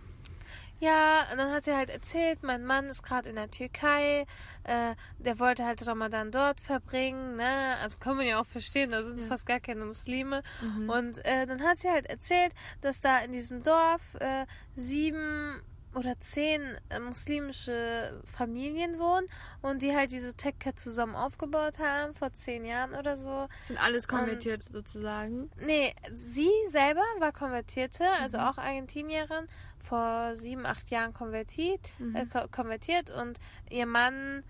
Ja, 0.81 1.27
und 1.31 1.37
dann 1.37 1.53
hat 1.53 1.65
sie 1.65 1.75
halt 1.77 1.91
erzählt, 1.91 2.43
mein 2.43 2.65
Mann 2.65 2.87
ist 2.87 3.03
gerade 3.03 3.29
in 3.29 3.37
der 3.37 3.51
Türkei, 3.51 4.25
äh, 4.65 4.95
der 5.19 5.39
wollte 5.39 5.65
halt 5.67 5.87
Ramadan 5.87 6.31
dort 6.31 6.59
verbringen, 6.59 7.37
ne? 7.37 7.77
Also 7.83 7.99
kann 7.99 8.17
man 8.17 8.27
ja 8.27 8.41
auch 8.41 8.47
verstehen, 8.47 8.91
da 8.91 9.03
sind 9.03 9.21
fast 9.29 9.45
gar 9.47 9.61
keine 9.61 9.85
Muslime. 9.85 10.43
Und 10.89 11.23
äh, 11.27 11.47
dann 11.47 11.63
hat 11.63 11.79
sie 11.81 11.91
halt 11.91 12.07
erzählt, 12.07 12.55
dass 12.81 13.03
da 13.03 13.19
in 13.19 13.33
diesem 13.33 13.63
Dorf 13.63 14.01
äh, 14.21 14.47
sieben 14.75 15.61
oder 15.95 16.19
zehn 16.21 16.79
äh, 16.89 17.01
muslimische 17.01 18.21
Familien 18.25 18.99
wohnen 18.99 19.27
und 19.61 19.83
die 19.83 19.95
halt 19.95 20.13
diese 20.13 20.35
Tekka 20.35 20.77
zusammen 20.77 21.17
aufgebaut 21.17 21.79
haben 21.79 22.13
vor 22.15 22.33
zehn 22.33 22.65
Jahren 22.65 22.95
oder 22.95 23.17
so. 23.17 23.49
Sind 23.65 23.83
alles 23.83 24.07
konvertiert 24.07 24.63
sozusagen. 24.63 25.51
Nee, 25.59 25.95
sie 26.15 26.51
selber 26.71 27.03
war 27.19 27.33
Konvertierte, 27.33 28.05
also 28.21 28.39
auch 28.39 28.59
Argentinierin, 28.59 29.47
vor 29.79 30.37
sieben, 30.37 30.65
acht 30.67 30.91
Jahren 30.91 31.13
konvertiert, 31.13 31.81
äh, 32.15 32.27
ko- 32.27 32.47
konvertiert 32.51 33.11
und 33.11 33.39
ihr 33.69 33.87
Mann 33.87 34.45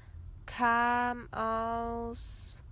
kam 0.44 1.32
aus, 1.32 2.62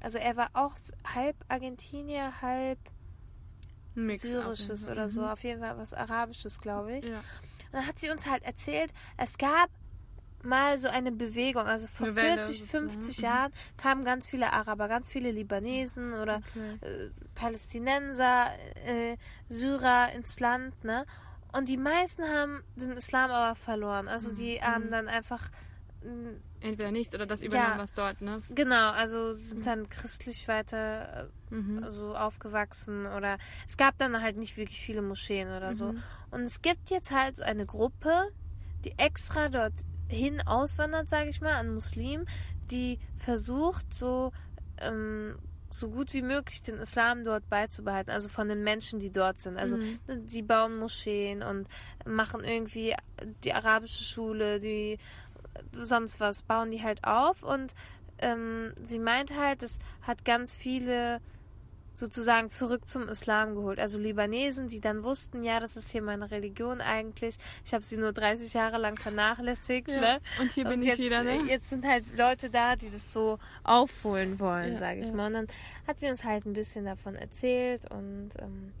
also 0.00 0.18
er 0.18 0.36
war 0.36 0.50
auch 0.54 0.76
halb 1.14 1.36
Argentinier, 1.48 2.40
halb 2.40 2.78
Mix 3.94 4.22
Syrisches 4.22 4.84
oder 4.88 4.94
Fall. 4.94 5.08
so, 5.08 5.26
auf 5.26 5.42
jeden 5.42 5.60
Fall 5.60 5.76
was 5.76 5.92
Arabisches, 5.92 6.60
glaube 6.60 6.96
ich. 6.98 7.04
Mhm. 7.06 7.10
Ja. 7.12 7.20
Und 7.70 7.74
dann 7.80 7.86
hat 7.86 7.98
sie 7.98 8.10
uns 8.10 8.26
halt 8.26 8.42
erzählt, 8.44 8.92
es 9.16 9.38
gab 9.38 9.70
mal 10.42 10.78
so 10.78 10.88
eine 10.88 11.10
Bewegung, 11.12 11.66
also 11.66 11.86
vor 11.88 12.14
Welle 12.14 12.36
40, 12.42 12.60
sozusagen. 12.60 12.88
50 12.90 13.18
Mhm. 13.18 13.24
Jahren 13.24 13.52
kamen 13.76 14.04
ganz 14.04 14.28
viele 14.28 14.52
Araber, 14.52 14.88
ganz 14.88 15.10
viele 15.10 15.30
Libanesen 15.32 16.14
oder 16.14 16.36
Okay. 16.56 16.78
äh, 16.80 17.10
Palästinenser, 17.34 18.50
äh, 18.86 19.16
Syrer 19.48 20.12
ins 20.12 20.38
Land, 20.40 20.84
ne? 20.84 21.04
Und 21.52 21.68
die 21.68 21.76
meisten 21.76 22.22
haben 22.22 22.62
den 22.76 22.92
Islam 22.92 23.30
aber 23.30 23.54
verloren. 23.54 24.06
Also 24.06 24.34
die 24.34 24.60
haben 24.62 24.90
dann 24.90 25.08
einfach 25.08 25.50
Entweder 26.60 26.90
nichts 26.90 27.14
oder 27.14 27.26
das 27.26 27.42
übernommen, 27.42 27.72
Ja. 27.76 27.78
was 27.78 27.92
dort, 27.92 28.20
ne? 28.20 28.42
Genau, 28.50 28.90
also 28.90 29.32
sind 29.32 29.66
dann 29.66 29.88
christlich 29.88 30.46
weiter 30.48 31.28
äh, 31.50 31.54
Mhm. 31.54 31.90
so 31.90 32.14
aufgewachsen 32.16 33.06
oder 33.06 33.38
es 33.66 33.76
gab 33.76 33.96
dann 33.98 34.20
halt 34.22 34.36
nicht 34.36 34.56
wirklich 34.56 34.80
viele 34.80 35.02
Moscheen 35.02 35.48
oder 35.48 35.74
so. 35.74 35.86
Mhm. 35.92 36.02
Und 36.30 36.40
es 36.42 36.60
gibt 36.62 36.90
jetzt 36.90 37.10
halt 37.10 37.36
so 37.36 37.42
eine 37.42 37.64
Gruppe, 37.66 38.12
die 38.84 38.92
extra 38.98 39.48
dorthin 39.48 40.40
auswandert, 40.46 41.08
sage 41.08 41.30
ich 41.30 41.40
mal, 41.40 41.54
an 41.54 41.72
Muslimen, 41.72 42.26
die 42.70 42.98
versucht, 43.16 43.92
so 43.94 44.32
ähm, 44.78 45.36
so 45.70 45.90
gut 45.90 46.14
wie 46.14 46.22
möglich 46.22 46.62
den 46.62 46.78
Islam 46.78 47.24
dort 47.24 47.46
beizubehalten, 47.50 48.10
also 48.10 48.30
von 48.30 48.48
den 48.48 48.62
Menschen, 48.64 49.00
die 49.00 49.10
dort 49.10 49.36
sind. 49.38 49.58
Also 49.58 49.76
Mhm. 49.76 49.98
sie 50.26 50.40
bauen 50.42 50.78
Moscheen 50.78 51.42
und 51.42 51.68
machen 52.06 52.42
irgendwie 52.42 52.94
die 53.44 53.52
arabische 53.52 54.02
Schule, 54.04 54.60
die 54.60 54.96
sonst 55.72 56.20
was, 56.20 56.42
bauen 56.42 56.70
die 56.70 56.82
halt 56.82 57.04
auf 57.04 57.42
und 57.42 57.74
ähm, 58.18 58.72
sie 58.86 58.98
meint 58.98 59.36
halt, 59.36 59.62
es 59.62 59.78
hat 60.02 60.24
ganz 60.24 60.54
viele 60.54 61.20
sozusagen 61.98 62.48
zurück 62.48 62.86
zum 62.88 63.08
Islam 63.08 63.56
geholt. 63.56 63.80
Also 63.80 63.98
Libanesen, 63.98 64.68
die 64.68 64.80
dann 64.80 65.02
wussten, 65.02 65.42
ja, 65.42 65.58
das 65.58 65.76
ist 65.76 65.90
hier 65.90 66.00
meine 66.02 66.30
Religion 66.30 66.80
eigentlich. 66.80 67.36
Ich 67.64 67.74
habe 67.74 67.82
sie 67.84 67.98
nur 67.98 68.12
30 68.12 68.54
Jahre 68.54 68.78
lang 68.78 68.96
vernachlässigt. 68.96 69.88
Ne? 69.88 70.20
Und 70.40 70.52
hier 70.52 70.64
bin 70.64 70.74
Und 70.74 70.80
ich 70.82 70.86
jetzt, 70.86 70.98
wieder, 70.98 71.24
ne? 71.24 71.42
jetzt 71.48 71.68
sind 71.70 71.84
halt 71.84 72.04
Leute 72.16 72.50
da, 72.50 72.76
die 72.76 72.90
das 72.90 73.12
so 73.12 73.38
aufholen 73.64 74.38
wollen, 74.38 74.72
Ja, 74.74 74.78
sage 74.78 75.00
ich 75.00 75.08
ja. 75.08 75.12
mal. 75.12 75.26
Und 75.26 75.32
dann 75.34 75.46
hat 75.88 75.98
sie 75.98 76.08
uns 76.08 76.22
halt 76.22 76.46
ein 76.46 76.52
bisschen 76.52 76.84
davon 76.84 77.16
erzählt 77.16 77.90
und 77.90 78.30
ähm, 78.38 78.72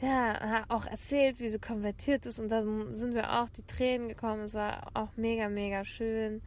ja, 0.00 0.64
auch 0.68 0.86
erzählt, 0.86 1.40
wie 1.40 1.48
sie 1.48 1.58
konvertiert 1.58 2.26
ist. 2.26 2.38
Und 2.38 2.48
dann 2.50 2.92
sind 2.92 3.14
wir 3.14 3.40
auch 3.40 3.48
die 3.48 3.64
Tränen 3.64 4.08
gekommen. 4.08 4.42
Es 4.42 4.54
war 4.54 4.88
auch 4.94 5.10
mega, 5.16 5.48
mega 5.48 5.84
schön. 5.84 6.42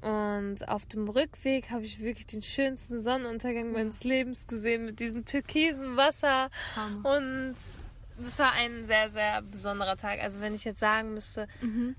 Und 0.00 0.68
auf 0.68 0.84
dem 0.86 1.08
Rückweg 1.08 1.70
habe 1.70 1.84
ich 1.84 2.02
wirklich 2.02 2.26
den 2.26 2.42
schönsten 2.42 3.00
Sonnenuntergang 3.02 3.72
meines 3.72 4.04
Lebens 4.04 4.46
gesehen 4.46 4.84
mit 4.84 5.00
diesem 5.00 5.24
türkisen 5.24 5.96
Wasser. 5.96 6.50
Hammer. 6.76 7.16
Und 7.16 7.54
das 8.18 8.38
war 8.38 8.52
ein 8.52 8.84
sehr, 8.84 9.08
sehr 9.10 9.40
besonderer 9.42 9.96
Tag. 9.96 10.20
Also 10.20 10.40
wenn 10.40 10.54
ich 10.54 10.64
jetzt 10.64 10.78
sagen 10.78 11.14
müsste, 11.14 11.48
Mhm. 11.62 11.96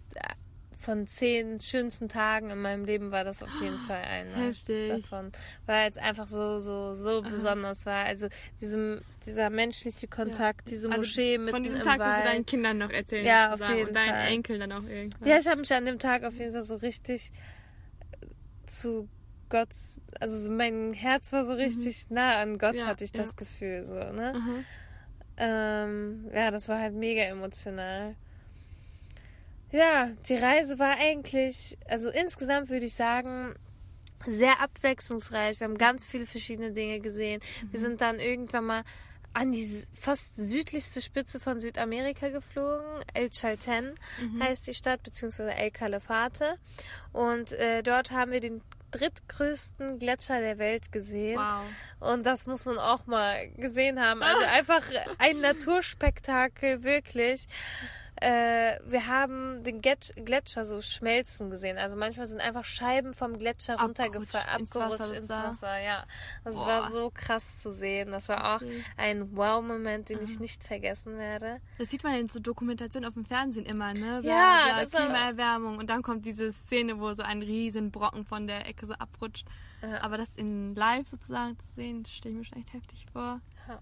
Von 0.77 1.07
zehn 1.07 1.59
schönsten 1.59 2.09
Tagen 2.09 2.49
in 2.49 2.61
meinem 2.61 2.85
Leben 2.85 3.11
war 3.11 3.23
das 3.23 3.41
auf 3.41 3.49
jeden 3.61 3.79
Fall 3.79 4.03
einer 4.03 4.35
Heftig. 4.47 4.89
davon. 5.03 5.31
Weil 5.65 5.89
es 5.89 5.97
einfach 5.97 6.27
so, 6.27 6.59
so, 6.59 6.93
so 6.95 7.21
besonders 7.21 7.85
war. 7.85 8.05
Also 8.05 8.27
diesem, 8.61 9.01
dieser 9.25 9.49
menschliche 9.49 10.07
Kontakt, 10.07 10.69
diese 10.69 10.87
Also 10.89 11.01
Moschee 11.01 11.37
mit 11.37 11.51
Von 11.51 11.63
diesem 11.63 11.81
Tag 11.81 11.99
wirst 11.99 12.19
du 12.19 12.23
Wald. 12.23 12.25
deinen 12.25 12.45
Kindern 12.45 12.77
noch 12.77 12.89
erzählen. 12.89 13.25
Ja, 13.25 13.53
auf 13.53 13.69
jeden 13.69 13.87
Und 13.89 13.95
deinen 13.95 14.15
Fall. 14.15 14.27
Enkeln 14.27 14.59
dann 14.59 14.71
auch 14.71 14.83
irgendwann. 14.83 15.27
Ja, 15.27 15.37
ich 15.37 15.47
habe 15.47 15.59
mich 15.59 15.73
an 15.73 15.85
dem 15.85 15.99
Tag 15.99 16.23
auf 16.23 16.33
jeden 16.37 16.51
Fall 16.51 16.63
so 16.63 16.75
richtig 16.75 17.31
zu 18.67 19.07
Gott, 19.49 19.69
also 20.19 20.37
so 20.39 20.51
mein 20.51 20.93
Herz 20.93 21.31
war 21.31 21.45
so 21.45 21.53
richtig 21.53 22.09
nah 22.09 22.41
an 22.41 22.57
Gott, 22.57 22.73
Mhm. 22.73 22.79
Ja, 22.79 22.85
hatte 22.87 23.03
ich 23.03 23.11
ja. 23.13 23.21
das 23.21 23.35
Gefühl 23.35 23.83
so, 23.83 23.93
ne? 23.93 24.33
Mhm. 24.35 24.65
Ähm, 25.37 26.29
ja, 26.33 26.49
das 26.49 26.67
war 26.67 26.79
halt 26.79 26.93
mega 26.95 27.21
emotional. 27.23 28.15
Ja, 29.71 30.11
die 30.27 30.35
Reise 30.35 30.79
war 30.79 30.97
eigentlich, 30.97 31.77
also 31.87 32.09
insgesamt 32.09 32.69
würde 32.69 32.85
ich 32.85 32.95
sagen, 32.95 33.55
sehr 34.25 34.59
abwechslungsreich. 34.59 35.59
Wir 35.59 35.65
haben 35.65 35.77
ganz 35.77 36.05
viele 36.05 36.25
verschiedene 36.25 36.71
Dinge 36.71 36.99
gesehen. 36.99 37.41
Wir 37.71 37.79
sind 37.79 38.01
dann 38.01 38.19
irgendwann 38.19 38.65
mal 38.65 38.83
an 39.33 39.51
die 39.51 39.67
fast 39.99 40.37
südlichste 40.37 41.01
Spitze 41.01 41.39
von 41.39 41.59
Südamerika 41.59 42.29
geflogen. 42.29 42.85
El 43.13 43.29
Chalten 43.29 43.93
heißt 44.39 44.65
die 44.65 44.73
Stadt, 44.73 45.03
beziehungsweise 45.03 45.53
El 45.53 45.71
Calafate. 45.71 46.55
Und 47.11 47.51
äh, 47.51 47.83
dort 47.83 48.11
haben 48.11 48.31
wir 48.31 48.39
den 48.39 48.61
drittgrößten 48.91 49.99
Gletscher 49.99 50.39
der 50.39 50.57
Welt 50.57 50.91
gesehen. 50.93 51.37
Wow. 51.37 52.11
Und 52.11 52.25
das 52.25 52.45
muss 52.45 52.65
man 52.65 52.77
auch 52.77 53.07
mal 53.07 53.49
gesehen 53.57 53.99
haben. 53.99 54.21
Also 54.23 54.45
einfach 54.45 54.83
ein 55.17 55.41
Naturspektakel, 55.41 56.83
wirklich. 56.83 57.47
Äh, 58.25 58.79
wir 58.85 59.05
haben 59.05 59.63
den 59.63 59.81
Get 59.81 60.13
Gletscher 60.15 60.65
so 60.65 60.81
schmelzen 60.81 61.51
gesehen. 61.51 61.77
Also 61.77 61.95
manchmal 61.95 62.25
sind 62.25 62.41
einfach 62.41 62.65
Scheiben 62.65 63.13
vom 63.13 63.37
Gletscher 63.37 63.79
runtergefallen, 63.79 64.47
Abgerutscht 64.47 64.59
ins 64.59 64.75
Wasser 64.75 65.17
ins. 65.17 65.29
Wasser. 65.29 65.79
Ja, 65.79 66.05
das 66.43 66.55
Boah. 66.55 66.65
war 66.67 66.89
so 66.89 67.11
krass 67.13 67.59
zu 67.59 67.71
sehen. 67.71 68.11
Das 68.11 68.27
war 68.27 68.55
auch 68.55 68.61
Okay. 68.61 68.83
ein 68.97 69.35
Wow-Moment, 69.35 70.09
den 70.09 70.23
ich 70.23 70.39
nicht 70.39 70.63
vergessen 70.63 71.17
werde. 71.19 71.61
Das 71.77 71.89
sieht 71.91 72.03
man 72.03 72.15
in 72.15 72.27
so 72.29 72.39
Dokumentationen 72.39 73.07
auf 73.07 73.13
dem 73.13 73.25
Fernsehen 73.25 73.65
immer, 73.67 73.93
ne? 73.93 74.21
Ja, 74.23 74.63
Wer- 74.65 74.75
wer 74.75 74.81
das 74.81 74.91
Klimaerwärmung 74.91 75.77
und 75.77 75.89
dann 75.91 76.01
kommt 76.01 76.25
diese 76.25 76.51
Szene, 76.51 76.99
wo 76.99 77.13
so 77.13 77.21
ein 77.21 77.43
riesen 77.43 77.91
Brocken 77.91 78.25
von 78.25 78.47
der 78.47 78.65
Ecke 78.67 78.87
so 78.87 78.93
abrutscht. 78.95 79.45
Ja. 79.83 80.01
Aber 80.01 80.17
das 80.17 80.35
in 80.35 80.73
live 80.73 81.07
sozusagen 81.07 81.59
zu 81.59 81.67
sehen, 81.75 82.05
stelle 82.05 82.33
ich 82.33 82.39
mir 82.39 82.45
schon 82.45 82.57
echt 82.57 82.73
heftig 82.73 83.05
vor. 83.13 83.39
Ja. 83.67 83.79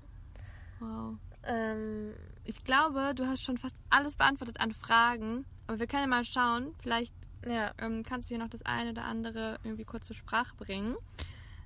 Wow. 0.80 1.16
Ähm, 1.46 2.14
Ich 2.46 2.64
glaube, 2.66 3.14
du 3.16 3.26
hast 3.26 3.42
schon 3.42 3.58
fast 3.58 3.76
alles 3.90 4.16
beantwortet 4.18 4.60
an 4.60 4.74
Fragen. 4.74 5.46
Aber 5.68 5.80
wir 5.80 5.88
können 5.88 6.04
ja 6.04 6.08
mal 6.08 6.26
schauen. 6.26 6.76
Vielleicht 6.82 7.14
ja, 7.46 7.72
ähm, 7.80 8.04
kannst 8.04 8.30
du 8.30 8.36
hier 8.36 8.44
noch 8.44 8.50
das 8.50 8.64
eine 8.66 8.92
oder 8.92 9.06
andere 9.06 9.60
irgendwie 9.64 9.86
kurz 9.86 10.08
zur 10.08 10.16
Sprache 10.16 10.56
bringen. 10.58 10.96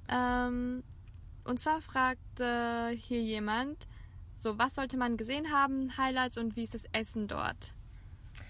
Ähm, 0.09 0.83
und 1.43 1.59
zwar 1.59 1.81
fragte 1.81 2.89
hier 2.95 3.21
jemand, 3.21 3.87
so 4.37 4.57
was 4.57 4.75
sollte 4.75 4.97
man 4.97 5.17
gesehen 5.17 5.51
haben, 5.51 5.97
Highlights 5.97 6.37
und 6.37 6.55
wie 6.55 6.63
ist 6.63 6.73
das 6.73 6.83
Essen 6.91 7.27
dort? 7.27 7.73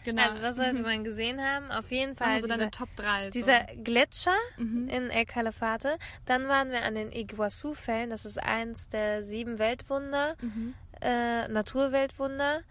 Genau. 0.04 0.22
also 0.24 0.42
was 0.42 0.56
sollte 0.58 0.82
man 0.82 1.04
gesehen 1.04 1.40
haben? 1.42 1.70
Auf 1.72 1.92
jeden 1.92 2.16
Fall 2.16 2.34
also 2.34 2.48
deine 2.48 2.68
dieser, 2.68 2.72
Top 2.72 2.96
3. 2.96 3.30
dieser 3.30 3.64
Gletscher 3.84 4.36
Mhm. 4.58 4.88
in 4.90 5.10
El 5.10 5.26
Calafate. 5.26 5.98
Dann 6.26 6.48
waren 6.48 6.72
wir 6.72 6.84
an 6.84 6.96
den 6.96 7.12
Iguazu-Fällen. 7.12 8.10
Das 8.10 8.26
ist 8.26 8.38
eins 8.42 8.88
der 8.90 9.24
sieben 9.24 9.60
Weltwunder, 9.60 10.36
Mhm. 10.42 10.74
Äh, 11.02 11.48
Naturweltwunder. 11.48 12.62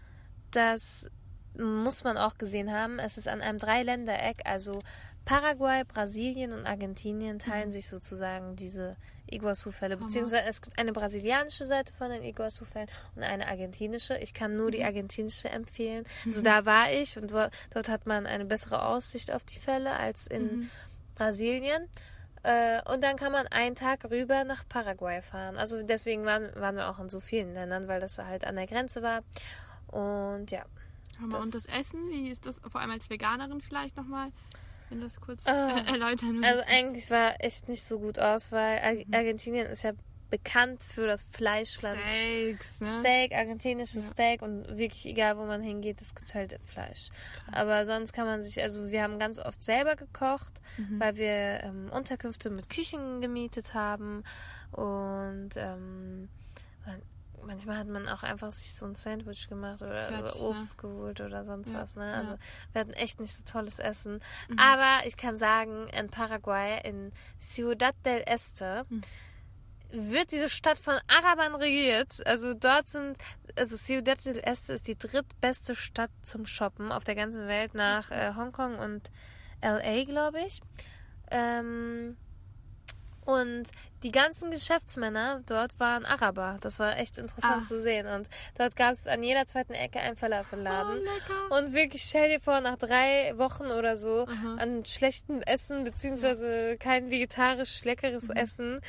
Das 0.51 1.09
muss 1.57 2.03
man 2.03 2.17
auch 2.17 2.37
gesehen 2.37 2.71
haben. 2.71 2.99
Es 2.99 3.17
ist 3.17 3.27
an 3.27 3.41
einem 3.41 3.57
Dreiländereck, 3.57 4.41
also 4.45 4.79
Paraguay, 5.25 5.83
Brasilien 5.83 6.53
und 6.53 6.65
Argentinien 6.65 7.37
teilen 7.37 7.73
sich 7.73 7.89
sozusagen 7.89 8.55
diese 8.55 8.95
Iguazu-Fälle. 9.29 9.97
Beziehungsweise 9.97 10.47
es 10.47 10.61
gibt 10.61 10.79
eine 10.79 10.93
brasilianische 10.93 11.65
Seite 11.65 11.93
von 11.93 12.09
den 12.09 12.23
Iguazu-Fällen 12.23 12.87
und 13.15 13.23
eine 13.23 13.45
argentinische. 13.47 14.17
Ich 14.19 14.33
kann 14.33 14.55
nur 14.55 14.71
die 14.71 14.85
argentinische 14.85 15.49
empfehlen. 15.49 16.05
Also 16.25 16.41
da 16.41 16.65
war 16.65 16.93
ich 16.93 17.17
und 17.17 17.31
dort, 17.31 17.53
dort 17.71 17.89
hat 17.89 18.05
man 18.05 18.25
eine 18.25 18.45
bessere 18.45 18.85
Aussicht 18.85 19.33
auf 19.33 19.43
die 19.43 19.59
Fälle 19.59 19.97
als 19.97 20.27
in 20.27 20.69
Brasilien. 21.15 21.89
Äh, 22.43 22.81
und 22.91 23.03
dann 23.03 23.15
kann 23.17 23.31
man 23.31 23.47
einen 23.47 23.75
Tag 23.75 24.05
rüber 24.09 24.43
nach 24.43 24.63
Paraguay 24.69 25.21
fahren. 25.21 25.57
Also 25.57 25.81
deswegen 25.83 26.25
waren, 26.25 26.49
waren 26.55 26.75
wir 26.75 26.89
auch 26.89 26.99
in 26.99 27.09
so 27.09 27.19
vielen 27.19 27.53
Ländern, 27.53 27.87
weil 27.87 27.99
das 27.99 28.17
halt 28.19 28.45
an 28.45 28.55
der 28.55 28.67
Grenze 28.67 29.01
war. 29.01 29.21
Und 29.87 30.51
ja. 30.51 30.63
Hammer. 31.19 31.39
Und 31.39 31.53
das- 31.53 31.63
das 31.63 31.79
Essen, 31.79 32.09
wie 32.09 32.29
ist 32.29 32.45
das 32.45 32.55
vor 32.69 32.81
allem 32.81 32.91
als 32.91 33.09
Veganerin 33.09 33.61
vielleicht 33.61 33.95
nochmal, 33.97 34.31
wenn 34.89 34.99
du 34.99 35.05
das 35.05 35.19
kurz 35.19 35.45
äh, 35.47 35.49
erläutern 35.87 36.43
Also 36.43 36.57
willst? 36.59 36.69
eigentlich 36.69 37.11
war 37.11 37.35
echt 37.43 37.67
nicht 37.67 37.83
so 37.83 37.99
gut 37.99 38.19
aus, 38.19 38.51
weil 38.51 38.79
Ar 38.79 39.17
Argentinien 39.19 39.65
ist 39.67 39.83
ja 39.83 39.91
bekannt 40.29 40.83
für 40.83 41.07
das 41.07 41.23
Fleischland. 41.31 41.97
Steaks, 42.05 42.81
ne? 42.81 42.99
Steak, 42.99 43.33
argentinisches 43.33 44.09
Steak 44.09 44.41
und 44.41 44.67
wirklich 44.77 45.05
egal, 45.05 45.37
wo 45.37 45.45
man 45.45 45.61
hingeht, 45.61 46.01
es 46.01 46.13
gibt 46.15 46.33
halt 46.33 46.57
Fleisch. 46.65 47.09
Aber 47.51 47.85
sonst 47.85 48.11
kann 48.13 48.25
man 48.25 48.43
sich, 48.43 48.61
also 48.61 48.89
wir 48.91 49.03
haben 49.03 49.19
ganz 49.19 49.39
oft 49.39 49.63
selber 49.63 49.95
gekocht, 49.95 50.61
Mhm. 50.77 50.99
weil 50.99 51.15
wir 51.17 51.63
ähm, 51.63 51.89
Unterkünfte 51.91 52.49
mit 52.49 52.69
Küchen 52.69 53.21
gemietet 53.21 53.73
haben 53.73 54.23
und 54.71 55.49
ähm, 55.55 56.29
man- 56.85 57.01
manchmal 57.45 57.77
hat 57.77 57.87
man 57.87 58.07
auch 58.09 58.23
einfach 58.23 58.51
sich 58.51 58.73
so 58.73 58.85
ein 58.85 58.95
Sandwich 58.95 59.47
gemacht 59.47 59.81
oder, 59.81 60.07
Fertig, 60.07 60.35
oder 60.41 60.49
Obst 60.49 60.77
geholt 60.77 61.21
oder 61.21 61.45
sonst 61.45 61.71
Ja, 61.71 61.81
was. 61.81 61.95
Ne? 61.95 62.05
ja. 62.05 62.13
Also 62.17 62.37
wir 62.73 62.81
hatten 62.81 62.93
echt 62.93 63.19
nicht 63.19 63.33
so 63.33 63.43
tolles 63.45 63.79
Essen. 63.79 64.19
Mhm. 64.49 64.59
Aber 64.59 65.05
ich 65.05 65.15
kann 65.17 65.37
sagen, 65.37 65.87
in 65.89 66.09
Paraguay, 66.09 66.79
in 66.83 67.11
Ciudad 67.39 67.95
del 68.05 68.23
Este, 68.25 68.85
Mhm. 68.89 69.01
Wird 69.91 70.31
diese 70.31 70.49
Stadt 70.49 70.77
von 70.77 70.97
Arabern 71.07 71.55
regiert. 71.55 72.25
Also 72.27 72.53
dort 72.53 72.89
sind, 72.89 73.17
also 73.57 73.77
Ciudad 73.77 74.23
del 74.25 74.37
Este 74.43 74.73
ist 74.73 74.87
die 74.87 74.97
drittbeste 74.97 75.75
Stadt 75.75 76.11
zum 76.23 76.45
Shoppen 76.45 76.91
auf 76.91 77.03
der 77.03 77.15
ganzen 77.15 77.47
Welt 77.47 77.73
nach 77.73 78.11
äh, 78.11 78.33
Hongkong 78.35 78.77
und 78.79 79.09
LA, 79.61 80.03
glaube 80.05 80.39
ich. 80.41 80.61
Ähm, 81.31 82.17
und 83.25 83.65
die 84.03 84.11
ganzen 84.11 84.51
Geschäftsmänner 84.51 85.41
dort 85.45 85.77
waren 85.81 86.05
Araber. 86.05 86.59
Das 86.61 86.79
war 86.79 86.97
echt 86.97 87.17
interessant 87.17 87.63
Ah. 87.63 87.67
zu 87.67 87.81
sehen. 87.81 88.07
Und 88.07 88.29
dort 88.57 88.77
gab 88.77 88.93
es 88.93 89.05
an 89.05 89.21
jeder 89.21 89.45
zweiten 89.45 89.73
Ecke 89.73 89.99
einen 89.99 90.15
Oh, 90.15 90.19
Falafelladen. 90.19 90.99
lecker. 90.99 91.57
Und 91.57 91.73
wirklich, 91.73 92.03
stell 92.03 92.29
dir 92.29 92.39
vor, 92.39 92.61
nach 92.61 92.77
drei 92.77 93.33
Wochen 93.37 93.65
oder 93.65 93.97
so 93.97 94.27
Aha. 94.27 94.55
an 94.59 94.85
schlechtem 94.85 95.41
Essen, 95.41 95.83
beziehungsweise 95.83 96.77
kein 96.77 97.11
vegetarisch 97.11 97.83
leckeres 97.83 98.29
Mhm. 98.29 98.35
Essen 98.37 98.81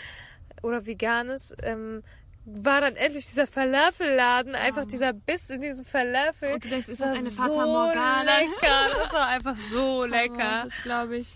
oder 0.62 0.86
veganes, 0.86 1.54
ähm, 1.62 2.02
war 2.44 2.80
dann 2.80 2.96
endlich 2.96 3.26
dieser 3.26 3.46
Falafelladen, 3.46 4.54
einfach 4.54 4.86
dieser 4.86 5.12
Biss 5.12 5.50
in 5.50 5.60
diesem 5.60 5.84
Falafel. 5.84 6.54
Und 6.54 6.64
du 6.64 6.68
denkst, 6.68 6.88
ist 6.88 7.00
das 7.00 7.18
eine 7.18 7.22
so 7.28 7.42
Fata 7.42 7.66
Morgana? 7.66 8.22
lecker. 8.22 8.98
Das 9.02 9.12
war 9.12 9.26
einfach 9.26 9.56
so 9.70 10.02
lecker. 10.06 10.64
Das 10.64 10.82
glaube 10.82 11.18
ich. 11.18 11.34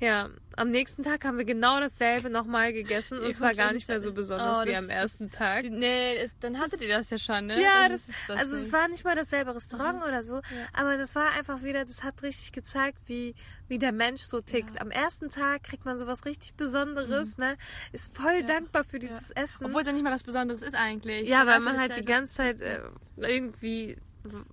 Ja, 0.00 0.28
am 0.58 0.70
nächsten 0.70 1.02
Tag 1.02 1.24
haben 1.24 1.38
wir 1.38 1.44
genau 1.44 1.80
dasselbe 1.80 2.30
nochmal 2.30 2.72
gegessen 2.72 3.18
und 3.18 3.26
es 3.26 3.40
war 3.40 3.54
gar 3.54 3.72
nicht 3.72 3.88
mehr 3.88 4.00
so 4.00 4.12
besonders 4.12 4.58
Oh, 4.58 4.66
wie 4.66 4.76
am 4.76 4.90
ersten 4.90 5.30
Tag. 5.30 5.64
Nee, 5.70 6.22
ist, 6.22 6.34
dann 6.40 6.58
hattet 6.58 6.82
ihr 6.82 6.88
das 6.88 7.10
ja 7.10 7.18
schon, 7.18 7.46
ne? 7.46 7.60
Ja, 7.60 7.88
das, 7.88 8.06
das 8.26 8.38
also 8.38 8.56
nicht. 8.56 8.66
es 8.66 8.72
war 8.72 8.88
nicht 8.88 9.04
mal 9.04 9.14
dasselbe 9.14 9.54
Restaurant 9.54 10.02
oder 10.04 10.22
so, 10.22 10.40
aber 10.72 10.96
das 10.96 11.14
war 11.14 11.30
einfach 11.32 11.62
wieder, 11.62 11.84
das 11.84 12.02
hat 12.02 12.22
richtig 12.22 12.52
gezeigt, 12.52 12.98
wie, 13.06 13.34
wie 13.68 13.78
der 13.78 13.92
Mensch 13.92 14.22
so 14.22 14.40
tickt. 14.40 14.80
Am 14.80 14.90
ersten 14.90 15.28
Tag 15.28 15.64
kriegt 15.64 15.84
man 15.84 15.98
sowas 15.98 16.24
richtig 16.24 16.54
Besonderes, 16.54 17.38
ne? 17.38 17.56
Ist 17.92 18.16
voll 18.16 18.42
dankbar 18.44 18.84
für 18.84 18.98
dieses 18.98 19.30
Essen. 19.30 19.66
Obwohl 19.66 19.82
es 19.82 19.86
ja 19.86 19.92
nicht 19.92 20.02
mal 20.02 20.12
was 20.12 20.24
Besonderes 20.24 20.62
ist 20.62 20.74
eigentlich. 20.74 21.28
ja, 21.28 21.46
weil 21.46 21.60
man 21.60 21.78
halt 21.78 21.90
ja 21.90 21.98
die 21.98 22.04
ganze 22.04 22.34
Zeit 22.34 22.60
äh, 22.60 22.80
irgendwie 23.16 23.96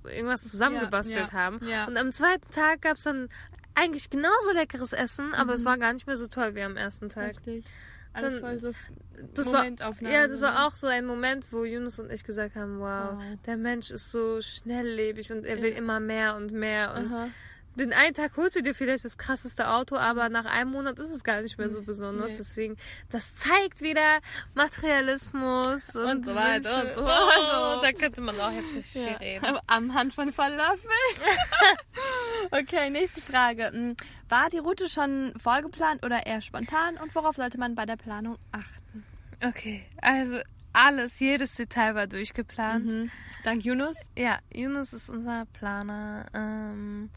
irgendwas 0.05 0.43
zusammengebastelt 0.43 1.31
ja, 1.31 1.33
haben. 1.33 1.59
ja. 1.67 1.85
Und 1.85 1.97
am 1.97 2.11
zweiten 2.11 2.49
Tag 2.51 2.81
gab 2.81 2.97
es 2.97 3.03
dann 3.03 3.29
eigentlich 3.75 4.09
genauso 4.09 4.51
leckeres 4.53 4.93
Essen, 4.93 5.33
aber 5.33 5.53
Mhm. 5.53 5.59
es 5.59 5.65
war 5.65 5.77
gar 5.77 5.93
nicht 5.93 6.07
mehr 6.07 6.17
so 6.17 6.27
toll 6.27 6.55
wie 6.55 6.61
am 6.63 6.77
ersten 6.77 7.09
Tag. 7.09 7.37
Richtig. 7.37 7.65
Alles 8.13 8.39
Dann- 8.39 8.59
so 8.59 8.71
Das 9.35 9.45
war, 9.47 9.59
Momentaufnahmen. 9.59 10.13
ja, 10.15 10.25
das 10.27 10.39
war 10.39 10.65
auch 10.65 10.75
so 10.75 10.87
ein 10.87 11.05
Moment, 11.05 11.45
wo 11.51 11.65
Yunus 11.65 11.99
und 11.99 12.09
ich 12.11 12.23
gesagt 12.23 12.55
haben, 12.55 12.79
wow, 12.79 13.15
Wow. 13.17 13.23
der 13.45 13.57
Mensch 13.57 13.91
ist 13.91 14.11
so 14.11 14.39
schnelllebig 14.41 15.31
und 15.33 15.45
er 15.45 15.61
will 15.61 15.71
Ja. 15.71 15.77
immer 15.77 15.99
mehr 15.99 16.35
und 16.37 16.51
mehr. 16.53 16.93
Und 16.95 17.11
Aha. 17.11 17.27
Den 17.75 17.93
einen 17.93 18.13
Tag 18.13 18.37
holst 18.37 18.55
du 18.55 18.61
dir 18.61 18.73
vielleicht 18.73 19.05
das 19.05 19.17
krasseste 19.17 19.69
Auto, 19.69 19.95
aber 19.97 20.29
nach 20.29 20.45
einem 20.45 20.71
Monat 20.71 20.99
ist 20.99 21.09
es 21.09 21.23
gar 21.23 21.41
nicht 21.41 21.57
mehr 21.57 21.69
so 21.69 21.81
besonders. 21.81 22.31
Nee. 22.31 22.37
Deswegen, 22.37 22.77
das 23.09 23.35
zeigt 23.35 23.81
wieder 23.81 24.19
Materialismus 24.53 25.95
und, 25.95 26.05
Und 26.05 26.25
so 26.25 26.35
weiter 26.35 26.83
und 26.83 26.95
so 26.95 27.01
Oh, 27.01 27.05
weiter. 27.05 27.81
da 27.81 27.91
könnte 27.91 28.21
man 28.21 28.39
auch 28.39 28.51
jetzt 28.51 28.73
nicht 28.73 28.89
viel 28.89 29.03
Ja. 29.07 29.17
reden. 29.17 29.57
Am 29.67 29.93
Hand 29.93 30.13
von 30.13 30.31
Falafel. 30.33 30.89
okay, 32.51 32.89
nächste 32.89 33.21
Frage. 33.21 33.67
Hm, 33.71 33.95
War 34.29 34.49
die 34.49 34.57
Route 34.57 34.89
schon 34.89 35.33
vorgeplant 35.37 36.03
oder 36.05 36.25
eher 36.25 36.41
spontan 36.41 36.97
und 36.97 37.13
worauf 37.13 37.35
sollte 37.35 37.57
man 37.59 37.75
bei 37.75 37.85
der 37.85 37.95
Planung 37.97 38.37
achten? 38.51 39.05
Okay, 39.43 39.85
also 40.01 40.39
alles, 40.73 41.19
jedes 41.19 41.55
Detail 41.55 41.95
war 41.95 42.07
durchgeplant. 42.07 42.85
Mhm. 42.85 43.11
Dank 43.43 43.63
Yunus. 43.63 43.95
Ja, 44.17 44.39
Yunus 44.51 44.93
ist 44.93 45.09
unser 45.09 45.45
Planer. 45.53 46.25
Ähm, 46.33 47.11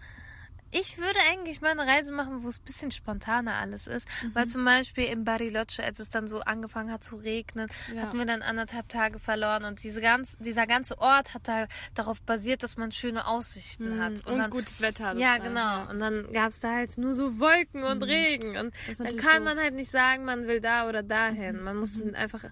ich 0.70 0.98
würde 0.98 1.18
eigentlich 1.30 1.60
mal 1.60 1.70
eine 1.70 1.86
Reise 1.86 2.12
machen, 2.12 2.42
wo 2.42 2.48
es 2.48 2.58
ein 2.60 2.64
bisschen 2.64 2.90
spontaner 2.90 3.54
alles 3.54 3.86
ist. 3.86 4.06
Mhm. 4.22 4.34
Weil 4.34 4.46
zum 4.46 4.64
Beispiel 4.64 5.04
in 5.04 5.24
Bariloche, 5.24 5.82
als 5.82 5.98
es 5.98 6.10
dann 6.10 6.26
so 6.26 6.40
angefangen 6.40 6.92
hat 6.92 7.02
zu 7.04 7.16
regnen, 7.16 7.68
Ja. 7.94 8.02
hatten 8.02 8.18
wir 8.18 8.26
dann 8.26 8.42
anderthalb 8.42 8.88
Tage 8.88 9.18
verloren. 9.18 9.64
Und 9.64 9.82
diese 9.82 10.00
ganz, 10.00 10.36
dieser 10.38 10.66
ganze 10.66 10.98
Ort 10.98 11.32
hat 11.34 11.48
da 11.48 11.66
darauf 11.94 12.20
basiert, 12.22 12.62
dass 12.62 12.76
man 12.76 12.92
schöne 12.92 13.26
Aussichten 13.26 14.00
hat. 14.02 14.26
Und, 14.26 14.38
dann, 14.38 14.50
gutes 14.50 14.80
Wetter. 14.80 15.14
ja, 15.16 15.38
genau. 15.38 15.88
Und 15.88 15.98
dann 16.00 16.32
gab 16.32 16.50
es 16.50 16.60
da 16.60 16.72
halt 16.74 16.98
nur 16.98 17.14
so 17.14 17.38
Wolken 17.40 17.82
und 17.82 18.02
Regen. 18.02 18.56
Und 18.56 18.66
Mhm. 18.66 18.72
Das 18.88 18.88
ist 18.88 19.00
dann 19.00 19.16
kann 19.16 19.30
doof. 19.30 19.38
Mhm. 19.38 19.44
man 19.44 19.58
halt 19.58 19.74
nicht 19.74 19.90
sagen, 19.90 20.24
man 20.24 20.46
will 20.46 20.60
da 20.60 20.88
oder 20.88 21.02
dahin. 21.02 21.62
Man 21.62 21.76
muss 21.76 21.98
dann 22.02 22.14
einfach 22.14 22.44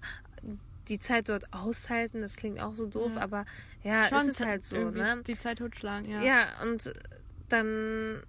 die 0.89 0.99
Zeit 0.99 1.29
dort 1.29 1.51
aushalten. 1.53 2.21
Das 2.21 2.35
klingt 2.37 2.59
auch 2.61 2.73
so 2.73 2.85
doof, 2.87 3.11
Ja. 3.15 3.21
aber 3.21 3.45
ja, 3.83 4.03
Schon 4.05 4.19
es 4.19 4.27
ist 4.29 4.45
halt 4.45 4.63
so, 4.65 4.89
ne? 4.89 5.21
Die 5.27 5.37
Zeit 5.37 5.57
totschlagen, 5.59 6.09
ja. 6.09 6.21
Ja, 6.21 6.45
und 6.63 6.91
dann 7.49 8.21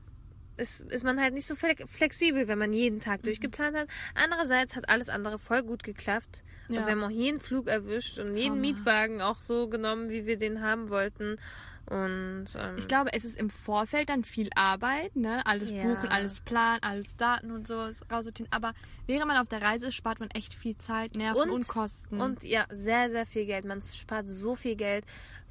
ist, 0.57 0.81
ist 0.91 1.05
man 1.05 1.21
halt 1.21 1.35
nicht 1.35 1.47
so 1.47 1.55
fle- 1.55 1.87
flexibel, 1.87 2.49
wenn 2.49 2.59
man 2.59 2.73
jeden 2.73 2.97
Mhm. 2.97 3.01
Tag 3.01 3.23
durchgeplant 3.23 3.77
hat. 3.77 3.89
Andererseits 4.15 4.75
hat 4.75 4.89
alles 4.89 5.09
andere 5.09 5.39
voll 5.39 5.63
gut 5.63 5.83
geklappt. 5.85 6.43
Ja. 6.69 6.81
Und 6.81 6.87
wir 6.87 6.93
haben 6.93 7.05
auch 7.05 7.11
jeden 7.11 7.41
Flug 7.41 7.69
erwischt 7.69 8.19
und 8.19 8.37
jeden. 8.37 8.61
Mietwagen 8.61 9.23
auch 9.23 9.41
so 9.41 9.69
genommen, 9.69 10.11
wie 10.11 10.27
wir 10.27 10.37
den 10.37 10.61
haben 10.61 10.91
wollten. 10.91 11.37
Und 11.87 12.49
ähm, 12.57 12.77
Ich 12.77 12.87
glaube, 12.87 13.11
es 13.15 13.25
ist 13.25 13.39
im 13.41 13.49
Vorfeld 13.49 14.11
dann 14.11 14.23
viel 14.23 14.51
Arbeit, 14.55 15.17
ne? 15.17 15.47
Alles 15.47 15.71
Ja. 15.71 15.83
buchen, 15.85 16.09
alles 16.11 16.41
planen, 16.41 16.83
alles 16.83 17.17
Daten 17.17 17.51
und 17.51 17.67
so 17.67 17.89
raussortieren. 18.11 18.53
Aber 18.53 18.75
während 19.07 19.27
man 19.29 19.39
auf 19.39 19.49
der 19.49 19.63
Reise 19.63 19.87
ist, 19.87 19.95
spart 19.95 20.21
man 20.21 20.29
echt 20.33 20.53
viel 20.53 20.77
Zeit, 20.77 21.15
Nerven 21.15 21.41
und, 21.41 21.51
Und- 21.51 21.69
Kosten. 21.69 22.21
Und 22.21 22.45
ja, 22.45 22.67
sehr, 22.71 23.11
sehr 23.11 23.25
viel 23.25 23.47
Geld. 23.47 23.65
Man 23.65 23.83
spart 23.95 24.27
so 24.31 24.55
viel 24.55 24.77
Geld, 24.77 25.07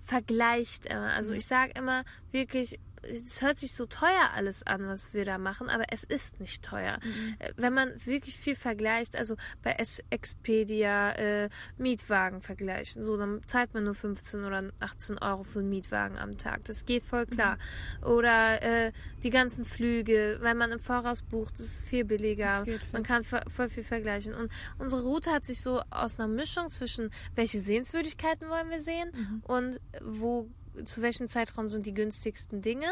vergleicht 0.06 0.86
immer. 0.86 1.14
Also 1.14 1.32
Mhm. 1.32 1.38
ich 1.40 1.48
sage 1.48 1.72
immer 1.76 2.04
wirklich, 2.32 2.80
es 3.04 3.42
hört 3.42 3.58
sich 3.58 3.74
so 3.74 3.86
teuer 3.86 4.32
alles 4.36 4.66
an, 4.66 4.88
was 4.88 5.14
wir 5.14 5.26
da 5.26 5.38
machen, 5.38 5.70
aber 5.70 5.86
es 5.92 6.04
ist 6.04 6.40
nicht 6.40 6.64
teuer. 6.64 7.00
Mhm. 7.04 7.36
Äh, 7.40 7.54
Wenn 7.58 7.74
man 7.74 7.94
wirklich 8.06 8.38
viel 8.38 8.56
vergleicht, 8.56 9.16
also 9.16 9.36
bei 9.64 9.76
Expedia 10.10 11.12
äh, 11.14 11.50
Mietwagen 11.78 12.42
vergleichen, 12.42 13.04
so 13.04 13.18
dann 13.18 13.42
zahlt 13.46 13.74
man 13.74 13.84
nur 13.84 13.96
15 13.96 14.44
oder 14.44 14.72
18 14.80 15.18
Euro 15.20 15.44
für 15.44 15.60
einen 15.60 15.70
Mietwagen 15.70 16.18
am 16.18 16.38
Tag. 16.38 16.66
Das 16.66 16.86
geht 16.86 17.04
voll 17.04 17.26
klar. 17.26 17.58
Mhm. 18.02 18.08
Oder 18.08 18.62
äh, 18.62 18.92
die 19.24 19.30
ganzen 19.30 19.66
Flüge, 19.66 20.38
wenn 20.42 20.58
man 20.58 20.72
im 20.72 20.80
Voraus 20.80 21.22
bucht, 21.22 21.54
das 21.56 21.66
ist 21.66 21.86
viel 21.88 22.04
billiger. 22.06 22.64
Man 22.92 23.04
kann 23.04 23.24
voll 23.24 23.70
viel 23.70 23.84
vergleichen. 23.84 24.34
Und 24.34 24.52
unsere 24.78 25.02
Route 25.04 25.32
hat 25.32 25.46
sich 25.46 25.62
so 25.62 25.82
aus 25.90 26.20
einer 26.20 26.28
Mischung 26.28 26.70
zwischen 26.70 27.10
welche 27.36 27.60
Sehenswürdigkeiten 27.60 28.50
wollen 28.50 28.70
wir 28.70 28.82
sehen 28.82 29.12
Mhm. 29.18 29.42
und 29.46 29.80
wo 30.02 30.50
zu 30.86 31.02
welchem 31.02 31.28
Zeitraum 31.28 31.70
sind 31.70 31.86
die 31.86 31.94
günstigsten 31.94 32.62
Dinge, 32.62 32.88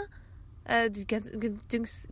äh, 0.65 0.89
die 0.91 1.05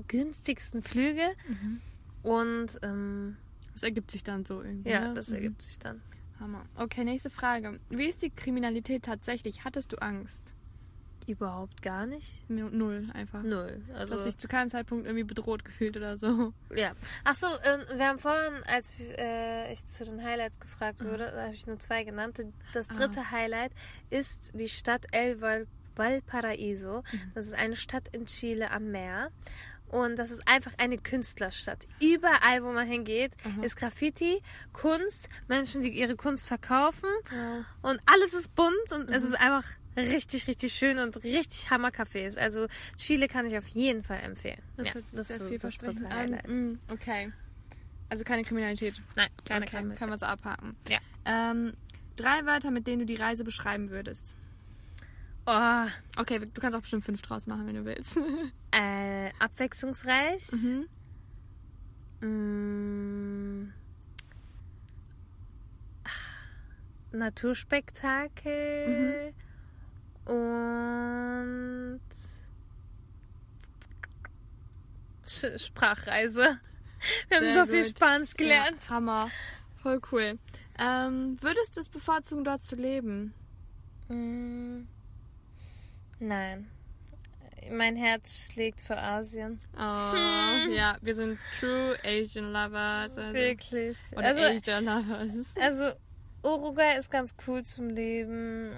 günstigsten 0.07 0.81
Flüge. 0.83 1.23
Mhm. 1.47 1.81
Und 2.23 2.79
ähm, 2.81 3.37
das 3.73 3.83
ergibt 3.83 4.11
sich 4.11 4.23
dann 4.23 4.45
so 4.45 4.61
irgendwie. 4.61 4.89
ja, 4.89 5.07
ne? 5.09 5.13
das 5.13 5.29
Mhm. 5.29 5.35
ergibt 5.35 5.61
sich 5.61 5.79
dann. 5.79 6.01
Hammer. 6.39 6.65
Okay, 6.75 7.03
nächste 7.03 7.29
Frage. 7.29 7.79
Wie 7.89 8.05
ist 8.07 8.21
die 8.21 8.29
Kriminalität 8.29 9.03
tatsächlich? 9.03 9.63
Hattest 9.63 9.91
du 9.93 9.97
Angst? 9.97 10.53
Überhaupt 11.27 11.81
gar 11.81 12.05
nicht. 12.05 12.49
Nu- 12.49 12.69
Null, 12.69 13.07
einfach. 13.13 13.41
Null. 13.43 13.81
Also 13.95 14.17
hast 14.17 14.25
dich 14.25 14.37
zu 14.37 14.47
keinem 14.47 14.69
Zeitpunkt 14.69 15.05
irgendwie 15.05 15.23
bedroht 15.23 15.63
gefühlt 15.65 15.95
oder 15.97 16.17
so. 16.17 16.53
Ja. 16.75 16.91
Ach 17.23 17.35
so, 17.35 17.47
äh, 17.47 17.97
wir 17.97 18.07
haben 18.07 18.19
vorhin, 18.19 18.53
als 18.65 18.95
äh, 18.99 19.71
ich 19.71 19.85
zu 19.85 20.05
den 20.05 20.23
Highlights 20.23 20.59
gefragt 20.59 21.03
wurde, 21.03 21.31
da 21.33 21.43
habe 21.43 21.53
ich 21.53 21.65
nur 21.67 21.79
zwei 21.79 22.03
genannt. 22.03 22.41
Das 22.73 22.89
Ah. 22.89 22.93
dritte 22.93 23.31
Highlight 23.31 23.71
ist 24.09 24.51
die 24.53 24.69
Stadt 24.69 25.05
El 25.11 25.39
Val 25.41 25.67
Valparaíso. 25.95 27.03
Das 27.35 27.45
ist 27.45 27.53
eine 27.53 27.75
Stadt 27.75 28.07
in 28.11 28.25
Chile 28.25 28.71
am 28.71 28.91
Meer. 28.91 29.29
Und 29.89 30.15
das 30.15 30.31
ist 30.31 30.47
einfach 30.47 30.71
eine 30.79 30.97
Künstlerstadt. 30.97 31.85
Überall, 32.01 32.63
wo 32.63 32.71
man 32.71 32.87
hingeht, 32.87 33.31
ist 33.61 33.75
Graffiti, 33.75 34.41
Kunst, 34.71 35.29
Menschen, 35.47 35.83
die 35.83 35.89
ihre 35.89 36.15
Kunst 36.15 36.47
verkaufen. 36.47 37.09
Und 37.83 37.99
alles 38.07 38.33
ist 38.33 38.55
bunt 38.55 38.91
und 38.91 39.07
es 39.11 39.23
ist 39.23 39.39
einfach 39.39 39.65
richtig, 39.97 40.47
richtig 40.47 40.73
schön 40.73 40.97
und 40.99 41.15
richtig 41.23 41.69
Hammer 41.69 41.89
Cafés. 41.89 42.37
Also 42.37 42.67
Chile 42.97 43.27
kann 43.27 43.45
ich 43.45 43.57
auf 43.57 43.67
jeden 43.67 44.03
Fall 44.03 44.19
empfehlen. 44.21 44.61
Das 44.77 44.87
ja, 44.87 44.93
hört 44.95 45.07
sich 45.07 45.17
das 45.17 45.27
sehr 45.27 45.37
ist 45.37 45.47
viel 45.47 45.59
das 45.59 45.77
dritte 45.77 45.93
versprechen 46.01 46.13
Highlight. 46.13 46.45
an. 46.45 46.71
Mm, 46.71 46.79
okay. 46.91 47.31
Also 48.09 48.23
keine 48.23 48.43
Kriminalität. 48.43 48.99
Nein, 49.15 49.29
keine 49.47 49.65
okay, 49.65 49.75
Kriminalität. 49.77 49.99
können 49.99 50.11
wir 50.11 50.17
so 50.17 50.25
abhaken. 50.25 50.75
Ja. 50.89 50.97
Ähm, 51.25 51.73
drei 52.15 52.45
Wörter, 52.45 52.71
mit 52.71 52.87
denen 52.87 52.99
du 52.99 53.05
die 53.05 53.15
Reise 53.15 53.43
beschreiben 53.43 53.89
würdest. 53.89 54.35
Oh, 55.45 55.85
Okay, 56.15 56.39
du 56.39 56.61
kannst 56.61 56.77
auch 56.77 56.81
bestimmt 56.81 57.03
fünf 57.03 57.21
draus 57.21 57.47
machen, 57.47 57.67
wenn 57.67 57.75
du 57.75 57.83
willst. 57.85 58.17
äh, 58.71 59.29
abwechslungsreich. 59.39 60.43
mhm. 60.51 60.87
Mm. 62.21 63.73
Ach, 66.05 66.29
Naturspektakel. 67.11 69.33
Und 70.25 72.01
Sch 75.27 75.45
Sprachreise. 75.57 76.59
Wir 77.27 77.37
haben 77.37 77.51
Sehr 77.51 77.65
so 77.65 77.71
viel 77.71 77.83
gut. 77.83 77.89
Spanisch 77.89 78.33
gelernt. 78.33 78.83
Ja, 78.83 78.89
Hammer. 78.95 79.29
Voll 79.81 79.99
cool. 80.11 80.39
Ähm, 80.79 81.37
würdest 81.41 81.75
du 81.75 81.81
es 81.81 81.89
bevorzugen, 81.89 82.43
dort 82.43 82.63
zu 82.63 82.75
leben? 82.75 83.33
Mm. 84.07 84.87
Nein. 86.19 86.69
Mein 87.71 87.95
Herz 87.95 88.49
schlägt 88.51 88.81
für 88.81 88.97
Asien. 88.97 89.59
Oh, 89.75 89.79
ja, 90.71 90.97
wir 91.01 91.15
sind 91.15 91.39
True 91.59 91.97
Asian 92.03 92.51
Lovers. 92.51 93.17
Also, 93.17 93.33
Wirklich. 93.33 93.97
Oder 94.15 94.27
Also, 94.27 94.43
Asian 94.43 94.85
Lovers. 94.85 95.55
Also, 95.59 95.91
Uruguay 96.43 96.97
ist 96.97 97.09
ganz 97.11 97.35
cool 97.47 97.63
zum 97.63 97.89
Leben. 97.89 98.73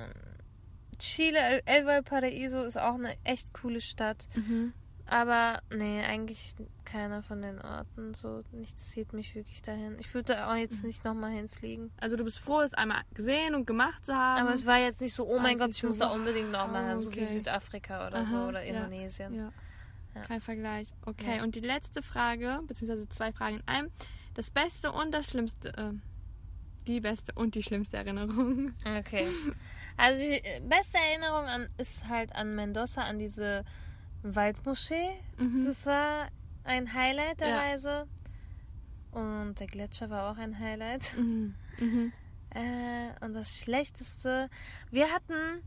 Chile, 0.98 1.62
El, 1.66 1.86
Valparaíso 1.86 2.64
ist 2.64 2.78
auch 2.78 2.96
eine 2.96 3.16
echt 3.24 3.54
coole 3.54 3.82
Stadt. 3.82 4.28
Mhm. 4.36 4.74
Aber 5.08 5.62
nee, 5.72 6.02
eigentlich 6.04 6.56
keiner 6.84 7.22
von 7.22 7.42
den 7.44 7.62
Orten. 7.62 8.16
So, 8.16 8.42
nichts 8.52 8.90
zieht 8.90 9.14
mich 9.14 9.36
wirklich 9.36 9.62
dahin. 9.62 9.98
Ich 10.00 10.12
würde 10.16 10.34
da 10.34 10.52
auch 10.52 10.56
jetzt 10.56 10.82
Mhm. 10.82 10.88
nicht 10.88 11.04
nochmal 11.06 11.32
hinfliegen. 11.32 11.92
Also 11.98 12.16
du 12.16 12.24
bist 12.24 12.40
froh, 12.40 12.62
es 12.62 12.74
einmal 12.74 13.02
gesehen 13.14 13.54
und 13.54 13.68
gemacht 13.68 14.04
zu 14.04 14.16
haben. 14.16 14.42
Aber 14.42 14.54
es 14.56 14.66
war 14.66 14.80
jetzt 14.80 15.02
nicht 15.02 15.14
so, 15.14 15.28
oh 15.28 15.38
mein 15.38 15.60
Gott, 15.60 15.70
ich 15.70 15.78
so, 15.78 15.88
muss 15.88 16.00
da 16.00 16.08
unbedingt 16.08 16.52
nochmal 16.52 16.90
hin. 16.90 17.00
So 17.00 17.12
wie 17.12 17.18
okay. 17.18 17.26
Südafrika 17.26 18.08
oder 18.08 18.26
so 18.26 18.38
Aha, 18.38 18.48
oder 18.48 18.64
ja, 18.64 18.74
Indonesien. 18.78 19.34
Ja. 19.36 19.52
Ja. 20.16 20.22
Kein 20.22 20.42
Vergleich. 20.42 20.88
Okay, 21.06 21.42
und 21.42 21.56
die 21.56 21.60
letzte 21.60 22.02
Frage, 22.02 22.62
beziehungsweise 22.66 23.08
zwei 23.10 23.32
Fragen 23.32 23.58
in 23.58 23.68
einem. 23.68 23.92
Das 24.34 24.50
Beste 24.50 24.92
und 24.92 25.14
das 25.14 25.30
Schlimmste. 25.30 25.70
Äh, 25.78 25.92
die 26.88 27.00
beste 27.02 27.32
und 27.36 27.54
die 27.56 27.64
schlimmste 27.64 27.98
Erinnerung. 27.98 28.74
Okay. 28.86 29.28
Also 29.98 30.22
die 30.22 30.44
äh, 30.44 30.62
beste 30.62 30.98
Erinnerung 30.98 31.46
an, 31.46 31.70
ist 31.78 32.08
halt 32.08 32.36
an 32.36 32.56
Mendoza, 32.56 33.04
an 33.04 33.20
diese 33.20 33.64
Waldmoschee. 34.24 35.12
Mhm. 35.38 35.66
Das 35.66 35.86
war 35.86 36.28
ein 36.64 36.94
Highlight 36.94 37.40
der 37.40 37.50
Ja. 37.50 37.58
Reise. 37.60 38.08
Und 39.12 39.60
der 39.60 39.68
Gletscher 39.68 40.10
war 40.10 40.32
auch 40.32 40.38
ein 40.38 40.60
Highlight. 40.60 41.16
Mhm. 41.18 41.56
Äh, 42.58 43.10
und 43.20 43.34
das 43.34 43.54
Schlechteste, 43.60 44.50
wir 44.90 45.12
hatten 45.12 45.62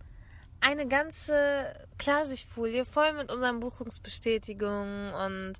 eine 0.61 0.89
ganze 0.89 1.75
Klarsichtfolie 1.99 2.87
voll 2.87 3.13
mit 3.13 3.31
unseren 3.31 3.61
Buchungsbestätigungen 3.61 5.13
und 5.13 5.53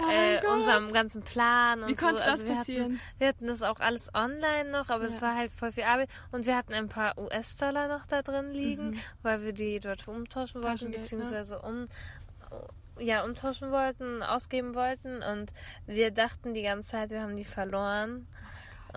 Oh 0.00 0.10
äh, 0.10 0.40
unserem 0.46 0.92
ganzen 0.92 1.22
Plan 1.22 1.82
und 1.82 1.88
Wie 1.88 1.94
so. 1.94 2.06
konnte 2.06 2.22
das 2.24 2.28
also 2.40 2.46
wir 2.48 2.54
passieren? 2.56 2.84
Hatten, 2.84 3.00
wir 3.18 3.28
hatten 3.28 3.46
das 3.46 3.62
auch 3.62 3.80
alles 3.80 4.14
online 4.14 4.70
noch, 4.70 4.88
aber 4.88 5.04
es 5.04 5.20
Ja. 5.20 5.28
war 5.28 5.36
halt 5.36 5.50
voll 5.52 5.72
viel 5.72 5.84
Arbeit. 5.84 6.08
Und 6.30 6.46
wir 6.46 6.56
hatten 6.56 6.72
ein 6.74 6.88
paar 6.88 7.16
US-Dollar 7.18 7.88
noch 7.88 8.06
da 8.06 8.22
drin 8.22 8.50
liegen, 8.52 8.98
weil 9.22 9.42
wir 9.42 9.52
die 9.52 9.80
dort 9.80 10.06
umtauschen 10.08 10.62
wollten, 10.62 10.86
Mhm. 10.86 10.90
Ne? 10.92 10.98
beziehungsweise 10.98 11.60
um 11.60 11.88
ja, 12.98 13.24
umtauschen 13.24 13.70
wollten, 13.70 14.22
ausgeben 14.22 14.74
wollten 14.74 15.22
und 15.22 15.50
wir 15.86 16.10
dachten 16.10 16.52
die 16.54 16.62
ganze 16.62 16.90
Zeit, 16.90 17.10
wir 17.10 17.22
haben 17.22 17.36
die 17.36 17.44
verloren 17.44 18.28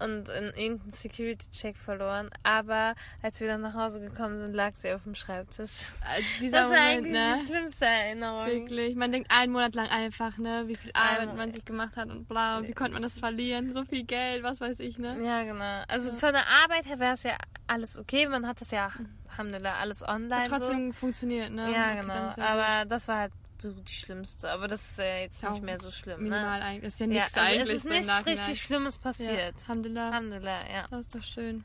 und 0.02 0.30
in 0.30 0.46
irgendeinen 0.56 0.92
Security-Check 0.92 1.78
verloren. 1.78 2.30
Aber 2.44 2.96
als 3.22 3.40
wir 3.40 3.48
dann 3.48 3.62
nach 3.62 3.74
Hause 3.74 4.00
gekommen 4.00 4.40
sind, 4.46 4.54
lag 4.54 4.76
sie 4.76 4.92
auf 4.94 5.04
dem 5.04 5.16
Schreibtisch. 5.16 5.92
Äh, 6.02 6.22
Dieser 6.42 6.62
Das 6.62 6.70
war 6.70 6.70
Moment, 6.70 6.88
eigentlich 6.88 7.14
ne? 7.14 7.36
die 7.40 7.46
schlimmste 7.46 7.86
Erinnerung. 7.86 8.46
Wirklich. 8.48 8.96
Man 8.96 9.12
denkt 9.12 9.32
einen 9.32 9.52
Monat 9.52 9.76
lang 9.76 9.88
einfach, 9.88 10.38
ne, 10.38 10.64
wie 10.68 10.76
viel 10.76 10.92
Arbeit 10.94 11.36
man 11.36 11.52
sich 11.52 11.66
gemacht 11.66 11.96
hat 11.98 12.10
und 12.10 12.28
bla, 12.28 12.58
und 12.58 12.68
wie 12.68 12.74
konnte 12.74 12.94
man 12.94 13.02
das 13.04 13.20
verlieren? 13.20 13.74
So 13.74 13.84
viel 13.86 14.04
Geld, 14.04 14.44
was 14.44 14.62
weiß 14.62 14.80
ich, 14.80 14.98
ne? 14.98 15.20
Ja, 15.24 15.44
genau. 15.44 15.84
Also 15.88 16.14
von 16.14 16.34
der 16.34 16.48
Arbeit 16.64 16.86
her 16.86 17.00
wäre 17.00 17.14
es 17.14 17.24
ja 17.24 17.38
alles 17.68 17.98
okay. 17.98 18.28
Man 18.28 18.48
hat 18.48 18.62
das 18.62 18.72
ja, 18.72 18.92
Alhamdulillah, 19.32 19.76
alles 19.76 20.08
online 20.08 20.42
Hat 20.44 20.50
trotzdem 20.50 20.94
funktioniert, 20.94 21.50
so. 21.50 21.56
ne? 21.56 21.72
Ja, 21.72 21.94
genau. 22.00 22.14
ja 22.14 22.36
Aber 22.38 22.86
das 22.86 23.08
war 23.08 23.18
halt 23.20 23.34
so 23.74 23.82
die 23.82 23.94
schlimmste. 23.94 24.50
Aber 24.52 24.68
das 24.68 24.92
ist 24.92 25.00
ja 25.00 25.18
jetzt 25.20 25.42
Ja, 25.44 25.50
nicht 25.52 25.64
mehr 25.64 25.80
so 25.80 25.92
schlimm, 25.92 26.24
minimal 26.24 26.60
ne? 26.60 26.66
eigentlich. 26.66 26.84
Ist 26.88 27.00
ja 27.00 27.06
Ja, 27.08 27.14
nichts 27.24 27.38
also 27.38 27.40
eigentlich 27.50 27.70
es 27.78 27.84
ist 27.86 27.90
nichts 27.90 28.08
Nachhinein. 28.08 28.38
richtig 28.38 28.62
Schlimmes 28.64 28.96
Ja, 28.96 29.02
passiert. 29.02 29.56
Alhamdulillah. 29.62 30.08
Alhamdulillah, 30.08 30.70
ja. 30.72 30.88
Das 30.90 31.00
ist 31.02 31.16
doch 31.16 31.24
schön. 31.24 31.64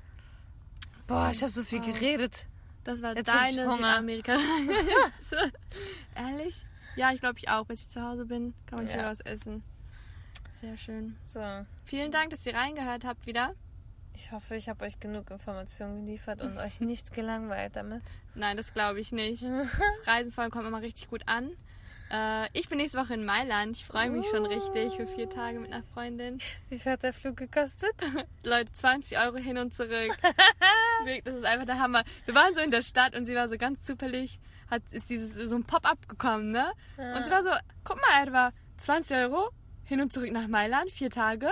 Boah, 1.06 1.30
ich 1.32 1.42
habe 1.42 1.52
so 1.52 1.62
viel 1.64 1.80
geredet. 1.80 2.46
Das 2.84 3.02
war 3.02 3.14
Jetzt 3.16 3.28
ich 3.28 3.34
deine 3.34 3.64
Hunger. 3.66 3.76
Südamerika. 3.76 4.36
Ehrlich? 6.14 6.64
Ja, 6.96 7.12
ich 7.12 7.20
glaube 7.20 7.38
ich 7.38 7.48
auch. 7.48 7.64
Bis 7.66 7.82
ich 7.82 7.88
zu 7.88 8.02
Hause 8.02 8.24
bin, 8.26 8.54
kann 8.66 8.84
man 8.84 8.88
Ja. 8.88 9.06
was 9.10 9.20
essen. 9.20 9.62
Sehr 10.60 10.76
schön. 10.76 11.16
So, 11.24 11.40
Vielen 11.84 12.10
Dank, 12.12 12.30
dass 12.30 12.44
ihr 12.46 12.54
reingehört 12.54 13.04
habt 13.04 13.26
wieder. 13.26 13.54
ich 14.14 14.32
hoffe, 14.32 14.56
ich 14.56 14.68
habe 14.68 14.84
euch 14.84 14.98
genug 15.00 15.30
Informationen 15.30 16.04
geliefert 16.04 16.42
und 16.42 16.58
euch 16.58 16.80
nicht 16.80 17.12
gelangweilt 17.12 17.76
damit. 17.76 18.02
Nein, 18.34 18.56
das 18.56 18.74
glaube 18.74 19.00
ich 19.00 19.12
nicht. 19.12 19.42
Reisenfolgen 20.06 20.50
kommen 20.50 20.66
immer 20.66 20.82
richtig 20.82 21.08
gut 21.08 21.22
an. 21.26 21.50
Äh, 22.10 22.48
ich 22.52 22.68
bin 22.68 22.78
nächste 22.78 22.98
Woche 22.98 23.14
in 23.14 23.24
Mailand. 23.24 23.76
Ich 23.76 23.84
freue 23.84 24.10
mich 24.10 24.26
schon 24.28 24.44
richtig 24.44 24.94
für 24.94 25.06
vier 25.06 25.28
Tage 25.30 25.60
mit 25.60 25.72
einer 25.72 25.84
Freundin. 25.84 26.40
Wie 26.68 26.78
viel 26.78 26.92
hat 26.92 27.02
der 27.02 27.12
Flug 27.12 27.36
gekostet? 27.36 27.94
Leute, 28.42 28.72
20 28.72 29.18
Euro 29.18 29.36
hin 29.36 29.58
und 29.58 29.74
zurück. 29.74 30.16
Das 31.24 31.34
ist 31.34 31.46
einfach 31.46 31.64
der 31.64 31.78
Hammer. 31.78 32.04
Wir 32.26 32.34
waren 32.34 32.54
so 32.54 32.60
in 32.60 32.70
der 32.70 32.82
Stadt 32.82 33.16
und 33.16 33.24
sie 33.24 33.34
war 33.34 33.48
so 33.48 33.56
ganz 33.56 33.82
zufällig, 33.84 34.38
hat, 34.70 34.82
ist 34.90 35.08
dieses 35.08 35.48
so 35.48 35.56
ein 35.56 35.64
Pop-up 35.64 36.10
gekommen, 36.10 36.50
ne? 36.50 36.70
Und 36.98 37.24
sie 37.24 37.30
war 37.30 37.42
so, 37.42 37.48
guck 37.84 37.96
mal, 37.96 38.30
war 38.34 38.52
20 38.76 39.16
Euro 39.16 39.48
hin 39.82 40.02
und 40.02 40.12
zurück 40.12 40.30
nach 40.30 40.46
Mailand, 40.46 40.90
vier 40.90 41.08
Tage. 41.08 41.50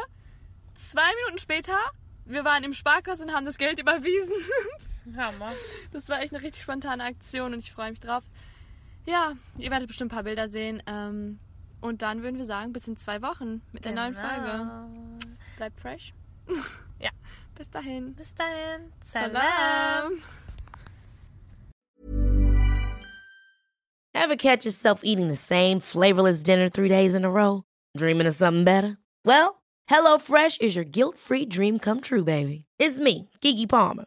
Zwei 0.74 1.08
Minuten 1.22 1.38
später, 1.38 1.78
wir 2.26 2.44
waren 2.44 2.62
im 2.62 2.74
Sparkasse 2.74 3.24
und 3.24 3.32
haben 3.32 3.46
das 3.46 3.56
Geld 3.56 3.80
überwiesen. 3.80 4.34
Hammer. 5.16 5.54
Das 5.92 6.10
war 6.10 6.20
echt 6.20 6.34
eine 6.34 6.42
richtig 6.42 6.62
spontane 6.62 7.02
Aktion 7.04 7.54
und 7.54 7.60
ich 7.60 7.72
freue 7.72 7.90
mich 7.90 8.00
drauf. 8.00 8.24
Ja, 9.08 9.32
ihr 9.56 9.70
werdet 9.70 9.88
bestimmt 9.88 10.12
ein 10.12 10.16
paar 10.16 10.24
Bilder 10.24 10.50
sehen. 10.50 10.82
Ähm, 10.86 11.38
und 11.80 12.02
dann 12.02 12.22
würden 12.22 12.36
wir 12.36 12.44
sagen, 12.44 12.74
bis 12.74 12.86
in 12.88 12.98
zwei 12.98 13.22
Wochen 13.22 13.62
mit 13.72 13.86
der 13.86 13.92
neuen 13.92 14.14
Folge. 14.14 14.42
Genau. 14.42 14.90
Bleibt 15.56 15.80
fresh. 15.80 16.12
Ja. 17.00 17.10
Bis 17.54 17.70
dahin. 17.70 18.14
Bis 18.16 18.34
dahin. 18.34 18.92
Salam. 19.04 19.30
Salam. 19.32 20.12
Ever 24.14 24.34
catch 24.34 24.64
yourself 24.64 25.02
eating 25.04 25.28
the 25.28 25.36
same 25.36 25.78
flavorless 25.78 26.42
dinner 26.42 26.68
three 26.68 26.88
days 26.88 27.14
in 27.14 27.24
a 27.24 27.30
row? 27.30 27.62
Dreaming 27.96 28.26
of 28.26 28.34
something 28.34 28.64
better? 28.64 28.98
Well, 29.24 29.62
HelloFresh 29.88 30.60
is 30.60 30.74
your 30.74 30.84
guilt-free 30.84 31.46
dream 31.46 31.78
come 31.78 32.00
true, 32.00 32.24
baby. 32.24 32.64
It's 32.80 32.98
me, 32.98 33.30
Kiki 33.40 33.68
Palmer. 33.68 34.06